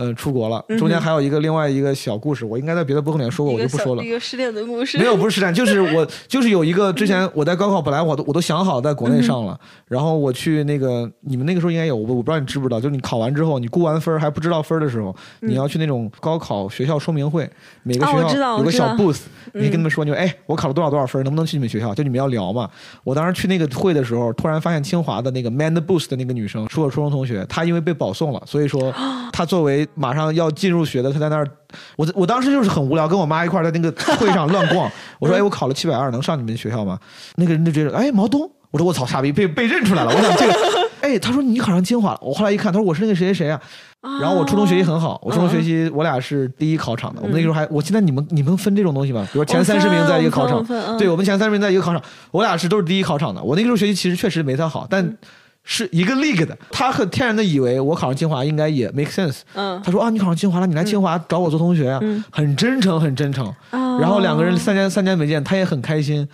[0.00, 4.08] 呃出国了，嗯中间还有一个另外一个小故事，我应该在别的播客里面说过，我就不说了一。
[4.08, 4.96] 个失恋的故事。
[4.96, 17.48] 没有，不是失恋，就是我， 就是有一个之前我在高考，本来我都我都想好在国内上了，嗯然后我去那个你们那个时候应该有，我我不知道你知不知道，就是你考完之后，你估完分还不知道分的时候，你要去那种高考学校说明会，
[17.82, 19.20] 每个学校有个小 booth，
[19.52, 21.94] 你跟他们说，你说哎，我考了多少多少分，能不能去你们学校？
[21.94, 22.68] 就你们要聊嘛。
[23.04, 28.92] 我当时去那个会的时候，突然发现清华的那个 man the booth 的那个女生是我初中同学，她因为被保送了，所以说
[29.32, 31.46] 她作为马上要进入学的，他在那儿，
[31.96, 34.90] 我我当时就是很无聊，跟我妈一块儿在那个会上乱逛。
[35.18, 36.98] 我说哎，我考了七百二，能上你们学校吗？
[37.36, 38.50] 那个人就觉得哎，毛东。
[38.70, 40.14] 我说我操，傻逼被被认出来了。
[40.14, 40.54] 我想这个，
[41.00, 42.18] 哎，他说你考上清华了。
[42.22, 43.60] 我后来一看，他说我是那个谁谁谁啊。
[44.20, 47.20] 然后我初中学习很好，我初中学习我俩是第一考场的。
[47.20, 49.26] 我们那个时候还，我现在你们你们分这种东西吗？
[49.32, 50.64] 比如前三十名在一个考场
[50.96, 53.42] 对我们前三十名在一个考场，我俩是都是第一考场的。
[53.42, 55.16] 我那个时候学习其实确实没他好，但
[55.64, 59.40] 是一个 league 的，他很天然的以为我考上清华应该也 make sense。
[59.54, 62.00] 嗯他说啊，你考上清华了，你来清华找我做同学啊，
[62.30, 63.46] 很真诚，很真诚。
[63.70, 66.26] 啊然后两个人三年三年没见，他也很开心。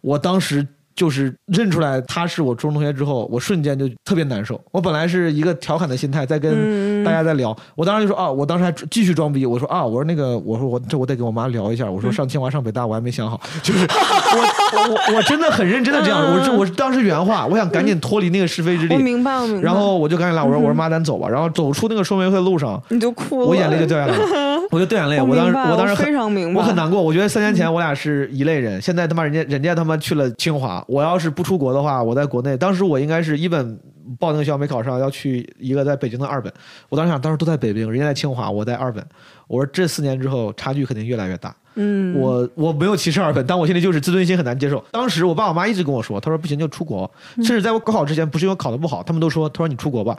[0.00, 4.60] 我当时就是认出来他是我初中同学之后，我瞬间就特别难受。
[4.72, 18.94] 我本来是一个调侃的心态，在跟大家在聊，我当时就说啊，我当时还继续装逼，我说啊，我说那个，我说我这我得跟我妈聊一下，我说上清华上北大我还没想好，就是我我我真的很认真的这样，我是我是当时原话，我想赶紧脱离那个是非之地。
[18.94, 19.00] 我。
[19.02, 19.62] 明白，我明白。
[19.62, 24.24] 然后我就赶紧拉我说我说妈咱走吧，然后走出那个说明会的路上，你就哭了，我眼泪就掉下来了，
[24.70, 25.20] 我就掉眼泪。
[25.20, 26.60] 我我当时我我当时很非常明白。
[26.60, 27.02] 我很难过。
[27.02, 33.78] 我觉得三年前我俩是一类人，现在他妈人家人家他妈去了清华，我要是不出国的话，我在国内，当时我应该是一本
[34.18, 36.52] 报那个学校没考上，要去一个在北京的二本。
[36.88, 39.06] 我当时想，当时都在北京，人家在清华，我在二本。
[39.52, 41.54] 我说这四年之后差距肯定越来越大。
[41.74, 44.82] 嗯，我我没有歧视二本，但我现在就是自尊心很难接受。
[44.90, 50.16] 当时我爸我妈一直跟我说，他说不行就出国，嗯甚至在我高考之前，不是因为考得不好，他们都说，他说你出国吧。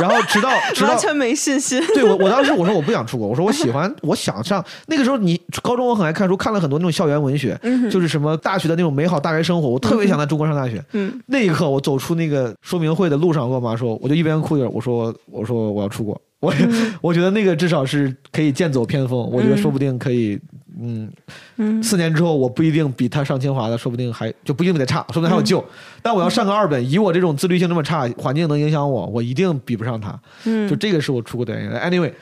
[0.00, 1.82] 然后直到 直到完全没信心。
[1.94, 4.64] 对我，我当时我说我不想出国，我说我喜欢，我想上。
[4.86, 7.58] 那个时候你高中我很爱看书，看了很多那种校园文学，
[7.90, 10.82] 就是什么大学的那种美好大学生活，我特别想在中国上大学。
[10.92, 16.52] 嗯，那一刻我走出那个说明会的路上，我跟我妈说，我就一边哭一边我说我说我要出国，我、
[17.00, 20.38] 我觉得那个至少是可以剑走偏锋，我觉得说不定可以。
[20.82, 21.10] 嗯，
[21.56, 25.62] 嗯四年之后我不一定比他上清华的，说不定还就不一定比他差，说不定还有救。
[26.00, 30.18] 但我要上个二本，以我这种自律性这么差，环境能影响我，我一定比不上他。
[30.44, 31.70] 嗯就这个是我出国的原因。
[31.72, 32.12] Anyway，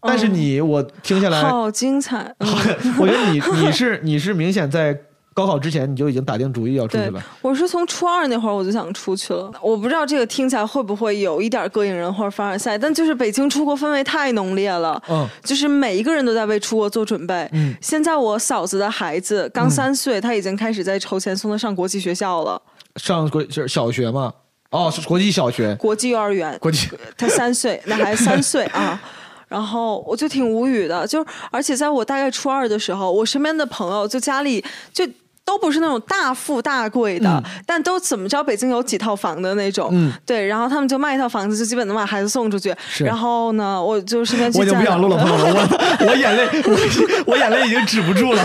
[0.00, 2.34] 但是你我听下来，好精彩。
[2.38, 2.48] 嗯
[2.98, 4.98] 我觉得你你是你是明显在
[5.38, 9.48] 高考之前你就已经打定主意要出去了。，我是从初二那会儿我就想出去了。
[9.62, 15.00] 我不知道这个听起来会不会有一点膈应人或者凡尔赛，但就是北京出国氛围太浓烈了。
[15.08, 17.48] 嗯就是每一个人都在为出国做准备。
[17.52, 22.60] 嗯现在我嫂子的孩子刚三岁，他已经开始在筹钱送他上国际学校了，
[22.96, 24.32] 上国就是小学嘛，
[24.70, 26.58] 哦，是国际小学，国际幼儿园。
[26.58, 29.00] 国际他三岁， 那还三岁啊。
[29.46, 35.08] 然后我就挺无语的，就而且在我大概初二的时候，我身边的朋友就家里就。
[35.48, 42.74] 都不是那种大富大贵的，但都怎么着，北京有几套房的那种，嗯对，然后他们就卖一套房子，就基本能把孩子送出去。
[42.98, 45.54] 然后呢，我就身边去我已经不想录了， 朋友们，
[46.00, 48.42] 我我眼泪我我眼泪已经止不住了。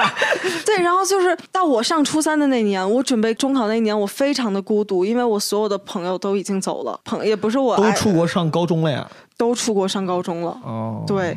[0.66, 9.08] 对，然后就是到我上初三的那年，我准备中考那一年，我非常的孤独，因为我所有的朋友都已经走了，朋也不是我都出国上高中了呀？
[9.38, 11.34] 都出国上高中了，哦，对。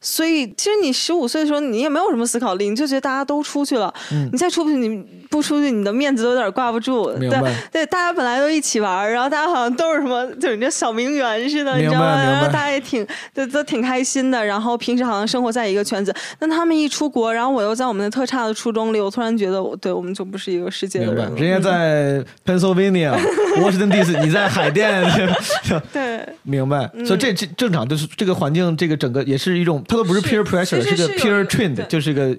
[0.00, 3.92] 所以，其实你十五岁的时候，你也没有什么思考力，你就觉得大家都出去了，
[4.32, 7.12] 你再出不去，你不出去，你的面子都有点挂不住。
[7.18, 7.28] 对
[7.70, 12.16] 对，大家本来都一起玩儿，然后大家好像都是什么，就是你这小名媛似的，你知道吗？
[12.16, 16.14] 然后大家也挺都都挺开心的，然后平时好像生活在一个圈子。
[16.38, 23.14] 但他们一出国，然后我又在我们的特差的初中里，我突然觉得我对我们就不是一个世界的人，人家在 Pennsylvania、
[23.58, 25.04] Washington DC，你在海淀，
[25.92, 26.26] 对。
[26.42, 26.90] 明白。
[27.04, 32.36] 所以这这正常，就是这个环境，这个整个也是一种，它都不是是 peer pressure，其实个 peer trend，就是个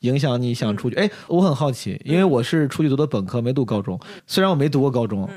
[0.00, 0.94] 影响你想出去。
[0.94, 3.98] 哎，我很好奇，因为我是出去读的本科，没读高中。
[4.26, 5.28] 虽然我没读过高中，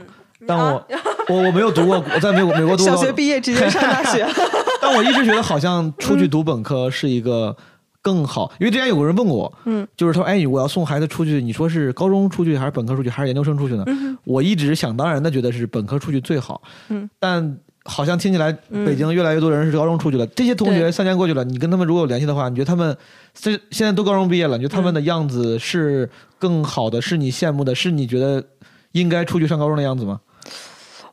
[0.46, 0.88] 但我
[1.28, 3.04] 我我没有读过，我在美国美国读过小。
[3.04, 4.28] 学毕业直接上大学，
[4.80, 7.56] 但我一直觉得好像出去读本科是一个
[8.04, 13.86] 更好，因为之前有个人问过我，嗯，就是说，哎，我要送孩子出去，你说是高中出去还是本科出去还是研究生出去呢？
[14.24, 18.52] 我一直想当然的觉得是本科出去最好，嗯，但好像听起来
[18.86, 22.96] 北京越来越多人是高中出去了，这些同学三年过去了，你跟他们如果有联系的话，你觉得他们
[23.34, 28.44] 这现在都高中毕业了，你觉得他们的样子是更好的，是你羡慕的，是你觉得
[28.92, 30.20] 应该出去上高中的样子吗？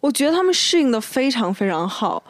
[0.01, 2.22] 我觉得他们适应的非常非常好。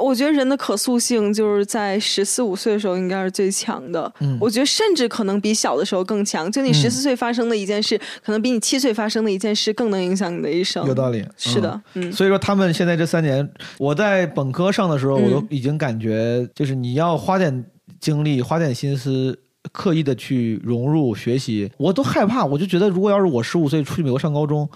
[0.00, 4.12] 我觉得人的可塑性就是在十四五岁的时候应该是最强的。
[4.20, 6.50] 嗯我觉得甚至可能比小的时候更强。
[6.50, 10.86] 就你十四岁发生的一件事，可能比你七岁发生的一件事更能影响你的一生。
[10.86, 13.48] 有道理，是的，嗯，所以说，他们现在这三年，
[13.78, 17.64] 我在本科上的时候，嗯我都已经感觉，就是你要花点
[17.98, 19.36] 精力、花点心思，
[19.72, 22.44] 刻意的去融入学习，我都害怕。
[22.44, 24.68] 我就觉得，如果要是我十五岁出去美国上高中，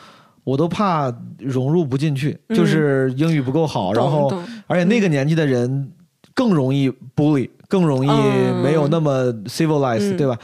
[0.51, 4.33] 我都怕融入不进去，嗯就是英语不够好，然后
[4.67, 5.93] 而且那个年纪的人
[6.35, 10.37] 更容易 bully，更容易嗯没有那么 civilized，、嗯对吧？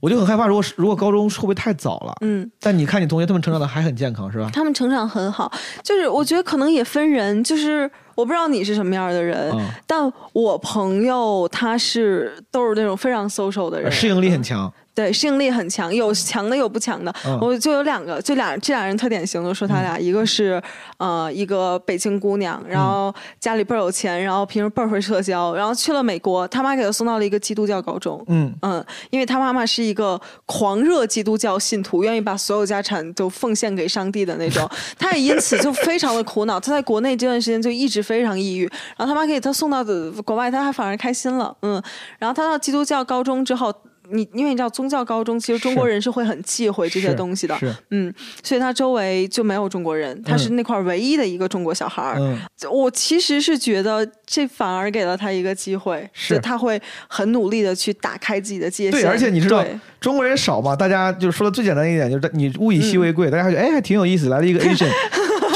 [0.00, 2.14] 我就很害怕，如果是如果高中会不会太早了？
[2.20, 4.48] 嗯，但你看你同学他们成长的还很健康，是吧？
[4.54, 5.50] 他们成长很好，
[5.82, 14.72] 就是我觉得可能也分人，就是我不知道你是什么样的人，嗯但我朋友他是都是那种非常 social 的人，适应力很强。
[14.98, 17.14] 对，适应力很强，有强的有不强的。
[17.24, 20.60] 嗯我就有两个，就俩这俩人特典型的，说他俩，一个是
[20.96, 28.20] 呃一个北京姑娘，然后家里倍儿有钱，然后平时倍儿会社交，然后去了美国，他妈给他送到了一个基督教高中。
[28.26, 34.68] 嗯，嗯，因为他妈妈是一个狂热基督教信徒，愿意把所有家产都奉献给上帝的那种，
[34.98, 36.58] 他也因此就非常的苦恼。
[36.58, 41.56] 他在国内这段时间就一直非常抑郁，然后他妈给他送到的国外，他还反而开心了。
[41.62, 41.80] 嗯，
[42.18, 43.72] 然后他到基督教高中之后。
[44.10, 52.16] 你因为你知道宗教高中，其实中国人是会很忌讳这些东西的，是，嗯，所以他周围就没有中国人，他是那块唯一的一个中国小孩儿。
[52.18, 52.38] 嗯，
[52.70, 59.00] 我其实是觉得这反而给了他一个机会，是他会很努力的去打开自己的界限。
[59.00, 59.64] 对，而且你知道
[60.00, 64.88] 中国人少嘛，大家就说的最简单一点，就是你物以稀为贵，大家觉得哎还挺有意思，来了一个 Asian。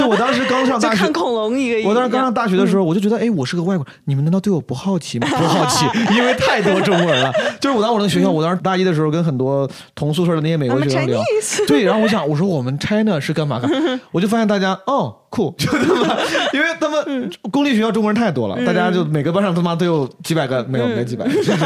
[0.03, 1.89] 就我当时刚上大学 看，恐龙一个。
[1.89, 5.29] 我当时刚上大学的时候，我就觉得哎，我是个外国人，你们难道对我不好奇吗？
[5.31, 7.33] 不好奇，因为太多中国人了。
[7.61, 11.23] 就是我当时我那个学校，我当时大一的时候跟很多同宿舍的那些美国学生聊
[11.69, 13.71] 对，然后我想我说我们 China 是干嘛干，
[14.11, 16.17] 我就发现大家哦酷，就他妈，
[16.53, 21.65] 因为他们公立学校中国人太多了，大家就每个班上他妈都有几百个，没有没几百个，就是。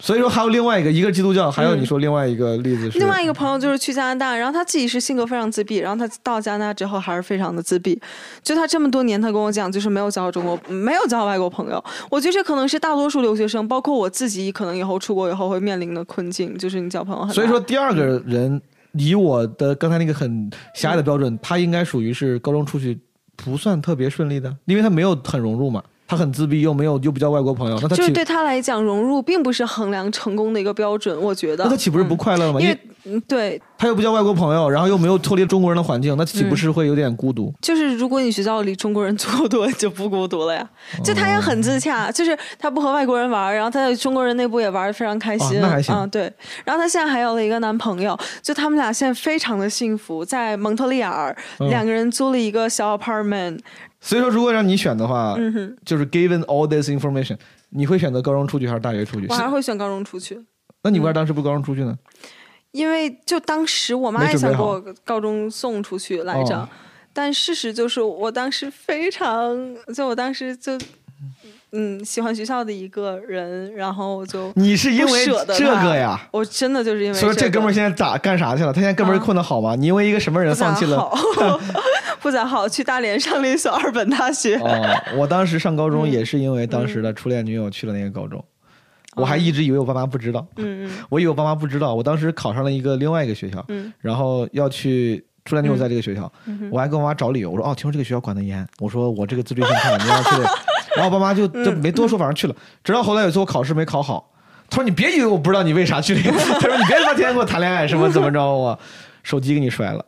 [0.00, 8.00] 所以说还有另外一个，一个基督教，还有你说另外一个例子是另外一个朋友就是去加拿大，然后他自己是性格非常自闭，然后他到加拿大之后还是非常的自闭。
[8.42, 11.84] 就他这么多年，他跟我讲，就是没有交中国，没有交外国朋友。
[12.10, 17.34] 我觉得这可能是大多数留学生，包括我自己，可能以后出国以后会面临的困境，就是你交朋友很。
[17.34, 18.60] 所以说，第二个人
[18.92, 22.98] 以我的刚才那个很狭隘的标准，他应该属于是高中出去
[23.36, 31.16] 不算特别顺利的，因为他没有很融入嘛，他很自闭，又没有又不交外国朋友，那他就是对他来讲，融入并不是衡量成功的一个标准。
[31.22, 32.60] 我觉得，那他岂不是不快乐了吗？
[32.60, 32.72] 因为
[33.04, 37.54] 因为嗯，对，他又不交外国朋友，然后又没有脱离中国人的环境，那岂不是会有点孤独？
[37.62, 40.68] 就是如果你学校里中国人足够多，你就不孤独了呀。
[41.04, 45.58] 就他也很自洽，就是他不和外国人玩，然后他在中国人内部也玩的非常开心。
[45.58, 46.22] 哦那还行嗯，对。
[46.64, 53.60] 然后他现在还有了一个男朋友，就他们俩现在非常的幸福，在蒙特利尔，嗯两个人租了一个小 apartment。
[54.00, 57.36] 所以说，如果让你选的话，嗯，就是 given all this information，
[57.68, 59.26] 你会选择高中出去还是大学出去？
[59.28, 60.40] 我还是会选高中出去。
[60.82, 61.98] 那你为啥当时不高中出去呢？
[62.72, 66.68] 因为就当时我妈也想给我高中送出去来着，哦
[67.12, 70.78] 但事实就是我当时非常，就我当时就
[71.72, 76.20] 嗯喜欢学校的一个人，然后我就你是因为这个呀？
[76.32, 78.72] 我真的就是因为所以这哥们儿现在咋干啥去了？
[78.72, 79.74] 他现在哥们儿啊困得好吗？
[79.76, 81.10] 你因为一个什么人放弃了？
[82.20, 84.56] 不咋好，去大连上了一所二本大学。
[84.56, 88.44] 哦，我当时上高中嗯也是因为当时的初恋女友去了那个高中，
[89.16, 91.94] 我还一直以为我爸妈不知道，嗯嗯我以为我爸妈不知道。
[91.94, 96.30] 我当时考上了一个另外一个学校，嗯然后要去初恋女友在这个学校，
[96.70, 100.48] 我还跟我妈找理由，我说哦，听说这个学校管得严，我说我这个自律性差，你要去的，
[100.96, 102.54] 然后我爸妈就就没多说，反正去了。
[102.84, 104.32] 直到后来有一次我考试没考好，
[104.68, 108.78] 他说你别以为我不知道你为啥去那个，他说你别他妈天天跟我谈恋爱什么怎么着我。
[109.22, 110.02] 手机给你摔了，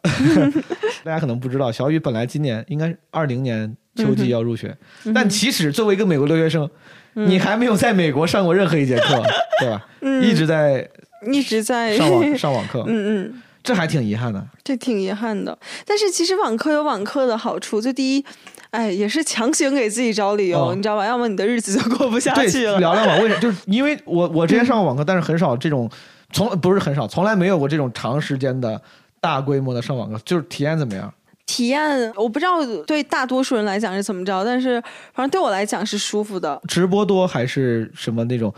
[1.04, 4.74] 大家可能不知道，小雨本来今年应该是二零年秋季要入学，
[5.14, 6.68] 但其实作为一个美国留学生，
[7.12, 9.22] 你还没有在美国上过任何一节课，
[9.60, 9.86] 对吧？
[10.22, 10.88] 一直在
[11.30, 14.42] 一直在上网 上网课，嗯嗯，这还挺遗憾的。
[14.64, 15.56] 这挺遗憾的。
[15.84, 18.24] 但是其实网课有网课的好处，就第一。
[18.72, 21.06] 哎，也是强行给自己找理由，哦你知道吧？
[21.06, 22.78] 要么你的日子就过不下，去了。
[22.78, 25.88] 聊聊吧，为什 就是因为我我之前上过网课，但是很少这种
[26.32, 28.80] 从不是很少，从来没有过这种长时间的
[29.20, 31.12] 大规模的上网课，就是体验怎么样？
[31.44, 34.80] 体验我不知道对大多数人来讲是怎么着，但是
[35.12, 36.58] 反正对我来讲是舒服的。
[36.66, 38.52] 直播多还是什么那种？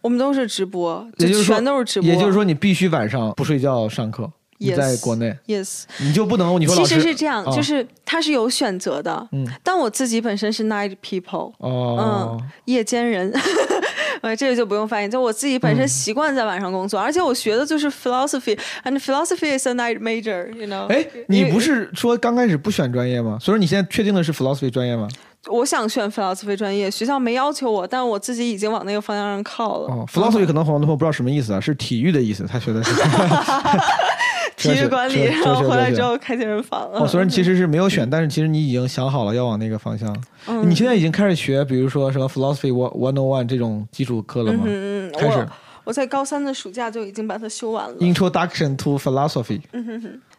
[0.00, 2.10] 我们都是直播，也就是全都是直播。
[2.10, 4.28] 也就是说，你必须晚上不睡觉上课。
[4.62, 9.26] 你 Yes 在国内，，yes，你就不能你说老其实是这样，哦就是他是有选择的。
[9.32, 13.32] 嗯但我自己本身是 night people，哦，夜间人，
[14.20, 15.08] 呃，这个就不用翻译。
[15.08, 20.86] 就我自己本身习惯在晚上工作，而且我学的就是 philosophy，and philosophy is a night major，you know。
[20.88, 23.38] 哎，你不是说刚开始不选专业吗？
[23.40, 25.08] 所以说你现在确定的是 philosophy 专业吗？
[25.48, 29.88] 我想选 philosophy 专业，学校没要求我，但我自己已经往那个方向上靠了。
[29.88, 32.90] 哦，philosophy 可能很多朋友不知道什么意思啊，是体育的意思，他学的是
[34.60, 37.00] 体育管理，然后回来之后开健身房了。
[37.00, 40.14] 哦，虽然其实是没有选，但是其实你已经想好了要往那个方向。
[40.46, 44.64] 嗯你现在已经开始学，比如说什么 philosophy one one on one 这种基础课了吗？
[44.66, 45.48] 嗯，开始我
[45.84, 47.96] 我在高三的暑假就已经把它修完了。
[47.98, 49.60] Introduction to philosophy。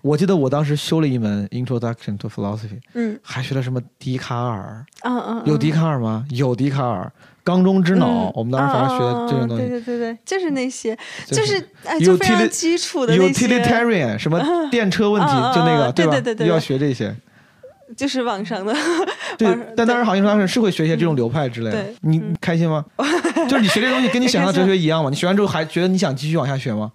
[0.01, 4.86] 我记得我当时修了一门 Introduction to philosophy，嗯还学了什么笛卡尔？
[5.03, 6.26] 嗯嗯，有笛卡尔吗？
[6.30, 7.11] 有笛卡尔。
[7.44, 9.70] 缸中之脑，我们当时反正学的这种东嗯对西。
[9.70, 11.62] 对对对，就是那些，就就是
[12.00, 14.39] 就非常基础的那些，Utilitarian 什么
[14.70, 16.12] 电车问题就那个嗯对吧？
[16.12, 17.16] 对对对对要学这些。
[17.98, 18.74] 就是网上的。
[19.38, 21.96] 对，但当时好像当时是会学一些这种流派之类的对。
[22.02, 22.86] 你你开心吗？
[23.50, 25.10] 就是你学这东西跟你想象哲学一样吗？
[25.10, 26.92] 你学完之后还觉得你想继续往下学吗？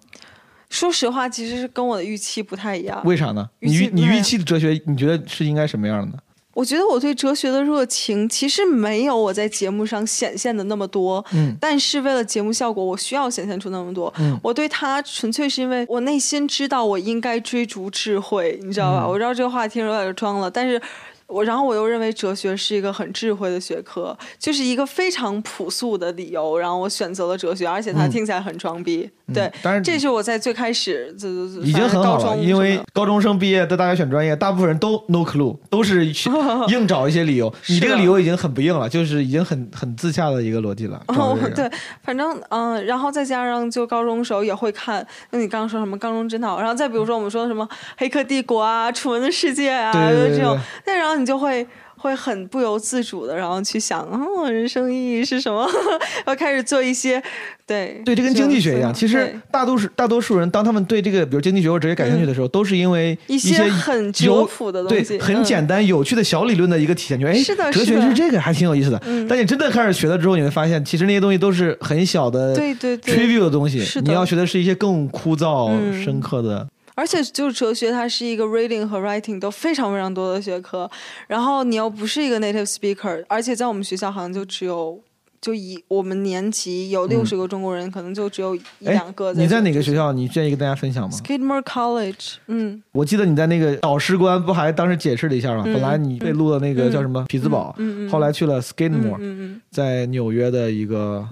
[0.70, 3.00] 说实话，其实是跟我的预期不太一样。
[3.04, 3.46] 为啥呢？
[3.60, 6.18] 你预你预期的哲学，你觉得是应该什么样的呢？
[6.56, 14.10] 我觉得我对哲学的热情其实没有我在节目上显现的那么多，嗯但是为了节目效果，我需要显现出那么多。
[14.18, 19.04] 嗯我对它纯粹是因为我内心知道我应该追逐智慧，你知道吧？
[19.04, 20.80] 嗯我知道这个话听着有点装了，但是。
[21.28, 29.10] 我然后我又认为哲学是一个很智慧的学科，就是一个非常朴素的理由，然后我选择了哲学，而且它嗯听起来很装逼。
[29.34, 36.30] 对，当然这是我在最开始就就已经很好了，因为高中生毕业在大学选专业，大部分人都 no clue，都是去
[36.70, 37.52] 硬找一些理由。
[37.68, 41.02] 你这个理由已经很不硬了，就是已经很很自洽的一个逻辑了。
[41.08, 47.64] 哦这，个对，反正嗯、然后再加上就高中时候也会看，那你刚刚说什么《高中之脑》，然后再比如说我们说什么
[47.96, 51.66] 《黑客帝国》啊，《楚门的世界》啊，对对对这种对，那然后你就会。
[51.96, 55.68] 会很不由自主的，然后去想，哦，人生意义是什么？
[56.26, 57.22] 要开始做一些，
[57.66, 58.92] 对对，这跟经济学一样。
[58.92, 67.18] 其实大多数大多数人，当他们对这个比如经济学或者哲学感兴趣的时候，都是因为一些些很质有朴的东对西，很嗯简单有趣的小理论的一个体现。
[67.18, 69.00] 就哎，是的哲学是这个，还挺有意思的。
[69.06, 73.80] 嗯但你真的开始学了之后，你会发现，其实那些东西都是很小的对对对 trivial 的东西。
[73.80, 76.66] 是的你要学的是一些更枯燥、嗯深刻的。
[76.96, 80.90] 而且就是哲学，它是一个 reading 和 writing 都非常非常多的学科，
[81.28, 85.00] 然后你又不是一个 native speaker，而且在我们学校好像就只有。
[85.38, 90.10] 就以我们年级有六十个中国人，可能就只有一哎两个，你在哪个学校？
[90.10, 95.62] 你愿意跟大家分享吗？？Skidmore College，嗯我记得你在那个导师官不还当时解释了一下吗？
[95.64, 97.76] 嗯本来你被录的那个叫什么匹兹堡，
[98.10, 101.24] 后来去了 Skidmore，、嗯在纽约的一个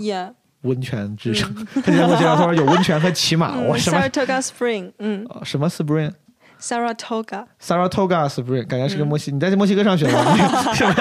[0.65, 1.55] 温泉之城。
[1.75, 6.13] 他今天跟我介绍， 他说有温泉和骑马，嗯 我什么，Saratoga Spring，嗯呃 什么 Spring。
[6.61, 10.37] ，Saratoga，Saratoga Spring，感觉是个墨西，嗯你在墨西哥上学吗，
[10.75, 10.95] 是吧？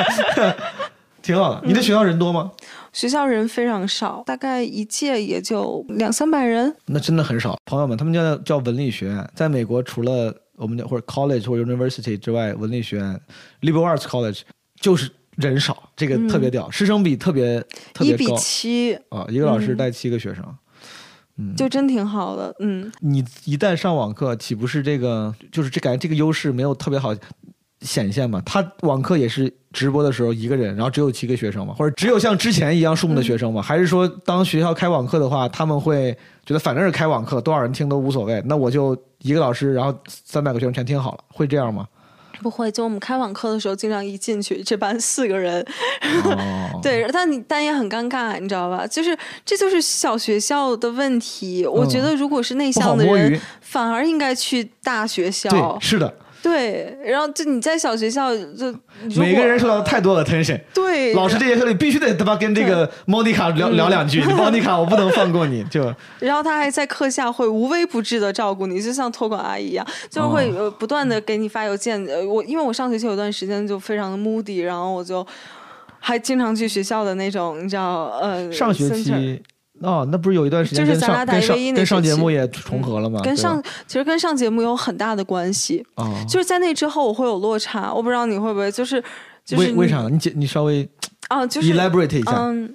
[1.21, 1.61] 挺好的。
[1.65, 2.51] 你的学校人多吗？
[2.91, 6.75] 学校人非常少，大概一届也就两三百人。
[6.85, 7.57] 那真的很少。
[7.65, 13.19] 朋友们，他们叫叫文理学院，在美国除了我们的或者 college 或者 university 之外，文理学院
[13.61, 14.41] liberal arts college
[14.79, 17.59] 就是人少，这个特别屌，师生比特别
[17.93, 20.43] 特嗯一比别高七，啊，一个老师嗯带七个学生。
[21.35, 22.55] 嗯就真挺好的。
[22.59, 27.11] 嗯，你一旦上网课，岂不是这个就是这感觉这个优势没有特别好
[27.81, 28.39] 显现嘛？
[28.45, 33.63] 他网课也是直播的时候一个人，然后只有七个学生嘛，或者只有像之前一样数目的学生嘛？
[33.63, 36.15] 还是说当学校开网课的话，他们会
[36.45, 41.87] 觉得反正是开网课，多少人听都无所谓，那我就一个老师，然后三百个学生全听好了，会这样吗？
[42.43, 45.65] 不会，就我们开网课的时候，经常一进去，这班四个人，
[46.25, 48.85] 哦， 对，但你但也很尴尬，你知道吧？
[48.85, 51.65] 就是这就是小学校的问题。
[51.65, 55.49] 我觉得如果是内向的人，反而应该去大学校。
[55.49, 56.13] 对，是的，
[56.43, 58.69] 对，然后就你在小学校就
[59.15, 60.59] 每个人受到太多的 attention。
[60.73, 65.81] 对老师这节课里必须得他妈跟这个莫妮卡聊聊两句，莫妮卡我不能放过你，就
[66.19, 72.05] 然后他还在课下会无微不至的照顾你，就像托管阿姨一样，就是会不断的给你发邮件。
[72.07, 75.25] 呃，我因为我上学期有段时间就非常的 moody，然后我就
[75.99, 79.41] 还经常去学校的那种，你知道呃上学期
[79.83, 83.19] 哦，那不是有一段时间跟就是咱俩打上跟上 A1 那跟上节目也重合了吗？
[83.23, 85.85] 跟上其实跟上节目有很大的关系。
[85.95, 89.03] 哦，就是在那之后我会有落差，我不知道你会不会就是
[89.45, 90.07] 就是你为为啥？
[90.09, 90.87] 你解你稍微
[91.27, 91.45] 啊？
[91.45, 92.31] 就是 elaborate 一下。
[92.37, 92.73] 嗯。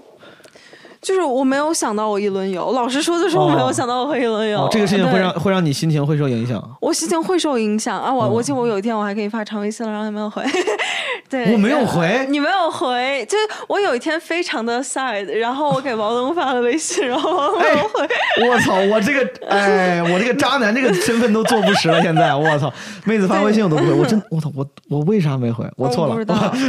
[1.08, 4.60] 就是我没有想到我一轮游，老实说的是我没有想到我会一轮游。
[4.60, 6.62] 哦，这个事情会让会让你心情会受影响。
[6.82, 8.12] 我心情会受影响啊！
[8.12, 10.44] 我嗯我记得我有一天我还给你发长微信了，然后你没有回。
[11.30, 18.48] 对，我没有回你没有回，就是我有一天非常的 sad，然后我给王东发了微信，然后王东没有回。
[18.50, 22.02] 我操，我这个，哎，我这个渣男这个身份都坐不实了。
[22.02, 22.70] 现在，我操，
[23.04, 25.66] 妹子发微信我都不回，我真，我操，我我为啥没回？
[25.76, 26.14] 我错了，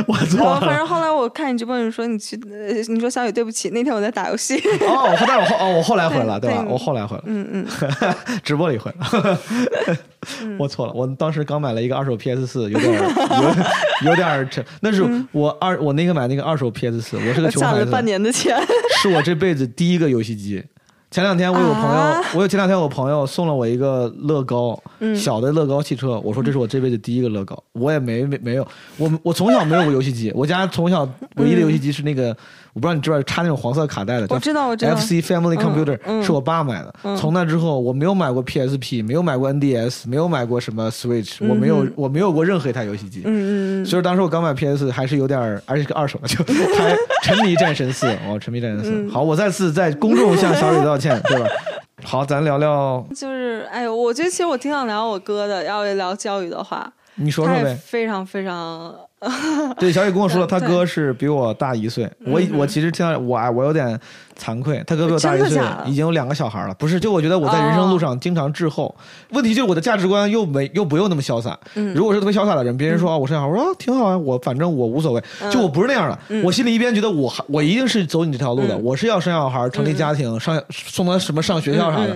[0.08, 0.88] 我错了反正。
[0.88, 4.58] 后来我看你直播，你说你去，呃你说小雨对不起，那天我在打游戏。
[4.82, 6.62] 哦，但是我后哦，我后来回了，对吧？
[6.64, 7.66] 对我后来回了，嗯嗯，
[8.44, 9.40] 直播里回了。
[10.58, 14.64] 我错了，我当时刚买了一个二手 PS 四，有点有有点沉。
[14.82, 18.58] 那是我二我那个买那个二手 PS 四，我是个穷孩子，攒了半年的钱。
[19.02, 20.64] 是我这辈子第一个游戏机。
[21.12, 26.20] 前两天我有朋友，啊我有前两天我朋友送了我一个乐高，嗯小的乐高汽车。
[26.20, 32.36] 我说这是我这辈子第一个乐高，我也没没没有，我我从小没有过游戏机，我家从小唯一的游戏机是那个，
[32.80, 36.94] 我不知道你知不知道插那种黄色卡带的，叫我知道我知道 FC Family 嗯 Computer、嗯是我爸买的。
[37.18, 43.24] 从那之后，我没有买过 PSP，没有买过 NDS，没有买过什么 Switch，、我没有我没有过任何一台游戏机。
[43.26, 46.42] 嗯嗯嗯，所以当时我刚买 PS 还是有点儿，而且是个二手的，就
[46.78, 48.92] 还沉迷战神四，我 沉迷战神四。
[48.92, 51.48] 嗯好，我再次在公众向小李道歉，对吧？
[52.06, 57.76] 好，咱聊聊，就是哎呦，我觉得其实我挺想聊我哥的，要聊教育的话，你说说呗。
[57.84, 58.96] 非常非常
[59.78, 62.10] 对，小雨跟我说了，他哥是比我大一岁。
[62.26, 64.00] 我我其实听到我我有点
[64.38, 66.74] 惭愧，他哥比我大一岁已经有两个小孩了。
[66.76, 68.96] 不是，就我觉得我在人生路上经常滞后。
[69.32, 71.58] 问题就是我的价值观又没又不用那么潇洒。
[71.94, 75.22] 如果是特别潇洒的人，别人说啊我是小孩，我说啊挺好啊，我反正我无所谓。
[75.52, 82.16] 就我不是那样的，我心里一边觉得我还我一定是走你这条路的，我是要生小孩、成立家庭、上送他什么上学校啥的。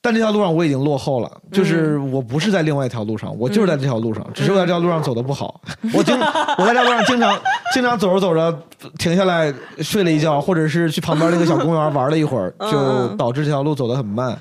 [0.00, 5.60] 嗯但这条路上我已经落后了，就是我不是在另外一条路上，我就是在这条路上，只是我在这条路上走的不好。
[5.92, 6.18] 我经
[6.56, 7.38] 我在这条路上经常
[7.74, 8.62] 经常走着走着
[8.98, 9.52] 停下来
[9.82, 14.34] 睡了一觉，或者是去旁边那个小公园玩了一会儿，就导致这条路走得很慢，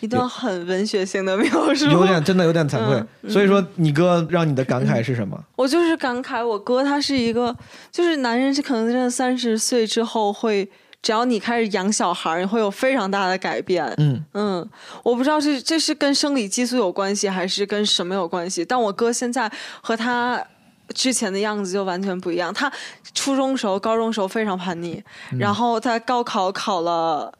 [0.00, 3.02] 一段很文学性的描述，有点真的有点惭愧。
[3.22, 5.36] 嗯所以说，你哥让你的感慨是什么？
[5.56, 7.56] 我就是感慨，我哥他是一个，
[7.90, 10.68] 就是男人是可能真的三十岁之后会，
[11.06, 13.86] 只要你开始养小孩儿，你会有非常大的改变。
[13.98, 14.70] 嗯嗯，
[15.04, 18.64] 我不知道是这是跟生理激素有关系，还是跟什么有关系。
[18.64, 19.48] 但我哥现在
[19.80, 20.44] 和他
[20.92, 22.52] 之前的样子就完全不一样。
[22.52, 22.68] 他
[23.14, 25.00] 初中时候、高中时候非常叛逆，
[25.30, 27.32] 嗯然后他高考考了。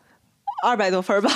[0.64, 1.30] 二百多分儿吧，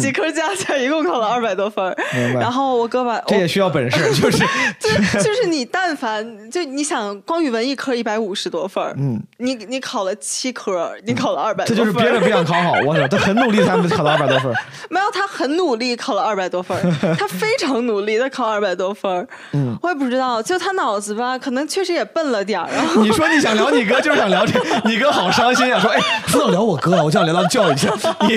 [0.00, 1.94] 几科加起来一共考了二百多分
[2.34, 4.42] 然后我哥把这也需要本事，就是。
[4.78, 14.52] 就是就是你但凡就你想光语文一科一百五十多分儿，嗯，你你考了七科，你考了二百这多分儿，就是别人不想考好，我操， 他很努力才能考到二百多分。
[14.90, 16.82] 没有他很努力考了二百多分儿，
[17.16, 25.80] 他非常努力他考二百多分儿，嗯，我也不知道，就他脑子吧，可能确实也笨了点儿，然后你说你想聊你哥，就是想聊这，你哥好伤心啊！
[25.80, 27.86] 说，哎，说到聊我哥了，我就想聊到教育去。
[28.28, 28.36] 你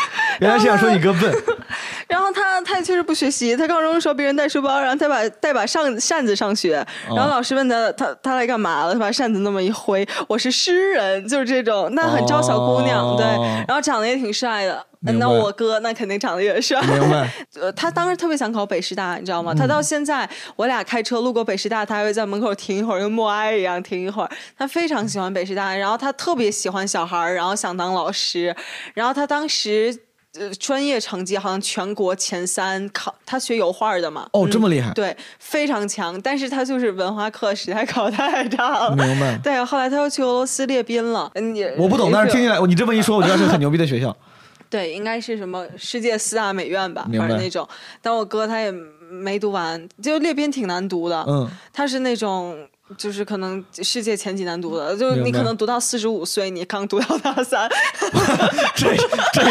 [0.41, 1.31] 原来是想说你哥笨，
[2.09, 6.77] 然后他他也确实不学习，他高中的时候别人带书包，然后他把带把扇扇子上学，
[7.07, 13.25] 哦然后老师问他他他来干嘛了，他把扇子那么一挥，我是诗人，就是这种，那很招小姑娘，哦对，
[13.67, 14.85] 然后长得也挺帅的。
[15.03, 17.27] 那我哥那肯定长得也帅，明白？
[17.59, 19.51] 呃，他当时特别想考北师大，你知道吗？
[19.51, 24.29] 他到现在，我俩开车路过北师大，他还会在门口停一会儿，跟默哀一样停一会儿。
[24.55, 28.55] 他非常喜欢北师大，然后他特别喜欢小孩儿，然后想当老师，
[28.93, 29.97] 然后他当时。
[30.39, 34.29] 呃，专业成绩好像全国前三，考他学油画的嘛。
[34.31, 38.95] 哦，这么厉害，对，非常强，但是他就是文化课实在考太差了。
[38.95, 39.37] 明白？
[39.43, 41.29] 对，后来他又去俄罗斯列宾了。
[41.35, 44.15] 嗯，也我不懂，但是听起来你这么一说，我觉得是很牛逼的学校。
[44.69, 47.67] 对，应该是什么世界四大美院吧，反正那种。
[48.01, 48.71] 但我哥他也
[49.09, 51.25] 没读完，就列宾挺难读的。
[51.27, 52.57] 嗯，他是那种。
[52.97, 57.69] 就是可能世界前几难读的，就你可能读到四十五岁，你刚读到大三。
[58.75, 58.95] 这
[59.33, 59.41] 这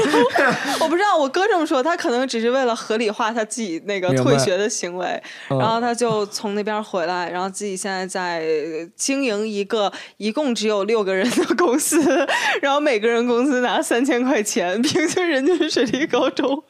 [0.80, 5.06] 我不知道，我哥这么说，他可能只是为了合理化他自己那个退学的行为，
[5.50, 8.44] 嗯然后他就从那边回来，然后自己现在在
[8.96, 12.26] 经营一个一共只有六个人的公司，
[12.62, 16.62] 然后每个人工资拿三千块钱，平均人均水平高中。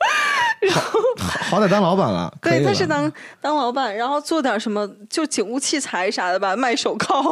[1.19, 3.11] 好歹当老板了， 对，他是当
[3.41, 7.23] 当老板，然后做点什么就警务器材啥的吧，卖手铐。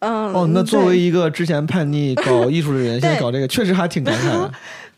[0.00, 4.52] 嗯，哦，那作为一个之前叛逆 搞艺术的人，现在搞这个，确实还挺感慨的。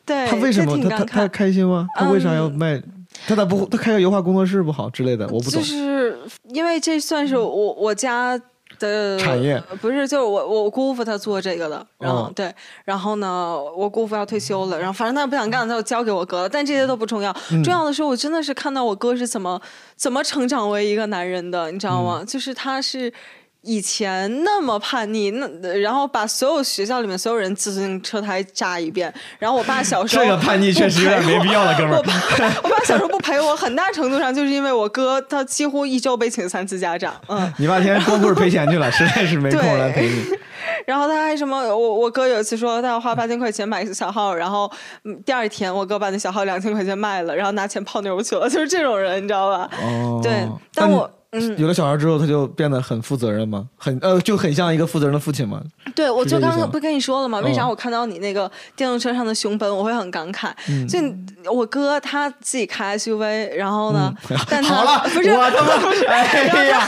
[0.06, 1.86] 对，他为什么他他他开心吗？
[1.96, 2.80] 他为啥要卖？
[3.26, 5.26] 他咋不他开个油画工作室不好之类的？
[5.26, 5.62] 我不懂就。
[5.62, 6.16] 是
[6.50, 8.40] 因为这算是我我家
[8.80, 12.52] 的产业呃不是，就是我我姑父他做这个的，然后、哦对，
[12.84, 16.48] 然后呢，我姑父要退休了，然后反正他不想干，他就交给我哥了。
[16.48, 19.60] 但这些都不重要，嗯重要的是我真的是看到我哥是怎么
[19.94, 22.24] 怎么成长为一个男人的，你知道嗯吗？
[22.26, 23.12] 就是他是。
[23.62, 31.96] 以前那么叛逆，那然后把所有学校里面所有人自行车胎扎一遍，然后我爸小时候 这个叛逆确实有点没必要了，哥们儿。
[31.98, 32.12] 我 爸
[32.64, 37.52] 我爸小时候不陪我，很大程度上就是因为我哥他几乎一周被请三次家长，嗯。
[37.58, 40.24] 你爸天天光顾着赔钱去了，实在是没空来陪你。
[40.86, 41.58] 然后他还什么？
[41.76, 44.70] 我我哥有一次说他要花八千块钱买个小号，然后
[45.04, 49.68] 嗯第二天我哥把那小号两千块钱卖了，然后拿钱泡妞去了，就是这种人，你知道吧？
[49.82, 53.64] 哦，对，但我嗯，有了小孩之后，他就变得很负责任吗？
[53.76, 55.60] 很呃，就很像一个负责任的父亲吗？
[55.94, 57.38] 对，我就刚刚不跟你说了吗？
[57.40, 60.50] 为啥嗯我看到你那个电动车上的熊本，我会很感慨？
[60.68, 60.98] 嗯就
[61.52, 64.12] 我哥他自己开 SUV，然后呢，
[64.48, 65.72] 但 他好了，不是我他妈，
[66.12, 66.78] 哎呀，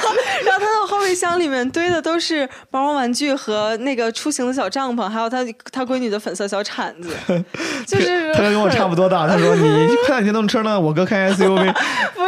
[0.45, 5.39] 然后他的后备箱里面堆的都是毛绒玩具和那个出行的小帐篷，还有他
[5.71, 7.11] 他闺女的粉色小铲子，
[7.87, 9.29] 就是他跟我差不多大。
[9.29, 11.73] 他说：“你开电动车呢，我哥开 SUV，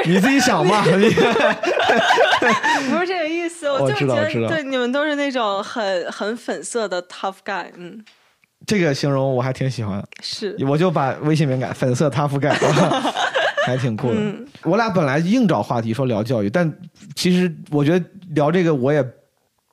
[0.05, 0.85] 你自己想吧。
[0.97, 1.13] 你
[2.91, 4.49] 不是这个意思，我就觉得知道我知道。
[4.49, 8.05] 对你们都是那种很很粉色的 tough guy，嗯，
[8.67, 10.57] 这个形容我还挺喜欢，是。
[10.67, 12.51] 我就把微信名改粉色他覆盖，
[13.65, 14.17] 还挺酷的。
[14.19, 14.47] 嗯。
[14.63, 16.71] 我俩本来硬找话题说聊教育，但
[17.15, 19.05] 其实我觉得聊这个我也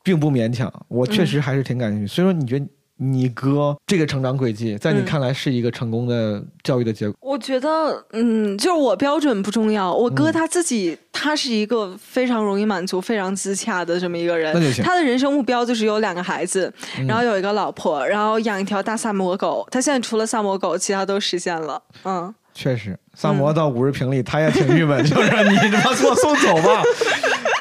[0.03, 2.07] 并不勉强，我确实还是挺感兴趣。
[2.07, 2.65] 所以说，你觉得
[3.03, 7.17] 你哥这个成长轨迹，在你嗯看来是一个成功的教育的结果？
[7.19, 9.91] 我觉得，嗯，就是我标准不重要。
[9.91, 14.53] 我哥嗯他自己，他是一个非常容易满足、非常自洽的这么一个人
[14.83, 16.71] 他的人生目标就是有两个孩子，
[17.07, 19.67] 然后有一个老婆，然后养一条大萨摩狗。
[19.71, 21.81] 他现在除了萨摩狗，其他都实现了。
[22.03, 26.83] 嗯，确实，萨摩到五十平里，他也挺郁闷， 就是你他妈给我送走吧。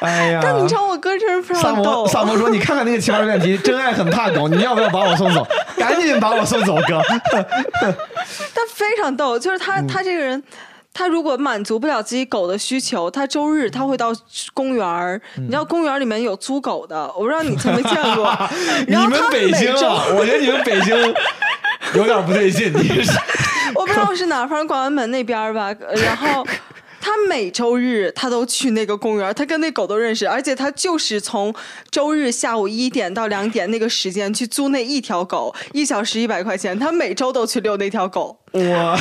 [0.01, 2.07] 哎呀，但你知道我哥真是非常逗摩，。
[2.07, 5.45] 萨摩说：“你看看那个奇葩说辩题，真爱很怕狗， 你要不要把我送走？
[5.77, 7.01] 赶紧把我送走，哥。
[8.53, 10.41] 他非常逗，就是他、嗯他这个人。
[10.93, 14.11] 他如果满足不了自己狗的需求，他周日他会到
[14.53, 15.15] 公园儿。
[15.37, 18.37] 嗯你知道公园里面有租狗的，我不知道你曾没见过。
[18.85, 20.93] 你们北京啊，我觉得你们北京
[21.93, 22.73] 有点不对劲。
[22.75, 23.11] 你是
[23.73, 25.73] 我不知道是哪儿，反正广安门那边吧。
[25.79, 26.45] 呃然后
[27.01, 31.53] 他每周日他都去那个公园，他跟那狗都认识，而且他就是从
[31.89, 38.37] 周日下午一点到两点那个时间去租那一条狗，一小时一百块钱，他每周都去遛那条狗。
[38.51, 38.59] 我，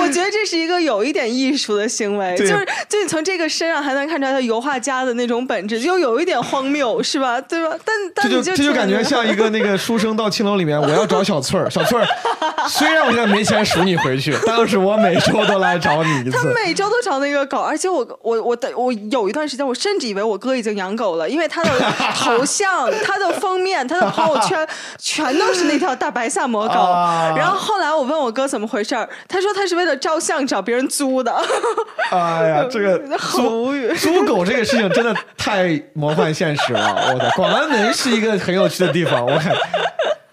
[0.00, 7.40] 我觉得这是一个有一点艺术的行为，就是就你从这个身上还能看出来他油画家的那种本质，就有一点荒谬， 是吧？
[7.40, 7.76] 对吧？
[7.84, 11.70] 但但你就这就感觉像一个那个书生到青楼里面，我要找小翠儿。
[11.70, 12.06] 小翠儿，
[12.68, 16.42] 虽然我现在没钱赎你回去，但是我每周都来找你一他。
[16.64, 21.70] 每周都找那个狗，而且我我我的我有一段时间，我甚至以为我哥已经养狗了，因为他的
[22.16, 24.66] 头像、他的封面、他的朋友圈
[24.98, 26.74] 全都是那条大白萨摩狗。
[26.74, 31.30] 啊然后后来我问我哥怎么回事儿，他说他是为了照相找别人租的。
[32.10, 37.12] 哎呀， 这个很无语租 租狗这个事情真的太魔幻现实了。
[37.12, 39.54] 我的广安门是一个很有趣的地方，我看。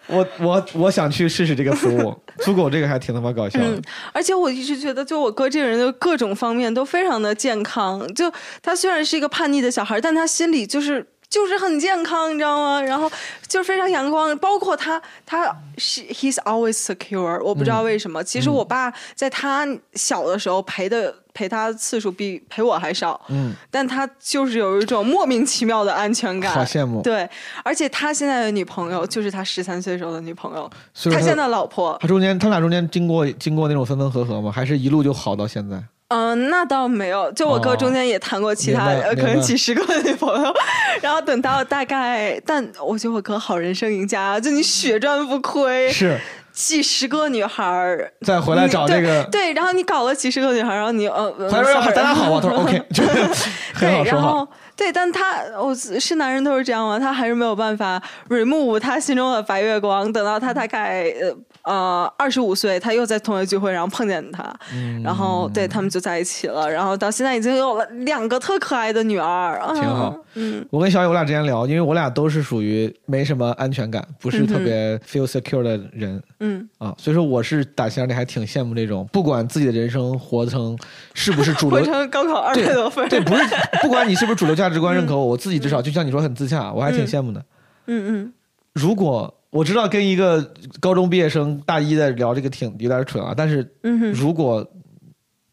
[0.10, 3.66] 我我我想去试试这个服务，租狗这个还挺他妈搞笑的。
[3.66, 3.82] 嗯，
[4.14, 8.08] 而且我一直觉得，就我哥这个人的各种方面都非常的健康。
[8.14, 8.32] 就
[8.62, 12.82] 他虽然是一个叛逆的小孩，但他心里就是就是很健康，你知道吗？
[12.82, 13.12] 然后
[13.48, 15.46] 就是非常阳光，包括他，他
[15.78, 17.42] 是 he's always secure。
[17.44, 27.30] 我不知道为什么，其实我爸在他小的时候陪的陪他次数比陪我还少，嗯，但他就是有一种莫名其妙的安全感，好羡慕对，
[27.64, 30.70] 而且他现在的女朋友就是他十三岁时候的女朋友，
[31.12, 34.52] 他现在的老婆，他中间他俩中间经过经过那种分分合合吗？
[34.52, 35.84] 还是一路就好到现在？
[36.10, 37.32] 嗯，那倒没有。
[37.34, 40.54] 就我哥哦中间也谈过其他，可能几十个女朋友，
[41.02, 46.18] 然后等到大概，但我觉得我哥好人生赢家啊，就你血赚不亏，是
[46.54, 52.82] 几十个女孩儿再回来找这个对，对，然后你搞了几十个女孩儿，然后你呃，呃回来说大家好啊，他说 OK，
[53.80, 54.48] 对，然后。
[54.78, 57.00] 对，但他我是男人都是这样吗？
[57.00, 60.14] 他还是没有办法 remove 他心中的白月光。
[60.14, 61.36] 等到他大概呃
[61.68, 64.42] 呃二十五岁，他又在同学聚会，然后碰见他，
[64.74, 66.70] 嗯然后对他们就在一起了。
[66.72, 70.66] 然后到现在已经有了两个特可爱的女儿，挺好嗯。
[70.72, 80.78] 我跟小雨我俩之前聊，因为我俩都是属于没什么安全感，不是特别 feel secure 的人嗯啊，所以说我是打心眼里还挺羡慕这种，不管自己的人生活成
[81.14, 83.44] 是不是主 活流，成高考二对百多分儿，对，不是
[83.84, 87.44] 不管你是不是主流价值观认可我，我自己至少就像你说很自洽，我还挺羡慕的。
[87.88, 88.34] 嗯嗯
[88.74, 94.64] 如果我知道跟一个高中毕业生大一的聊这个挺有点蠢啊，但是嗯，如果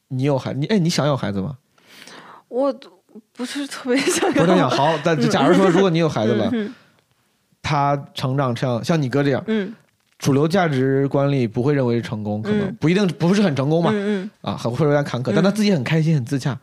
[0.08, 1.56] 你有孩，你哎，你想有孩子吗？
[2.48, 2.74] 我
[3.32, 6.74] 不是特别想不是要，想好，但假如说如果你有孩子了，嗯
[7.62, 9.74] 他成长像像你哥这样，嗯。
[10.18, 12.76] 主流价值观里不会认为是成功，可能嗯。
[12.78, 14.30] 不一定不是很成功嘛，嗯嗯。
[14.42, 16.58] 啊，很会有点坎坷，但他自己很开心很自洽。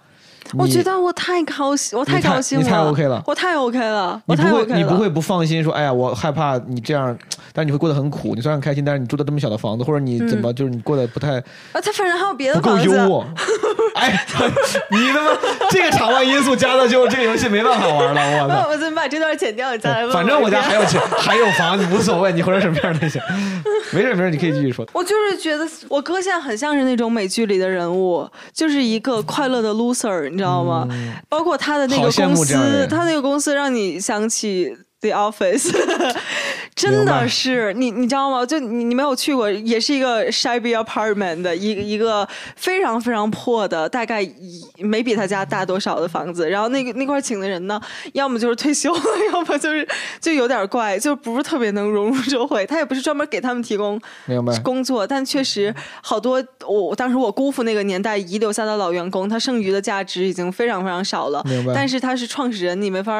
[0.58, 4.78] 我觉得我太高兴，我太高兴了，你太 OK 了我太 OK 了，我太你不会 OK 了。
[4.78, 7.18] 你不会不放心说，哎呀，我害怕你这样，
[7.54, 8.36] 但是你会过得很苦。
[8.36, 11.44] 你虽然很开心，但是你住的这么小的房子，或者你怎么就是你过得不太啊，
[11.82, 13.26] 他反正还有别的不够房子，优渥。
[13.96, 14.26] 哎，
[14.92, 15.32] 你他妈
[15.70, 18.68] 这个场外因素加的就这个游戏没办法玩了， 我操！
[18.70, 19.72] 我怎么把这段剪掉？
[19.74, 23.22] 你再来问反正我家还有钱，还有房，你无所谓，你活成什么样都行。
[23.94, 24.88] 没事没事，你可以继续说。
[24.94, 30.88] 我就是觉得我哥现在很像是那种美剧里的人物，就是一个快乐的 loser，你知道吗？
[31.30, 35.72] 包括他的那个公司，他那个公司让你想起 The Office，
[36.76, 38.46] 真的是你你知道吗？
[38.46, 46.48] 就你你没有去过，也是一个 shabby apartment 的一个一个非常非常破的，大概一没比他家大多少的房子。
[46.48, 47.82] 然后那个那块请的人呢，
[48.14, 49.02] 要么就是退休了，
[49.34, 49.88] 要么就是
[50.20, 52.64] 就有点怪，就不是特别能融入社会。
[52.68, 55.74] 他也不是专门给他们提供明白工作，但确实
[56.04, 61.42] 好多我我当时我姑父那个年代遗留下的老员工，他剩余的价值已经非常非常少了。
[61.46, 63.14] 明白但是他是创始人，你没法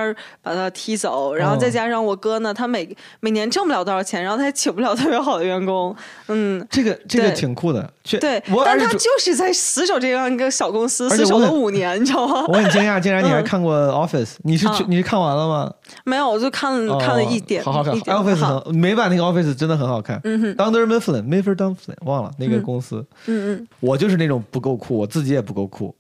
[0.44, 1.34] 把他踢走。
[1.34, 2.88] 然后再加上我哥呢，他每
[3.22, 5.96] 每年挣不了多少钱，然后他也请不了特别好的员工。
[6.28, 8.42] 嗯，这个这个挺酷的，确对。
[8.66, 12.46] 但他就是在死守这样一个小公司，死守了五年，你知道吗？
[12.48, 15.72] 我很惊讶，竟然你还嗯看过 Office，你是你是看完了吗？
[16.04, 20.20] 没有，我就看了、看了一点，哦好好看，Office 美版那个 Office 真的很好看。
[20.24, 23.06] 嗯哼，Dunder Mifflin Mifflin Dumpling 忘了那个公司。
[23.26, 25.96] 嗯嗯，我就是那种不够酷，我自己也不够酷。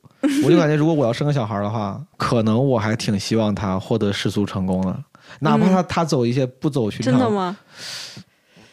[0.45, 4.95] 我就感觉，如果我要生个小孩的话，可能我还挺希望他获得世俗成功的，
[5.39, 7.13] 哪怕他他走一些不走寻常。
[7.13, 7.29] 真的？
[7.29, 7.57] 吗？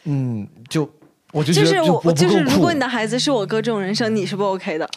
[0.05, 0.91] 嗯，就
[1.33, 4.89] 我就觉就是得就我不就是，如果你的孩子是我哥这种人生，你是不 OK 的。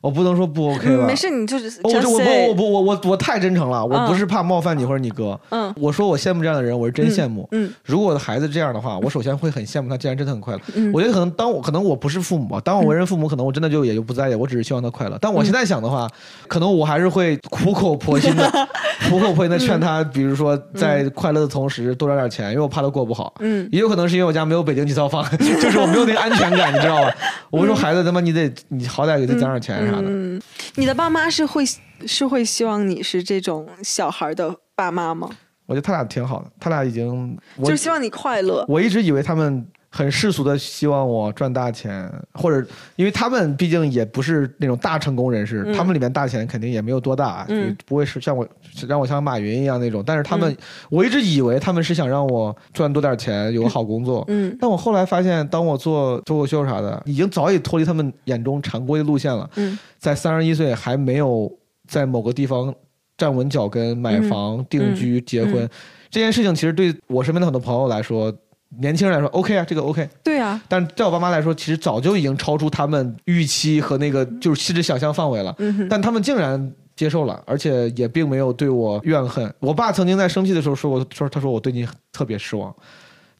[0.00, 1.04] 我不能说不 OK 吧？
[1.04, 5.38] 嗯，没事，你就是我我我我我我我太真诚了，我嗯不是怕冒犯你或者你哥。
[5.50, 7.46] 嗯我说我羡慕这样的人，我是真羡慕。
[7.52, 10.60] 嗯嗯如果我的孩子这样的话，我首先会很羡慕他，既然真的很快乐。
[10.74, 15.18] 嗯我觉得可能当我可能我不是父母，当我为人父母，可能我真的就也就不在意，我只是希望他快乐。
[15.20, 16.08] 但我现在想的话，
[16.48, 18.50] 可能我还是会苦口婆心的、
[19.10, 23.34] 苦口婆心的劝他，比如说在快乐的同时多赚点钱，因为我怕他过不好。
[23.40, 27.12] 嗯也有可能是因为我家没有北京几套房， 就是我没有那个安全感，你知道吧？
[27.50, 30.02] 我会说孩子他妈你得你好歹给他攒点钱啥的。
[30.06, 30.40] 嗯，
[30.76, 31.64] 你的爸妈是会
[32.06, 35.28] 是会希望你是这种小孩的爸妈吗？
[35.66, 38.64] 我觉得他俩挺好的，他俩已经我就是希望你快乐。
[38.68, 42.64] 我一直以为他们很世俗的希望我赚大钱，或者
[42.94, 48.46] 因为他们毕竟也不是那种大成功人士，他们里面大钱肯定也没有多大，嗯就不会是像我
[48.86, 50.02] 让我像马云一样那种。
[50.06, 50.56] 但是他们，
[50.90, 54.24] 我一直以为他们是想让我赚多点钱，有个好工作。
[54.28, 59.50] 嗯但我后来发现，当我做脱口秀啥的，已经早已脱离他们眼中常规的路线了。
[59.56, 61.50] 嗯在三十一岁还没有
[61.88, 62.72] 在某个地方
[63.18, 65.68] 站稳脚跟、买房、定居、结婚、
[66.08, 68.32] 这件事情，其实对我身边的很多朋友来说，
[68.78, 70.08] 年轻人来说 OK 啊，这个 OK。
[70.22, 75.54] 对啊，但在我爸妈来说，其实早就已经超出他们预期和那个就是甚至想象范围了。
[75.58, 79.52] 嗯，但他们竟然接受了，而且也并没有对我怨恨。
[79.58, 82.74] 我爸曾经在生气的时候说过，说他说我对你特别失望，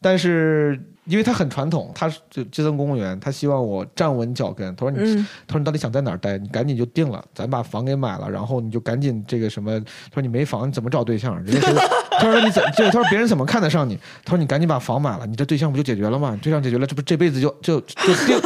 [0.01, 4.75] 但是因为他很传统，他是就基层公务员，他希望我站稳脚跟。
[4.75, 6.37] 他说你，嗯他说你到底想在哪儿待？
[6.37, 9.79] 你赶紧就定了，咱把房给买了，然后你就赶紧这个什么？
[9.79, 11.41] 他说你没房你怎么找对象？
[11.43, 11.73] 人家谁？
[12.21, 12.63] 他说你怎？
[12.77, 13.97] 对，他说别人怎么看得上你？
[14.23, 16.37] 他说你赶紧把房买了，你这对象不就解决了吗？
[16.41, 18.39] 对象解决了，这不这辈子就就就定？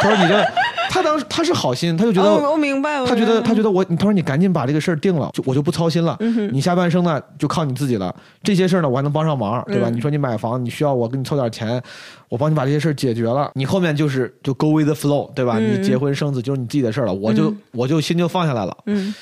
[0.00, 0.44] 他说你这，
[0.90, 2.28] 他当时他是好心，他就觉得。
[2.28, 6.16] 哦，我明白，我他觉得，他觉得我，他说你赶紧把这个事儿定了，就我就不操心了。
[6.20, 8.14] 嗯你下半生呢就靠你自己了。
[8.42, 9.88] 这些事儿呢我还能帮上忙，对吧？
[9.88, 11.80] 嗯你说你买房，你需要我给你凑点钱，
[12.28, 13.50] 我帮你把这些事儿解决了。
[13.54, 15.56] 你后面就是就 go with the flow，对吧？
[15.58, 18.76] 嗯你结婚生子就是你自己的事儿了，我就、我就心就放下来了。
[18.86, 19.14] 嗯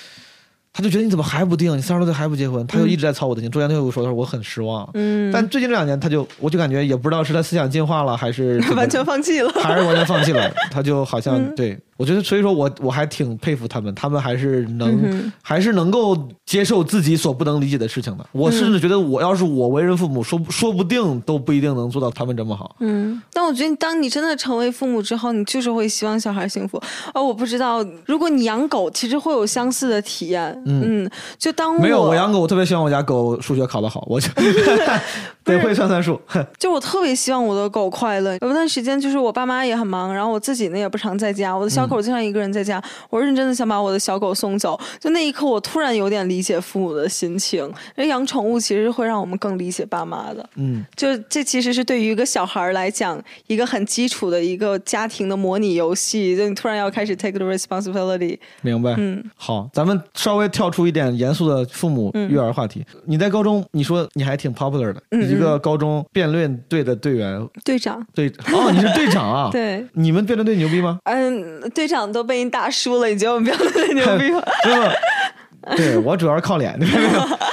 [0.78, 1.76] 他就觉得你怎么还不定？
[1.76, 2.64] 你三十多岁还不结婚？
[2.68, 3.50] 他就一直在操我的心。
[3.50, 4.88] 中间他又说，他说我很失望。
[4.94, 9.52] 嗯，但最近这两年，他就我就感觉也不知道是他思想进化了，还是这个完全放弃了。
[9.54, 18.24] 还是完全放弃了， 他就好像、嗯对我觉得，所以说我我还挺佩服他们，他们还是能、嗯还是能够接受自己所不能理解的事情的。
[18.30, 22.76] 我甚至觉得，我要是我为人父母，说说不定都不一定能做到他们这么好。
[22.78, 26.80] 嗯，但我觉得，当你真的成为父母之后，你就是会希望小孩幸福。
[27.12, 30.62] 而我不知道，如果你养狗，其实会有相似的体验。
[30.68, 34.28] 嗯，就当没有，我我养狗，我特别希望我家狗数学考得好，我就
[35.44, 36.20] 得会算算数。
[36.58, 38.36] 就我特别希望我的狗快乐。
[38.42, 42.82] 有一段时间，就是我爸妈也很忙，然后我自己呢也不常在家，我的小狗经常一个人在家。
[43.08, 44.78] 我认真的想把我的小狗送走。
[45.00, 47.64] 就那一刻，我突然有点理解父母的心情。
[47.96, 50.46] 因为养宠物其实会让我们更理解爸妈的。
[50.56, 56.36] 嗯，就这其实是对于一个小孩来讲，一个很基础的一个家庭的模拟游戏。
[56.36, 58.38] 就你突然要开始 take the responsibility。
[58.60, 58.94] 明白。
[58.98, 62.84] 嗯，好，咱们稍微跳出一点严肃的父母育儿话题。
[63.06, 69.86] 你在高中，你说你还挺 popular 的，嗯你一个高中辩论队的队员，队长，队哦，你是队长啊？， 对。
[69.92, 70.98] 你们辩论队牛逼吗？
[71.04, 74.42] 嗯，队长都被你打输了，你觉得我们辩论队牛逼吗？
[75.76, 76.88] 对我主要是靠脸，对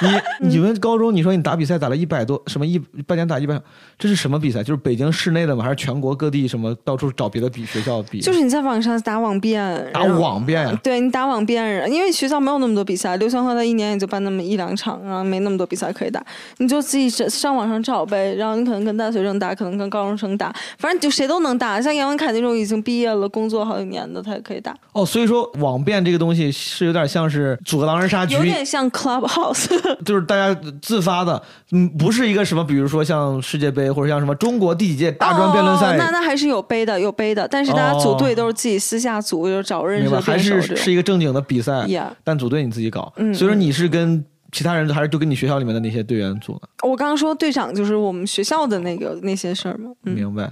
[0.02, 3.60] 你你们高中你说你打比赛打了一百多什么一半年打一百，
[3.98, 4.64] 这是什么比赛？
[4.64, 5.64] 就是北京市内的吗？
[5.64, 8.20] 还是全国各地什么到处找别的比学校比？
[8.22, 10.80] 就是你在网上打网辩，打网辩呀。
[10.84, 16.24] 对你打网辩，因为学校没有那么多比赛，刘翔和他一年也就办那么一两场，然后没那么多比赛可以打，
[16.58, 18.34] 你就自己上上网上找呗。
[18.36, 21.82] 然后你可能跟大学生打，可能跟高中生打，反正就谁都能打。
[21.82, 29.68] 像杨文凯那种已经毕业了、工作好几年的，他也可以打，哦，所以说网辩这个东西是有点像是组合狼人杀局有，点像 Clubhouse。
[30.06, 31.42] 就是大家自发的，
[31.72, 40.10] 嗯，不是一个什么，比如说像世界杯或者像什么中国第几届大专辩论赛，哦那那还是有杯的，有杯的，但是大家组队都是自己私下组，就是找认识？
[40.10, 40.62] 的还是。
[40.76, 41.86] 是一个正经的比赛
[42.24, 49.92] 但组队你自己搞，嗯所以说你是跟其他人还是就跟你学校里面的那些队员组的，我刚刚说队长就是我们学校的那个那些事儿嘛。
[50.06, 50.52] 嗯明白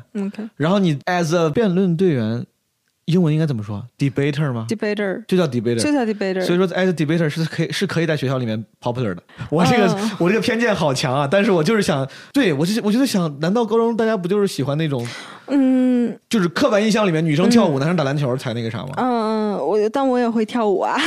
[0.58, 2.46] 然后你 as a 辩论队员，
[3.06, 5.24] 英文应该怎么说？debater 吗？debater？
[5.28, 5.80] 就叫 debater。
[5.82, 6.42] 就叫 debater。
[6.44, 9.22] 所以说，as debater 是可以是可以在学校里面 popular 的。
[9.52, 11.28] 我这个、嗯我这个偏见好强啊！
[11.30, 15.06] 但是我就是想，对我就我就在想，难道高中大家不就是喜欢那种，
[15.48, 18.90] 嗯就是刻板印象里面女生跳舞、男生打篮球才那个啥吗？
[18.98, 20.98] 嗯嗯，我但我也会跳舞啊。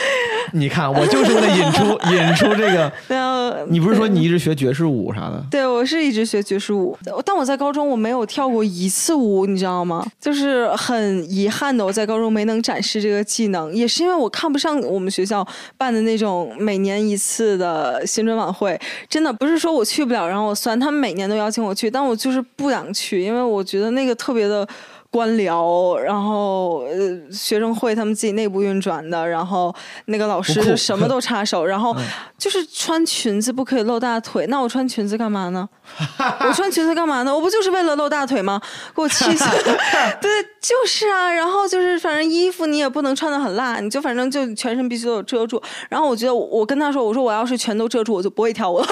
[0.52, 2.90] 你看，我就是为了引出 引出这个。
[3.06, 5.44] 对啊你不是说你一直学爵士舞啥的？
[5.50, 10.04] 对，我是一直学爵士舞，但我在高中我没有跳过一次舞，你知道吗？
[10.20, 15.46] 就是很遗憾的，我在高中没能展示这个技能，也是因为我看不上我们学校
[15.76, 18.78] 办的那种每年一次的新春晚会。
[19.08, 24.66] 真的不是说我去不了，然后我酸，他们每年都邀请我去，但我就是不想去，因为我觉得觉得那个特别的。
[25.10, 29.74] 官僚，然后呃，学生会他们自己内部运转的，然后
[30.06, 32.04] 那个老师就什么都 插手，然后嗯
[32.38, 35.68] 就是穿裙子不可以露大腿，那我穿裙子干嘛呢？
[36.46, 37.34] 我穿裙子干嘛呢？
[37.34, 38.60] 我不就是为了露大腿吗？
[38.94, 39.44] 给我气死！
[40.22, 40.30] 对，
[40.60, 41.30] 就是啊。
[41.32, 45.60] 然后就是反正衣服你也不能穿的很辣，你就反正就全身必须都有遮住。
[45.88, 48.86] 然后我觉得我我跟他说，我说我要是全都遮住，我就不会跳舞了。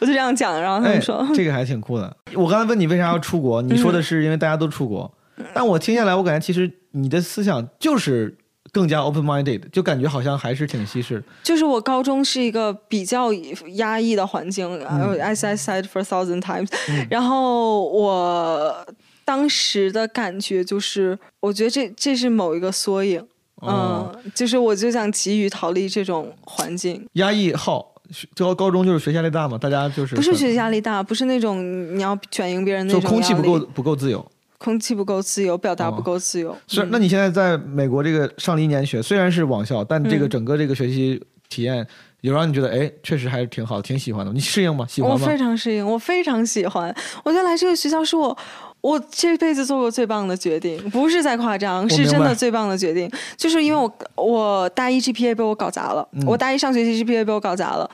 [0.00, 2.14] 我就这样讲，然后他哎们说，，这个还挺酷的。
[2.34, 5.10] 我刚才问你为啥要出国，你说的是因为大家都出国，
[5.54, 8.36] 但我听下来，我感觉其实你的思想就是
[8.70, 11.24] 更加 open minded，就感觉好像还是挺西式的。
[11.42, 13.32] 就是我高中是一个比较
[13.74, 16.68] 压抑的环境、I said for a thousand times、
[17.10, 18.86] 然后我
[19.24, 23.20] 当时的感觉就是，我觉得这这是某一个缩影，
[23.56, 27.06] 哦嗯，就是我就想急于逃离这种环境。
[27.14, 27.94] 压抑好，
[28.34, 34.26] 高高中就是学习压力大嘛，大家就是不是学习压力大，不是那种你要卷赢别人那就空气不够，不够自由。
[34.62, 36.56] 空气不够自由，表达哦不够自由。
[36.66, 41.86] 虽然，嗯那你现在在美国这个上了一年学，虽然是网校，但这个嗯整个这个学习体验
[42.20, 44.32] 有让你觉得，哎，确实还是挺好，挺喜欢的。
[44.32, 44.86] 你适应吗？
[44.88, 45.36] 喜欢吗我非？
[45.36, 46.94] 常适应，我非常喜欢。
[47.24, 48.36] 我觉得来这个学校是我。
[48.82, 53.08] 我这辈子做过最棒的决定，不是在夸张，是真的最棒的决定。
[53.36, 57.88] 就是因为我我大一 GPA 被我搞砸了，嗯我大一上学期 GPA 被我搞砸了。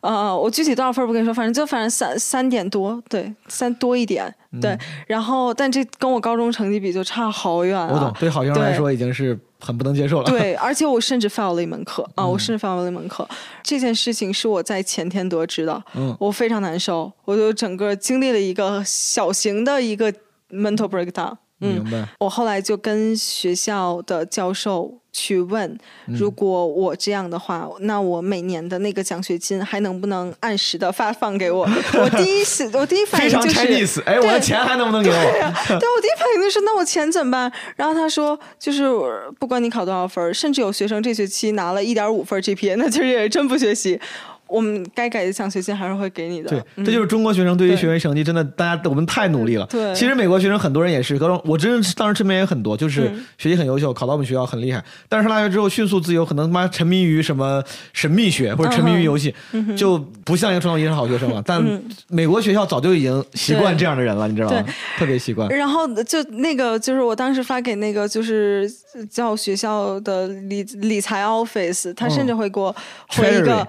[0.00, 4.78] 呃，我具体多少分不跟你说，反正就反正三三点多，对，三多一点，嗯对。
[5.06, 7.90] 然后，但这跟我高中成绩比就差好远啊。
[7.92, 10.30] 我懂，对好学生来对说已经是很不能接受了。
[10.30, 13.28] 对，而且我甚至 fail 了一门课啊，嗯我甚至 fail 了一门课。
[13.62, 20.12] 这件事情是我在前天得知的，嗯我非常难受，我就整个经历了一个小型的一个
[20.50, 21.36] mental breakdown。
[21.60, 22.08] 嗯，明白。
[22.20, 25.68] 我后来就跟学校的教授去问，
[26.06, 31.68] 嗯如果我这样的话，那我每年的那个奖学金还能不能按时的发放给我？
[31.98, 35.14] 我第一是，我第一反应就是 Chinese，哎，我的钱还能不能给我？
[35.14, 37.52] 对啊，对我第一反应就是那我钱怎么办？
[37.76, 38.84] 然后他说，就是
[39.40, 44.00] 不管你考多少分，甚至有学生这学期拿了一点五分 GPA，那其实也真不学习。
[44.48, 46.48] 我们该给的奖学金还是会给你的。
[46.48, 49.66] 对，嗯这就是中国学生对于学习成绩真的，大家我们太努力了。
[49.66, 57.62] 对其实美国学生很多人也是高中，我真是当时身边也很多，就是嗯学习很优秀，考到我们学校很厉害，但是上大学之后迅速自由，可能他妈沉迷于什么
[57.92, 61.42] 神秘学或者沉迷于游戏，嗯就不像一个传统意义上好学生了。
[61.44, 61.62] 但
[62.08, 64.72] 美国学校早就已经习惯这样的人了，你知道吗对？
[64.98, 65.48] 特别习惯。
[65.50, 68.70] 然后就那个就是我当时发给那个就是
[69.10, 72.74] 叫学校的理理财 office，他甚至会给我
[73.08, 73.66] 回一个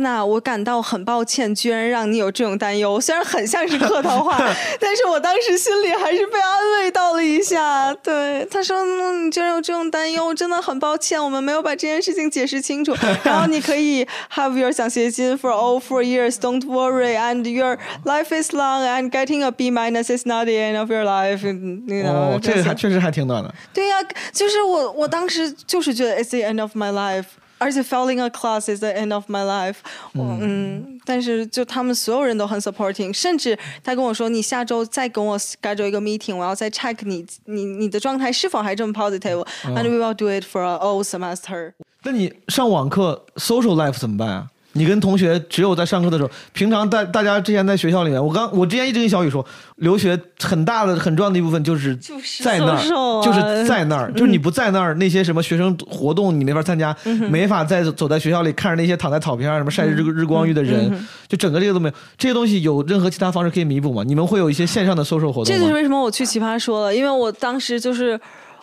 [0.00, 3.00] Fiona，我感到很抱歉，居然让你有这种担忧。
[3.00, 4.38] 虽然很像是客套话，
[4.80, 7.92] 但是我当时心里还是被安慰到了一下。
[7.94, 12.94] 对，他说、嗯、你居然有这种担忧，我真的很抱歉，我们没有把这件事情解释清楚。
[13.22, 16.36] 然后你可以 have your 奖学金 for all four years.
[16.36, 20.54] Don't worry, and your life is long, and getting a B minus is not the
[20.54, 21.44] end of your life.
[21.44, 23.54] You know, 哦，这个还确实还挺暖的。
[23.74, 23.96] 对呀、
[24.32, 27.24] 就是我我当时就是觉得 it's the end of my life。
[27.60, 29.76] 而且 failing a class is the end of my life
[30.14, 30.24] 我。
[30.40, 41.74] 嗯，但是就他们所有人都很 supporting，甚至他跟我说，你下周再跟我 schedule 一个 meeting，我要再 check 你你你的状态是否还这么 positive，and、we will do it for a whole semester。
[42.02, 44.48] 那你上网课 social life 怎么办啊？
[44.72, 49.44] 你跟同学只有在上课的时候，平常大大家之前在学校里面，我刚我之前一直跟小雨说，
[49.76, 51.96] 留学很大的很重要的一部分就是
[52.42, 56.96] 在那儿，啊就是在那儿，就是你不在那儿，那些什么学生活动你没法参加，
[57.28, 61.94] 没法再走在学校里看着那些躺在草坪上什么晒日日光浴的人，就整个这个都没有。
[62.16, 64.04] 这些东西有任何其他方式可以弥补吗？
[64.06, 65.46] 你们会有一些线上的 social 活动吗？
[65.46, 68.20] 这就是为什么我去奇葩说了，因为我当时就是，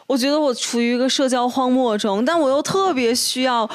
[0.08, 3.70] 我觉得我处于一个社交荒漠中，但我又特别需要。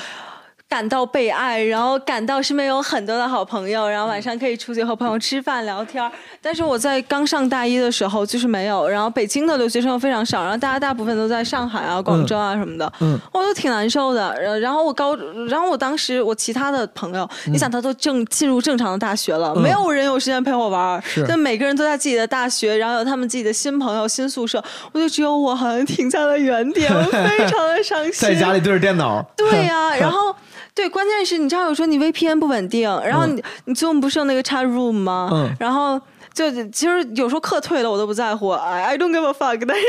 [0.72, 6.02] 感到被爱，然后感到身边有很多的好朋友，然后晚上可以出去和朋友吃饭聊天。
[6.40, 14.34] 但是我在刚上大一的时候就是没有，然后北京的留学生又非常少，然后大家大部分都在上海啊、广州啊什么的，嗯我都挺难受的。
[14.40, 15.14] 然然后我高，
[15.46, 28.12] 然后我当时我其他的朋友，你想他都正进入正常的大学了，嗯没有人有时间陪我玩儿，是就每个人都在自己的大学，然后有他们自己的新朋友、新宿舍，我就只有我好像停在了原点， 我非常的伤心。
[28.14, 30.34] 在家里对着电脑，对呀、 然后
[30.74, 35.28] 对，关键是你知道有时候你 VPN 不稳定，然后你、你 Zoom 不是有那个 chat room 吗？
[35.32, 36.00] 嗯然后。
[36.34, 39.64] 就其实有时候课退了我都不在乎，I don't give a fuck。
[39.66, 39.84] 但是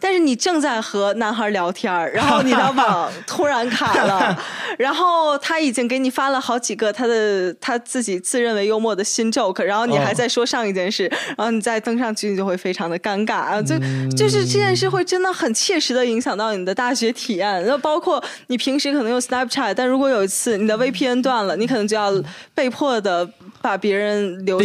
[0.00, 4.36] 但是你正在和男孩聊天，然后你的网突然卡了，
[4.78, 11.06] 然后他已经给你发了好几个他的他自己自认为幽默的新 joke，然后你还哦在说上一件事，
[11.36, 13.34] 然后你再登上去你就会非常的尴尬。
[13.34, 13.78] 啊，就、
[14.16, 22.12] 就是这件事会真的很切实的影响到你的大学体验，那包括你平时可能用 Snapchat，但如果有一次你的 VPN 断了，你可能就要
[22.54, 23.28] 被迫的
[23.64, 24.60] 把别人留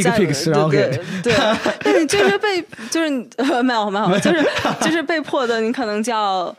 [0.51, 0.89] 然后对
[1.23, 1.33] 对对，
[1.85, 2.61] 那你就是被
[2.91, 4.45] 就是你呃没有没有，就是
[4.81, 6.53] 就是被迫的，你可能叫。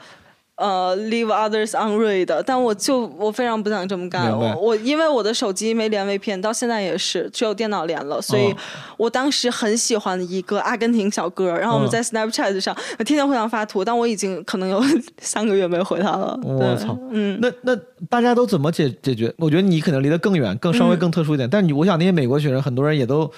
[0.61, 4.31] 呃，leave others unread，但我就我非常不想这么干。
[4.31, 8.57] 我我因为我的手机没连 VPN，到现在也是只有电脑连了，所以哦
[8.99, 14.83] 我当时很喜欢一个阿根廷小哥，然后我们嗯在 Snapchat 上天天互相发图，但我已经可能有
[15.19, 16.39] 三个月没回他了。
[16.45, 17.75] 我对操，嗯，那那
[18.11, 19.33] 大家都怎么解解决？
[19.39, 21.49] 我觉得你可能离得更远，更稍微更特殊一点。
[21.49, 23.31] 但你我想那些美国学生，很多人也都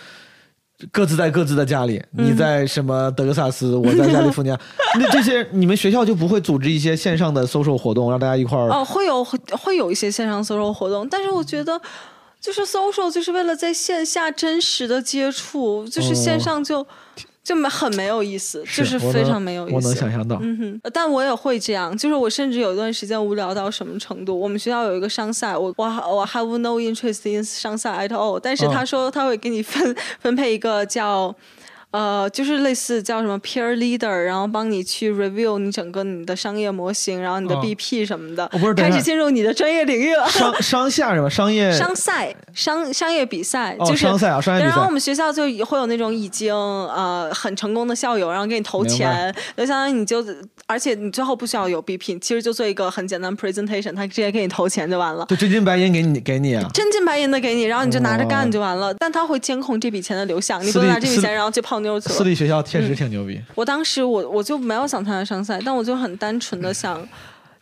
[0.90, 2.02] 各自在各自的家里。
[2.10, 4.58] 你在什么德克萨斯， 我在加利福尼亚。
[4.98, 8.68] 那这些你们学校就不会组织一些线上的 social 活动，让大家一块儿？
[8.70, 11.80] 哦，会有会会有一些线上 social 活动，但是我觉得。
[12.40, 16.84] 就是 social，就是为了在线下真实的接触，就是线上就、
[17.42, 19.74] 就没很没有意思，就是非常没有意思。
[19.74, 20.38] 我能想象到。
[20.40, 24.38] 嗯哼，但我也会这样，就是我甚至有一段时间无聊到什么程度？
[24.38, 31.34] 我们学校有一个商赛，我我我 have no interest in 商赛 at all，但是哦他说他会给你分分配一个叫。
[31.92, 40.26] 呃，就是类似叫什么 peer leader，然后帮你去 review 你整个你的商业模型，然后你的哦 BP 什么的，开始进入你的专业领域了。
[40.28, 41.28] 商 商下是吧？
[41.28, 50.24] 商业商赛、商商业比赛，哦就是商赛啊商业比赛然后我们学校就会有那种已经呃很成功的校友，然后给你投钱，就相当于你就，
[50.66, 55.26] 而且你最后不需要有 BP，其实就做一个很简单 presentation，他直接给你投钱就完了。
[55.28, 56.66] 就真金白银给你给你啊。
[56.72, 58.94] 真金白银的给你，然后你就拿着干就完了。
[58.94, 63.40] 但他会监控这笔钱的流向，你不能拿这笔钱然后去泡私立学校确实挺牛逼。
[63.54, 67.06] 我当时我我就没有想参加商赛，但我就很单纯的想。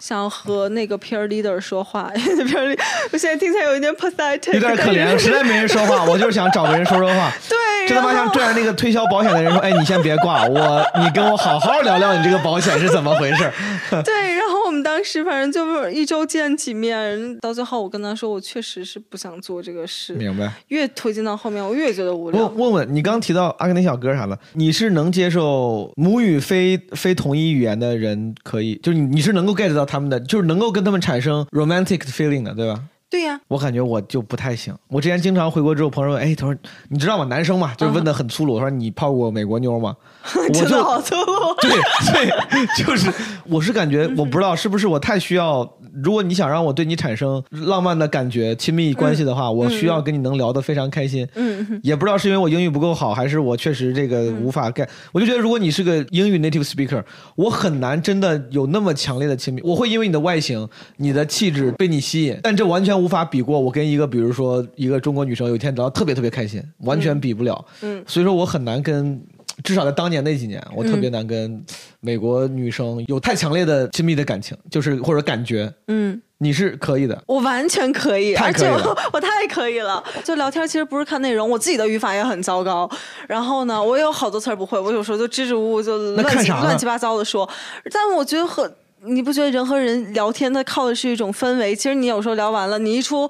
[0.00, 2.78] 想和那个 peer leader 说话， peer leader，
[3.12, 7.30] 我现在听起来有一点 pathetic，有点可怜，实在没人说话， 我就是想找个人说说话。
[7.48, 13.50] 对，这他妈像拽着那个推销保险的人说：“哎，你先别挂，我你跟我好好聊聊你这个保险是怎么回事。
[14.04, 20.14] 对，然后我们当时反正就是一周见几面，到最后我跟他说，我确实是不想做这个”事。
[20.14, 20.50] 明白。
[20.68, 22.56] 越推进到后面，我越觉得无聊问。
[22.56, 24.38] 问问你，刚刚提到阿根廷小哥啥的？
[24.54, 32.80] 你是能接受母语非非同一语言的人可以，就是你你是能够 get 到他们的，就是能够跟他们产生 romantic feeling 的，对吧？
[33.10, 34.72] 对呀、我感觉我就不太行。
[34.86, 36.54] 我之前经常回国之后，朋友问：“哎，他说
[36.88, 37.24] 你知道吗？
[37.24, 39.96] 男生嘛，就是问的很粗鲁，我说你泡过美国妞吗？”
[40.36, 41.54] 我真的就好粗鲁。
[41.60, 41.70] 对
[42.12, 43.12] 对， 就是
[43.46, 45.68] 我是感觉我不知道是不是我太需要，
[46.02, 51.26] 如果你想让我对你产生浪漫的感觉、亲密关系的话，我需要跟你能聊得非常开心。
[51.34, 54.88] 嗯，也不知道是因为我英语不够好，还是我确实这个无法 get。
[55.12, 57.02] 我就觉得如果你是个英语 native speaker，
[57.36, 59.60] 我很难真的有那么强烈的亲密。
[59.62, 67.64] 我会因为你的外形、你的气质被你吸引，但这完全无法比过我跟一个比如说一个中国女生有一天聊得特别特别开心，完全比不了。
[67.82, 69.20] 嗯所以说我很难跟。
[69.62, 71.64] 至少在当年那几年，我特别难跟
[72.00, 75.72] 美国女生有太强烈的亲密的感情，就是或者感觉。
[75.88, 80.02] 嗯，你是可以的，我完全可以，而且我我太可以了。
[80.24, 82.90] 就聊天其实不是看内容，我自己的语法也很糟糕。
[83.26, 87.48] 然后呢，我也有好多词儿不会，我有时候就支支吾吾就乱七乱七八糟的说。
[87.90, 88.70] 但我觉得和
[89.06, 91.74] 你不觉得人和人聊天，它靠的是一种氛围。
[91.74, 93.28] 其实你有时候聊完了，你一出，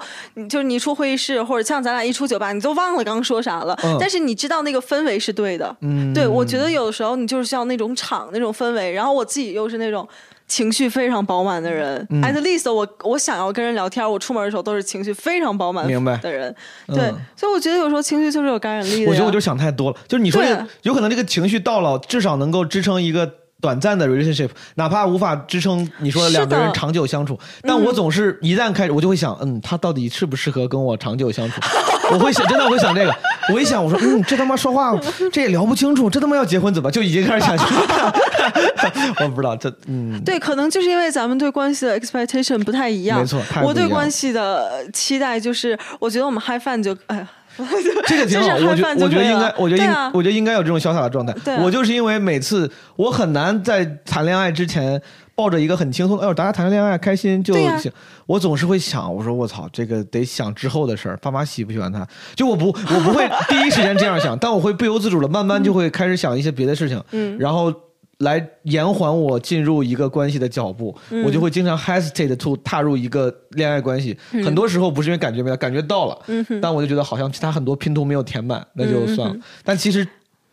[0.48, 3.78] 就是你一出会议室，或者像咱俩一出酒吧，你都忘了刚说啥了。
[3.84, 5.76] 嗯但是你知道那个氛围是对的。
[5.82, 8.90] 嗯，对，我觉得有的时候你就是需要那种场、那种氛围。
[8.92, 10.09] 然后我自己又是那种
[10.48, 12.05] 情绪非常饱满的人。
[12.10, 16.52] 嗯 At least 我我想要跟人聊天，我出门的时候都是情绪非常饱满明白的人。
[16.88, 19.10] 嗯对，所以我觉得有时候情绪就是有感染力的。
[19.10, 23.36] 我觉得我就想太多了，就是你说这个有可能这个情绪到了，至少能够支撑一个。
[23.60, 31.60] 短暂的 relationship，哪怕无法支撑你说的两个人长久相处，但我总是一旦开始，我就会想，嗯，他到底适不适合跟我长久相处？
[32.12, 33.14] 我会想，真的会想这个。
[33.52, 34.96] 我一想，我说，嗯，这他妈说话
[35.32, 36.90] 这也聊不清楚，这他妈要结婚怎么？
[36.90, 37.56] 就已经开始想，
[39.24, 43.20] 我不知道这，嗯，对，可能就是因为咱们对关系的 expectation 不太一样。
[43.20, 47.28] 没错我对关系的期待就是，我觉得我们 high 饭就哎呀。
[48.06, 51.32] 这个挺好，我觉我觉得应该，我觉得应，啊我觉得应该有这种潇洒的状态。
[51.44, 55.00] 对啊我就是因为每次我很难在谈恋爱之前
[55.34, 57.90] 抱着一个很轻松的，哎呦，大家谈恋爱开心就行。
[58.26, 62.06] 我总是会想，我说我操，这个得想之后的事儿，爸妈喜不喜欢他？
[62.34, 67.72] 就我不，我不会 第一时间这样想，但我会不由自主的慢慢就会开始想一些别的事情，嗯然后。
[68.20, 74.16] 来延缓我进入一个关系的脚步，嗯我就会经常 hesitate to 踏入一个恋爱关系。
[74.32, 76.18] 嗯很多时候不是因为感觉没到，感觉到了，
[76.60, 79.36] 但我就觉得好像其他很多拼图没有填满，那就算了。
[79.64, 80.06] 但其实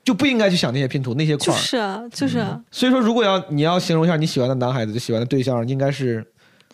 [0.03, 1.57] 就不应该去想那些拼图那些块儿。
[1.57, 2.61] 就是啊，就是啊。
[2.71, 6.25] 所以说，如果要你要形容一下你喜欢的男孩子，就喜欢的对象，应该是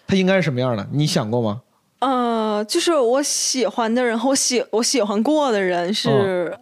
[0.06, 0.88] 他应该是什么样的？
[0.92, 1.62] 你想过吗？
[2.00, 6.56] 呃，就是我喜欢的人和我喜我喜欢过的人是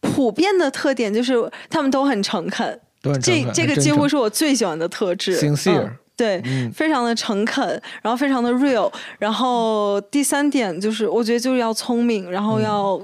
[0.00, 2.78] 普遍的特点，就是他们都很诚恳。
[3.02, 7.66] 都很这这个几乎是我最喜欢的特质 Sincere 嗯对，嗯非常的诚恳，
[8.02, 8.92] 然后非常的 real。
[9.18, 13.00] 然后第三点就是，我觉得就是要聪明，然后要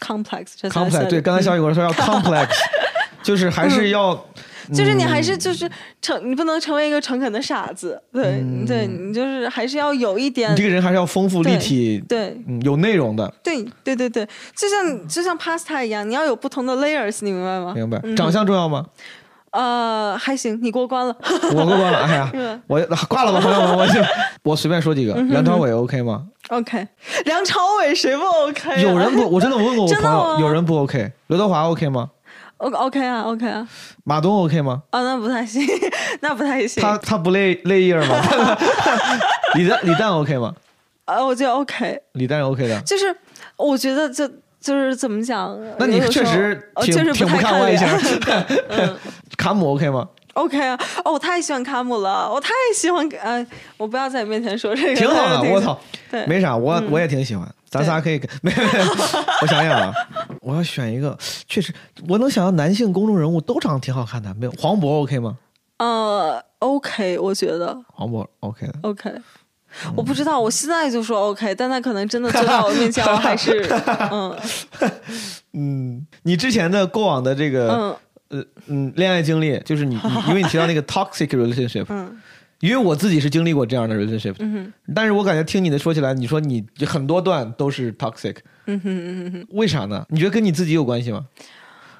[0.00, 2.48] complex 这才 complex 对，刚才小雨跟我说要 complex，
[3.22, 4.14] 就是还是要，
[4.72, 5.70] 就是你还嗯是就是
[6.00, 17.74] 诚，你不能成为一个诚恳的傻子，对、对，你就是还是要有一点嗯你这个人还是要丰富立体，对嗯，有内容的，对对对对，就像就像 pasta 一样，你要有不同的 layers，你明白吗？
[17.76, 18.00] 明白？
[18.02, 18.86] 嗯长相重要吗？
[19.52, 21.16] 呃，还行，你过关了。
[21.54, 22.30] 我过关了，哎呀，
[22.66, 24.00] 我挂了吧，朋友们，我就
[24.44, 26.86] 我随便说几个，嗯梁朝伟 OK 吗？OK，
[27.24, 32.10] 梁朝伟谁不 OK？、啊、有人不，我真的我问过我朋友，有人不 OK，刘德华 OK 吗
[32.58, 33.66] ？O OK 啊 OK 啊，
[34.04, 34.82] 马东 OK 吗？
[34.90, 35.64] 啊那不太行，
[36.20, 36.82] 那不太行。
[36.82, 38.16] 他他不累累叶吗？
[39.54, 40.52] 李诞李诞 OK 吗？
[41.04, 42.80] 啊，我觉得 OK，李诞 OK 的。
[42.82, 43.14] 就是
[43.56, 44.30] 我觉得这
[44.60, 45.58] 就是怎么讲？
[45.78, 48.90] 那你确实挺挺不确实太看外形脸。
[49.36, 53.44] 卡姆 OK 吗？OK 啊，哦，我太喜欢卡姆了，我太喜欢，呃，
[53.76, 55.78] 我不要在你面前说这个，挺好的，我操，
[56.10, 58.62] 对，没啥，我我也挺喜欢，咱仨可以没没，
[59.42, 59.92] 我想想啊，
[60.40, 61.16] 我要选一个，
[61.46, 61.72] 确实
[62.08, 65.38] 我能想到男性公众人物都长得挺好看的，没有黄渤 OK 吗？
[65.78, 69.12] 呃，OK，我觉得黄渤 OK 的，OK。
[69.96, 73.66] 我不知道，我现在就说 OK，但他可能真的坐在我面前，我还是
[74.10, 74.36] 嗯
[75.54, 77.96] 嗯，你之前的过往的这个嗯
[78.40, 82.16] 呃嗯恋爱经历，就是你你因为你提到那个 toxic relationship，嗯
[82.60, 88.34] 因为我自己是经历过这样的 relationship，嗯但是我感觉听你的说起来，你说你很多段都是 toxic，
[88.66, 90.04] 嗯哼嗯哼哼，为啥呢？
[90.08, 91.24] 你觉得跟你自己有关系吗？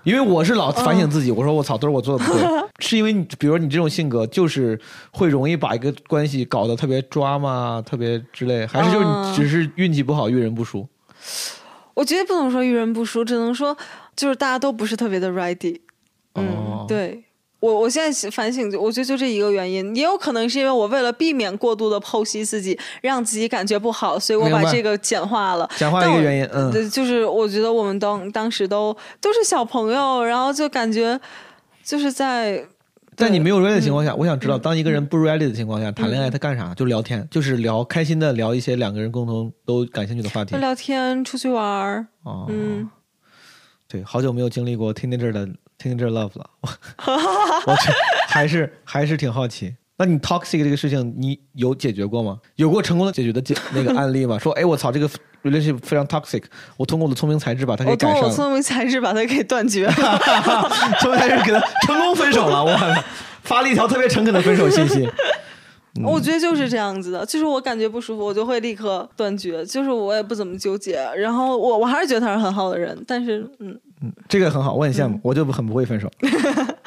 [0.09, 2.43] 因为我是老反省自己，我说我操，都是我做的不对，
[2.81, 4.81] 是因为你，比如说你这种性格，就是
[5.11, 9.35] 会容易把一个关系搞得特别抓嘛，特别之类，还是就是你嗯。
[9.35, 10.89] 只是运气不好，遇人不淑？
[11.93, 13.77] 我觉得不能说遇人不淑，只能说
[14.17, 15.79] 就是大家都不是特别的 ready。
[16.35, 16.85] 嗯，哦。
[16.89, 17.23] 对
[17.61, 25.69] 我我现在反省，我觉得就这一个原因，也有可能是因为我为了避免过度的剖析自己，让自己感觉不好，所以我把这个简化了。
[25.77, 31.19] 简化一个原因，嗯，对，就是我觉得我们当当时都都是小朋友，然后就感觉
[31.83, 32.65] 就是在
[33.17, 36.73] 在你没有 ready 的情嗯况下，我想知道，当一个人不 ready 的情况下谈恋爱，他干啥？
[36.77, 40.55] 就聊天，就是聊开心的聊一些两个人共同都感兴趣的话题。
[40.59, 42.89] 聊天、出去玩儿，哦，嗯，
[43.89, 45.49] 对，好久没有经历过 teenager 的
[45.79, 46.51] teenager love 了，
[47.67, 47.77] 我
[48.27, 49.75] 还是还是挺好奇。
[50.01, 52.39] 那你 toxic 这个事情，你有解决过吗？
[52.57, 54.39] 有过成功的解决的解那个案例吗？
[54.39, 55.09] 说，哎，我操，这个
[55.43, 56.45] relationship 非常 toxic，
[56.77, 59.93] 我通过我的聪明才智把它给改善了，过我聪明才智把它给断绝了。
[61.01, 62.87] 聪明才智给他成功分手了，我操
[63.43, 65.09] 发了一条特别诚恳的分手信息。
[66.05, 73.77] 我觉得就是这样子的，就是我感觉不舒服，我就会立刻断绝，就是我也不怎么纠结，然后我我还是觉得他是很好的人，但是嗯，
[74.29, 76.09] 这个很好，我很羡慕，我就很不会分手。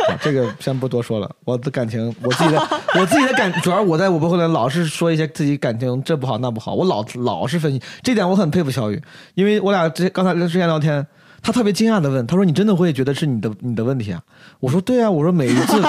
[0.09, 2.67] 啊这个先不多说了，我的感情，我自己的，
[2.99, 9.01] 我自己的感，主要我在我不会老是说一些自己感情这不好那不好，我老老是分析，这点我很佩服小雨，
[9.35, 11.05] 因为我俩之刚才之前聊天。
[11.43, 14.21] 他特别惊讶的问：“他说你真的会觉得是你的你的问题啊？”
[14.61, 15.81] 我说：“对啊，我说每一次，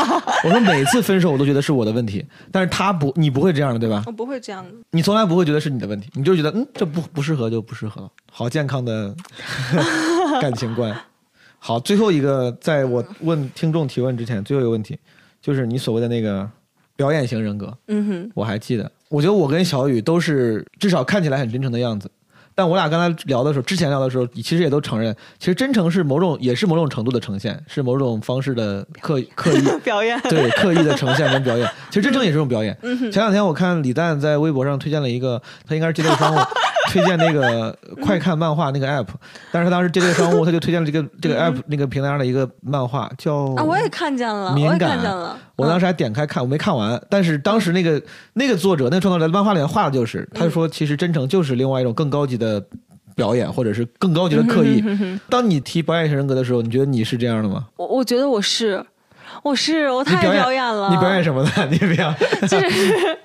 [0.44, 4.02] 我说每一次分手我都觉得是我的问题，但是他不，你不会这样的对吧？
[4.06, 4.70] 我不会这样的。
[4.92, 9.14] 你从来不会觉得是你的问题，你就觉得嗯，这不不适合就不适合了，好健康的
[10.40, 10.96] 感情观。
[11.64, 14.98] 好，最后一个，在我问听众提问之前，最后一个问题
[15.40, 16.48] 就是你所谓的那个
[16.97, 18.90] 表演型人格，嗯哼，我还记得。
[19.09, 22.10] 我觉得我跟小雨都是至少看起来很真诚的样子。
[22.52, 31.70] 但我俩刚才聊的时候，之前聊的时候，其实也都承认，其实真诚是某种，也是某种程度的呈现，是某种方式的刻 刻意表演对刻意的呈现跟表演。
[31.90, 32.76] 其实真诚也是种表演。
[33.12, 36.39] 前两天我看李诞在微博上推荐了一个，他应该是接这个商务
[36.90, 39.06] 推荐那个快看漫画那个 app，
[39.50, 45.36] 但是他当时接这个商务，他就推荐了这个 这个 app 那个平台上的一个漫画叫啊，我也看见了，我也敏感看见了。
[45.56, 47.00] 我当时还点开看，我没看完。
[47.09, 48.02] 但是当时那个
[48.32, 52.60] 那个作者，那个创作者在漫画里面画的就是，他就说其实真诚就是另外一种更高级的
[53.14, 54.82] 表演，或者是更高级的刻意。
[55.30, 57.66] 当你提表演型人格的时候，你觉得你是这样的吗？
[57.76, 58.84] 我我觉得我是，
[59.44, 60.90] 我是我太你表演了。
[60.90, 61.66] 你表演什么的？
[61.66, 62.16] 你表演
[62.48, 63.18] 就是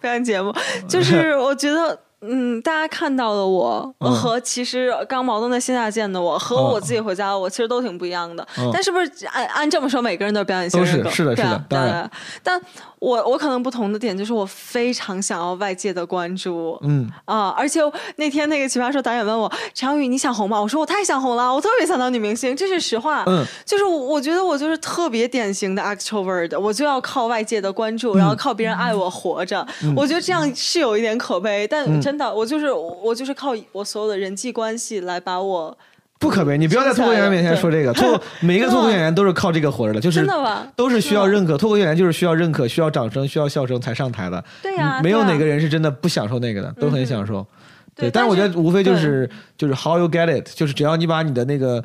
[0.00, 0.54] 表演节目，
[0.86, 1.98] 就是我觉得。
[2.20, 8.46] 嗯，大家看到的我嗯和其实刚矛盾在线下见的我和我自己回家的我其实都挺不一样的。
[8.58, 11.10] 嗯但是不是按按这么说，每个人都是表演型都是人格？
[11.10, 12.10] 是的是的对啊当然
[12.42, 12.60] 但
[13.00, 16.78] 我我可能不同的点就是我非常想要外界的关注。
[16.82, 17.48] 嗯，啊！
[17.56, 17.80] 而且
[18.16, 20.60] 那天那个奇葩说导演问我常宇你想红吗？
[20.60, 23.24] 我说我太想红了，我特别想当女明星，这是实话。
[23.26, 29.66] 嗯， 就是我我觉得我就是特别典型的 extrovert，我就要靠外界的关注，嗯然后靠别人爱我活着。
[29.96, 35.76] 我觉得这样是有一点可悲，嗯但真的我就是我就是靠我所有的人际关系来把我
[36.18, 36.58] 不可悲。
[36.58, 40.66] 你不要在脱口演员面前说这个，脱每一个脱口演员都是靠这个活着的，就是真的吧？
[40.76, 41.56] 都是需要认可。
[41.56, 44.42] 脱口演员就是需要认可、需要掌声、需要笑声才上台的。
[44.62, 44.72] 对
[45.02, 47.46] 没有哪个人是真的不享受那个的，都很享受。
[47.94, 51.84] 对但是我觉得无非就是就是 how you get it，就是只要你把你的那个。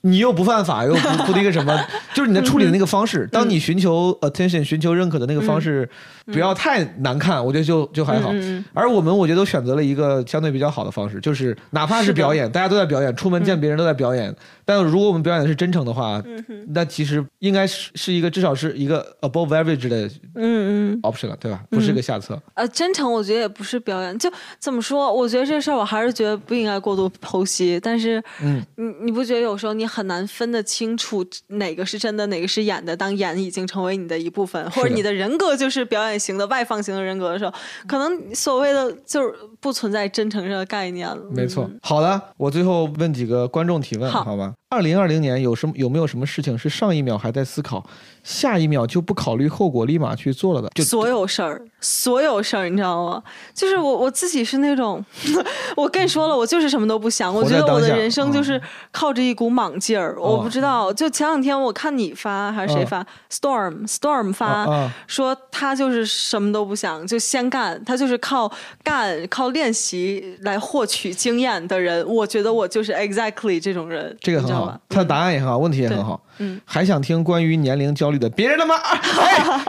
[0.00, 1.78] 你又不犯法，又不 不那个什么，
[2.14, 3.28] 就是你的处理的那个方式。
[3.30, 5.86] 当你寻求 attention、寻求认可的那个方式，
[6.26, 8.30] 不要太难看，我觉得就就还好。
[8.72, 14.34] 而我们我觉得都选择了一个相对比较好的方式，就是哪怕是表演，大家都在表演，出门见别人都在表演。
[14.64, 16.22] 但如果我们表演的是真诚的话，
[16.68, 21.60] 那其实应该是是一个至少是一个 above average 的嗯嗯 option 了，对吧？
[21.68, 22.40] 不是个下策。
[22.54, 24.30] 呃，真诚我觉得也不是表演，就
[24.60, 25.12] 怎么说？
[25.12, 27.78] 我觉得这事儿我还是觉得不应该过度剖析。
[27.82, 32.96] 但是，嗯，你你不觉得有时候你很难分得清楚哪个是真的，哪个是演的？
[32.96, 37.52] 当演已经成为你的一部分，或者你的人格就是表演型的外放型的人格的时候，
[37.86, 41.22] 可能所谓的就是不存在真诚这个概念了。
[41.30, 41.78] 没错嗯。
[41.82, 44.52] 好的，我最后问几个观众提问，好好吧？
[44.72, 47.84] 二零二零年有什么有没有什么事情是上一秒还在思考，
[48.24, 50.70] 下一秒就不考虑后果立马去做了的？
[50.74, 53.22] 就所有事儿，所有事儿，你知道吗？
[53.52, 55.04] 就是我我自己是那种，
[55.76, 57.34] 我跟你说了，我就是什么都不想。
[57.34, 60.16] 我觉得我的人生就是嗯靠着一股莽劲儿。
[60.18, 68.50] 我哦不知道，就前两天我看你发还是谁嗯发、Storm Storm 发、说他就是什么都不想，就先干，他就是靠
[68.82, 72.02] 干靠练习来获取经验的人。
[72.08, 76.20] 我觉得我就是 exactly 这种人，这个很好他的答案也很好，问题也很好。
[76.38, 78.28] 嗯，还想听关于年龄焦虑的？
[78.30, 78.98] 别人他妈哎，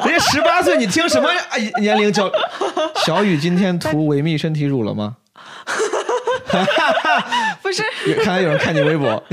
[0.06, 2.32] 人家十八岁，你听什么哎年龄焦？
[3.06, 5.18] 小雨今天涂维密身体乳了吗？
[7.62, 7.84] 不是。
[8.24, 9.24] 看来有人看你微博。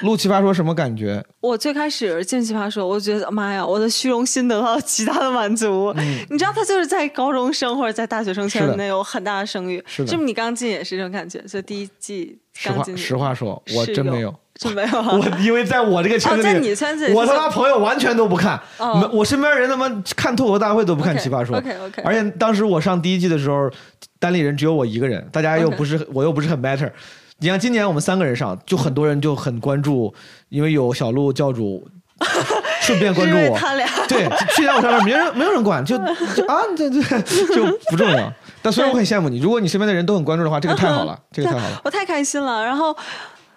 [0.00, 1.24] 录奇葩说什么感觉？
[1.40, 5.90] 我最开始进奇葩说，我觉得妈呀，我的虚荣心得到了极大的满足。
[6.28, 11.40] 你知道，他就是在高中生或者在大学生圈内有很大的声誉，是的不是你刚进也是这种感觉？
[11.48, 14.34] 就第一季刚进去，实话说，我真没有。
[14.58, 15.10] 真没有啊。
[15.16, 21.56] 我因为在我这个圈子里，哦在你圈子里我他妈朋友完全都不看，哦没我身边人他妈看脱口大会都不看奇葩说。
[21.58, 23.70] OK，OK 而且当时我上第一季的时候，
[24.18, 26.90] 单立人只有我一个人，大家又 OK 不是我又不是很 matter。
[27.38, 30.14] 你像今年我们三个人上，就很多人就很关注，
[30.48, 31.86] 因为有小鹿教主，
[32.80, 33.58] 顺便关注我。
[34.08, 37.02] 对，去年我上面没人没有人管，就就啊，对对
[37.54, 38.32] 就不重要。
[38.62, 41.78] 但虽然我很羡慕你，如果你身边的人都很关注的话，这个太好了， 这个太好了。
[41.84, 42.64] 我太开心了。
[42.64, 42.96] 然后，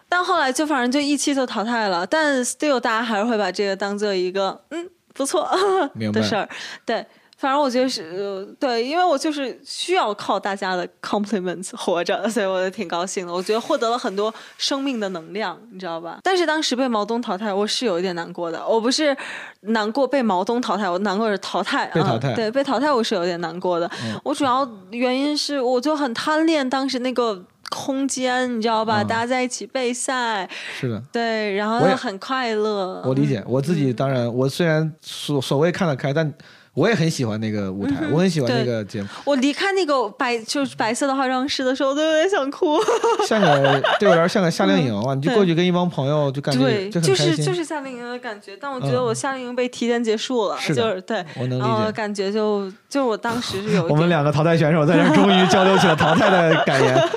[0.09, 5.47] 但后来就反正就一期就淘汰了，但 still 大家还是会把这个当做一个嗯不错
[6.11, 6.49] 的事儿。
[6.83, 7.05] 对，
[7.37, 13.31] 反正我觉得是、呃对，因为我就是需要靠大家的 compliments 活着，所以我就挺高兴的。
[13.31, 16.17] 我觉得获得了很多生命的能量，你知道吧？
[16.23, 18.67] 但是当时被毛东淘汰，我是有一点难过的。
[18.67, 19.15] 我不是
[19.61, 21.91] 难过被毛东淘汰，我难过是淘汰啊。
[21.93, 23.89] 被淘汰嗯对，被淘汰我是有点难过的。
[24.23, 27.45] 我主要原因是我就很贪恋当时那个。
[27.69, 29.01] 空间，你知道吧？
[29.01, 29.07] 嗯。
[29.07, 31.01] 大家在一起备赛，是的。
[31.11, 33.01] 对，然后很快乐。
[33.05, 36.33] 我理解，我自己当然，我虽然所所谓看得开，但
[36.75, 42.77] 我也很喜欢那个舞台，我很喜欢那个节目，我离开那个白就是白色的化妆室的时候，我都有点想哭。
[43.27, 49.05] 像个对我来说像个夏令营啊，你就过去跟一帮朋友就感觉对，就是就是夏令营的感觉，但我觉得嗯。
[49.05, 57.09] 我夏令营被提前结束了，是就是对，我能理然后解感觉就就是我当时是有一我们两个淘汰选手在这儿 终于交流起了淘汰的感言，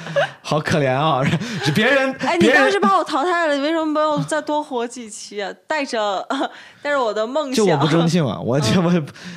[0.43, 1.25] 好可怜啊！
[1.65, 5.51] 是别人，哎，你当时把我淘汰了，你为什么没有再多活几期啊？
[5.67, 6.23] 带着
[6.83, 8.93] 带着我的梦想，就我不争气嘛，我就我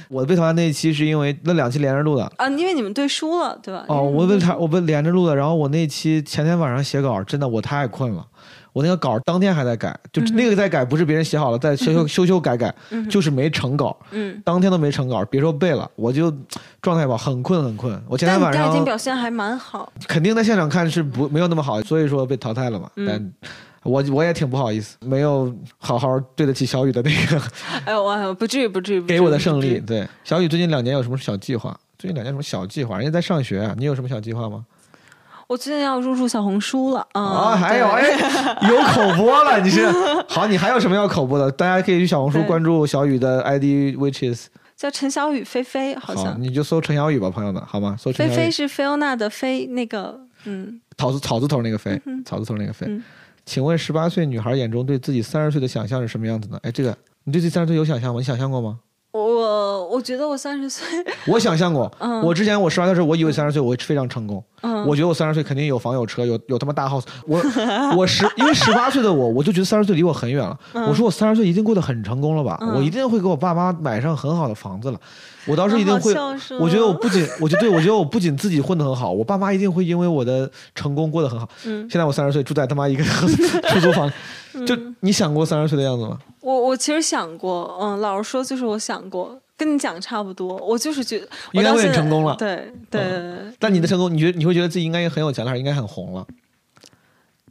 [0.10, 2.30] 我被淘汰那一期是因为那两期连着录的。
[2.36, 3.86] 啊，因为你们队输了，对吧？
[3.88, 8.26] 哦，我被他我被连着录的，然后我那期前天晚上写稿，真的我太困了，
[8.76, 12.76] 我那个稿当天还在改，就嗯那个在改，不是别人写好了再修修 修修改改，
[13.10, 16.30] 就是没成稿，嗯，当天都没成稿，别说背了，我就
[16.81, 17.97] 状态吧，很困很困。
[18.06, 22.91] 我前天晚上表现还蛮好，肯定在现场看是不没有那么好，所以说被淘汰了嘛。
[22.97, 23.34] 嗯但
[23.84, 27.41] 我我也挺不好意思，没有好好对得起小雨的那个
[27.85, 29.80] 哎呦，我不至于，不至于，给我的胜利。
[29.80, 31.73] 对，小雨最近两年有什么小计划？
[31.97, 32.97] 最近两年有什么小计划？
[32.97, 34.65] 人家在上学啊，你有什么小计划吗？
[35.47, 37.22] 我最近要入驻小红书了啊！
[37.22, 39.85] 啊，还有对哎， 有口播了，你是
[40.27, 41.51] 好，你还有什么要口播的？
[41.51, 47.95] 大家可以去小红书关注小雨的 ID，which is 叫陈小雨菲菲，好好，像你就搜陈小雨吧，朋友们，好吗？
[48.13, 53.03] 菲菲是菲欧娜的菲，那个嗯，草字草字头那个菲，草字头那个菲嗯。
[53.45, 56.57] 请问十八岁女孩眼中对自己三十岁的想象是什么样子呢？
[56.63, 58.19] 哎，这个你对自己三十岁有想象吗？
[58.19, 58.80] 你想象过吗？
[59.11, 60.85] 我我觉得我三十岁，
[61.27, 67.39] 我想象过， 嗯我之前我十八岁的时候，我以为三十岁我会非常成功，嗯，我觉得我三十岁肯定有房有车有有他妈大 house，我
[67.95, 70.57] 我十因为十八岁的我，我就觉得三十岁离我很远了。
[70.73, 72.57] 嗯我说我三十岁一定过得很成功了吧？
[72.75, 74.99] 我一定会给我爸妈买上很好的房子了。
[75.47, 76.11] 我当时一定会
[76.59, 81.47] 我觉得我哦不仅，我觉得对我觉得我不仅自己混得很好，我爸妈一定会因为我的成功过得很好。
[81.65, 83.03] 嗯现在我三十岁住在他妈一个
[83.69, 84.11] 出租房，
[84.65, 86.17] 就嗯你想过三十岁的样子吗？
[86.41, 96.26] 我我其实想过，嗯，老实说就是我想过，跟你讲差不多，我就是觉得应该会很成功了对对对对，但你的成功，你觉得你会觉得自己应该很有钱了，还是应该很红了？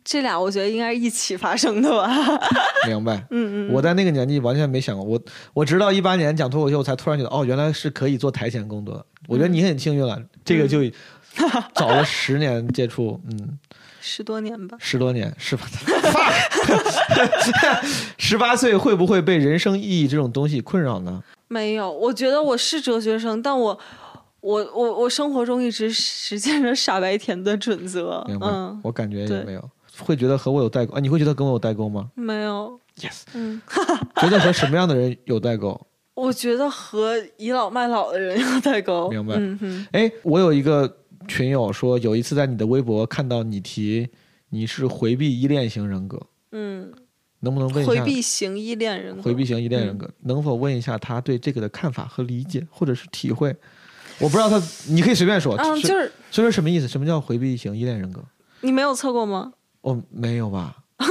[0.04, 2.38] 这俩我觉得应该是一起发生的吧？
[2.86, 3.26] 明白？
[3.30, 5.20] 嗯嗯，我在那个年纪完全没想过，我
[5.54, 9.06] 我直到一八年讲脱口秀，我才突然觉得，哦，原来是可以做台前工作的。
[9.26, 10.80] 我觉得你很幸运了，这个就
[11.74, 13.58] 早了十年接触，嗯，
[14.02, 14.76] 十多年吧。
[14.78, 15.66] 十多年，是吧，
[18.18, 21.22] 十八岁会不会被人生意义这种东西困扰呢？
[21.54, 23.78] 没有，我觉得我是哲学生，但我
[24.40, 28.24] 我我我生活中一直实践着傻白甜的准则。
[28.26, 28.46] 明白？
[28.48, 29.70] 嗯，我感觉也没有，
[30.00, 31.00] 会觉得和我有代沟啊？
[31.00, 32.78] 你会觉得跟我有代沟吗没有。？
[33.00, 33.60] Yes，嗯，
[34.20, 35.80] 觉得和什么样的人有代沟？
[36.14, 39.08] 我觉得和倚老卖老的人有代沟。
[39.10, 44.08] 明白嗯哼，哎，我有一个群友说，有一次在你的微博看到你提
[44.50, 46.20] 你是回避依恋型人格，
[46.52, 46.92] 嗯，
[47.44, 47.92] 能不能问一下？
[47.92, 49.22] 回避型依恋人格。
[49.22, 53.54] 回避型依恋人格，能否问一下他对这个的看法和理解，或者是体会？
[54.18, 55.56] 我不知道他，你可以随便说。
[55.58, 56.88] 就是所以说什么意思？
[56.88, 58.20] 什么叫回避型依恋人格？
[58.62, 59.52] 你没有测过吗？
[59.82, 60.76] 哦，没有吧？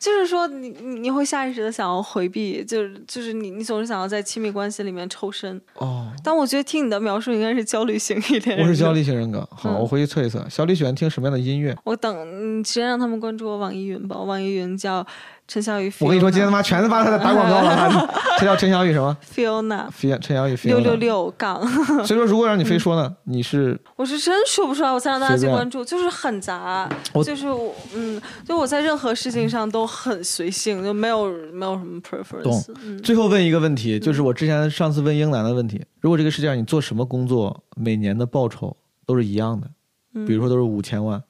[0.00, 5.60] 就是说你你你会下意识的想要回避，就是就是你你总是想要在亲密关系里面抽身。
[5.74, 8.58] 哦，但我觉得听你的描述应该是焦虑型一点。
[8.58, 9.46] 我是焦虑型人格。
[9.52, 10.42] 好，嗯我回去测一测。
[10.48, 11.76] 小李喜欢听什么样的音乐？
[11.84, 15.06] 我等你直接让他们关注我网易云吧，网易云叫
[15.50, 15.92] 陈小雨。
[15.98, 17.74] 我跟你说，今天他妈全他妈他在打广告了。
[17.76, 18.06] 他
[18.38, 21.60] 他叫陈小雨什么？Fiona 陈陈小雨六六六杠，
[22.06, 26.88] 所以说，如果让你非说呢，你是我是真说不出来，我才让大家去关注，就是很杂，
[27.24, 32.72] 就是我嗯，就我在任何事情上都很随性，就没有没有什么 preference。
[32.82, 39.66] 嗯，最后问一个问题，就是我之前上次问英男的问题：如果这个世界上你做什么工作，每年的报酬都是一样的，
[40.14, 41.22] 嗯比如说都是五千万，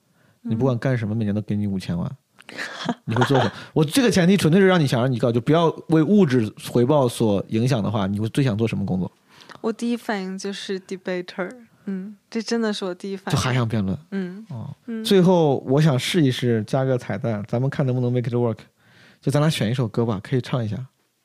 [0.42, 2.09] 你不管干什么，每年都给你五千万，
[3.05, 3.52] 你会做什么？
[3.72, 9.10] 我这个前提纯粹是让你想让你告，就不要为物质回报所影响的话，你会最想做什么工作？
[9.60, 11.51] 我第一反应就是 debater，
[11.86, 13.43] 嗯，这真的是我第一反应就。
[13.43, 13.97] 还想辩论。
[14.12, 18.56] 嗯哦，嗯最后我想试一试加个彩蛋，咱们看能不能 make it work。
[19.20, 20.77] 就咱俩选一首歌吧，可以唱一下。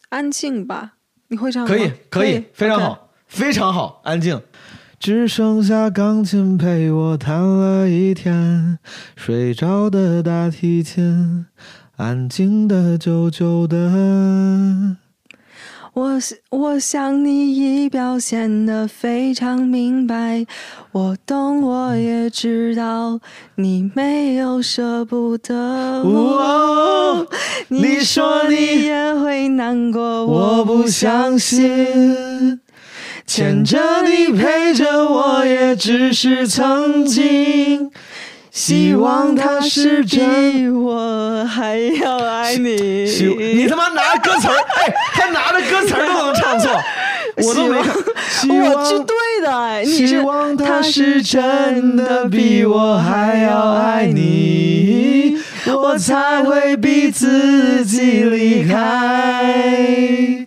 [0.10, 0.96] 安静吧，
[1.30, 1.68] 你会唱吗？
[1.70, 4.42] 可以，可以，非常好，非常好，安静。
[5.06, 8.80] 只剩下钢琴陪我弹了一天，
[9.16, 11.46] 睡着的大提琴，
[11.96, 14.98] 安静的，久久的。
[15.94, 20.44] 我想我想你已表现得非常明白，
[20.92, 23.20] 我懂，我也知道
[23.58, 25.54] 你没有舍不得。
[26.02, 27.28] 哦
[27.68, 28.56] 你说你
[28.86, 32.60] 也会难过，我不相信，
[33.28, 37.92] 牵着你陪着我，也只是曾经。
[38.52, 40.54] 希望他是真。
[40.54, 43.04] 比我还要爱你。
[43.54, 46.72] 你他妈拿歌词儿，哎，他拿着歌词儿都能唱错。
[47.38, 47.94] 我都没看。
[48.30, 60.45] 希我对的哎，你希望他他是真的比我还要爱你，我才会逼自己离开。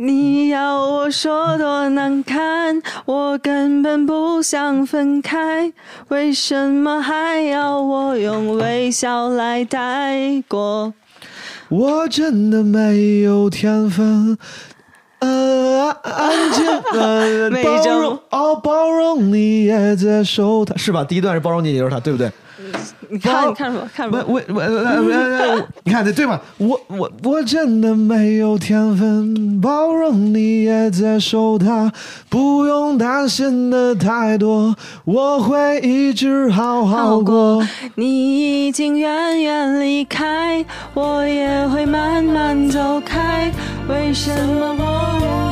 [0.00, 5.72] 你要我说多难堪，我根本不想分开，
[6.06, 10.94] 为什么还要我用微笑来带过？
[11.68, 14.38] 我真的没有天分，
[15.18, 21.02] 呃，安静，呃， 包容，哦，包容你也接受他，是吧？
[21.02, 22.30] 第一段是包容你也接受他，对不对？
[23.08, 23.90] 你看，你看什么？
[23.94, 24.24] 看什么？
[24.26, 26.40] 我我我 你看这对吗？
[26.58, 31.92] 我我我真的没有天分，包容你也接受他，
[32.28, 34.74] 不用担心的太多，
[35.04, 37.64] 我会一直好好过。
[37.94, 40.64] 你已经远远离开，
[40.94, 43.50] 我也会慢慢走开。
[43.88, 45.47] 为什么我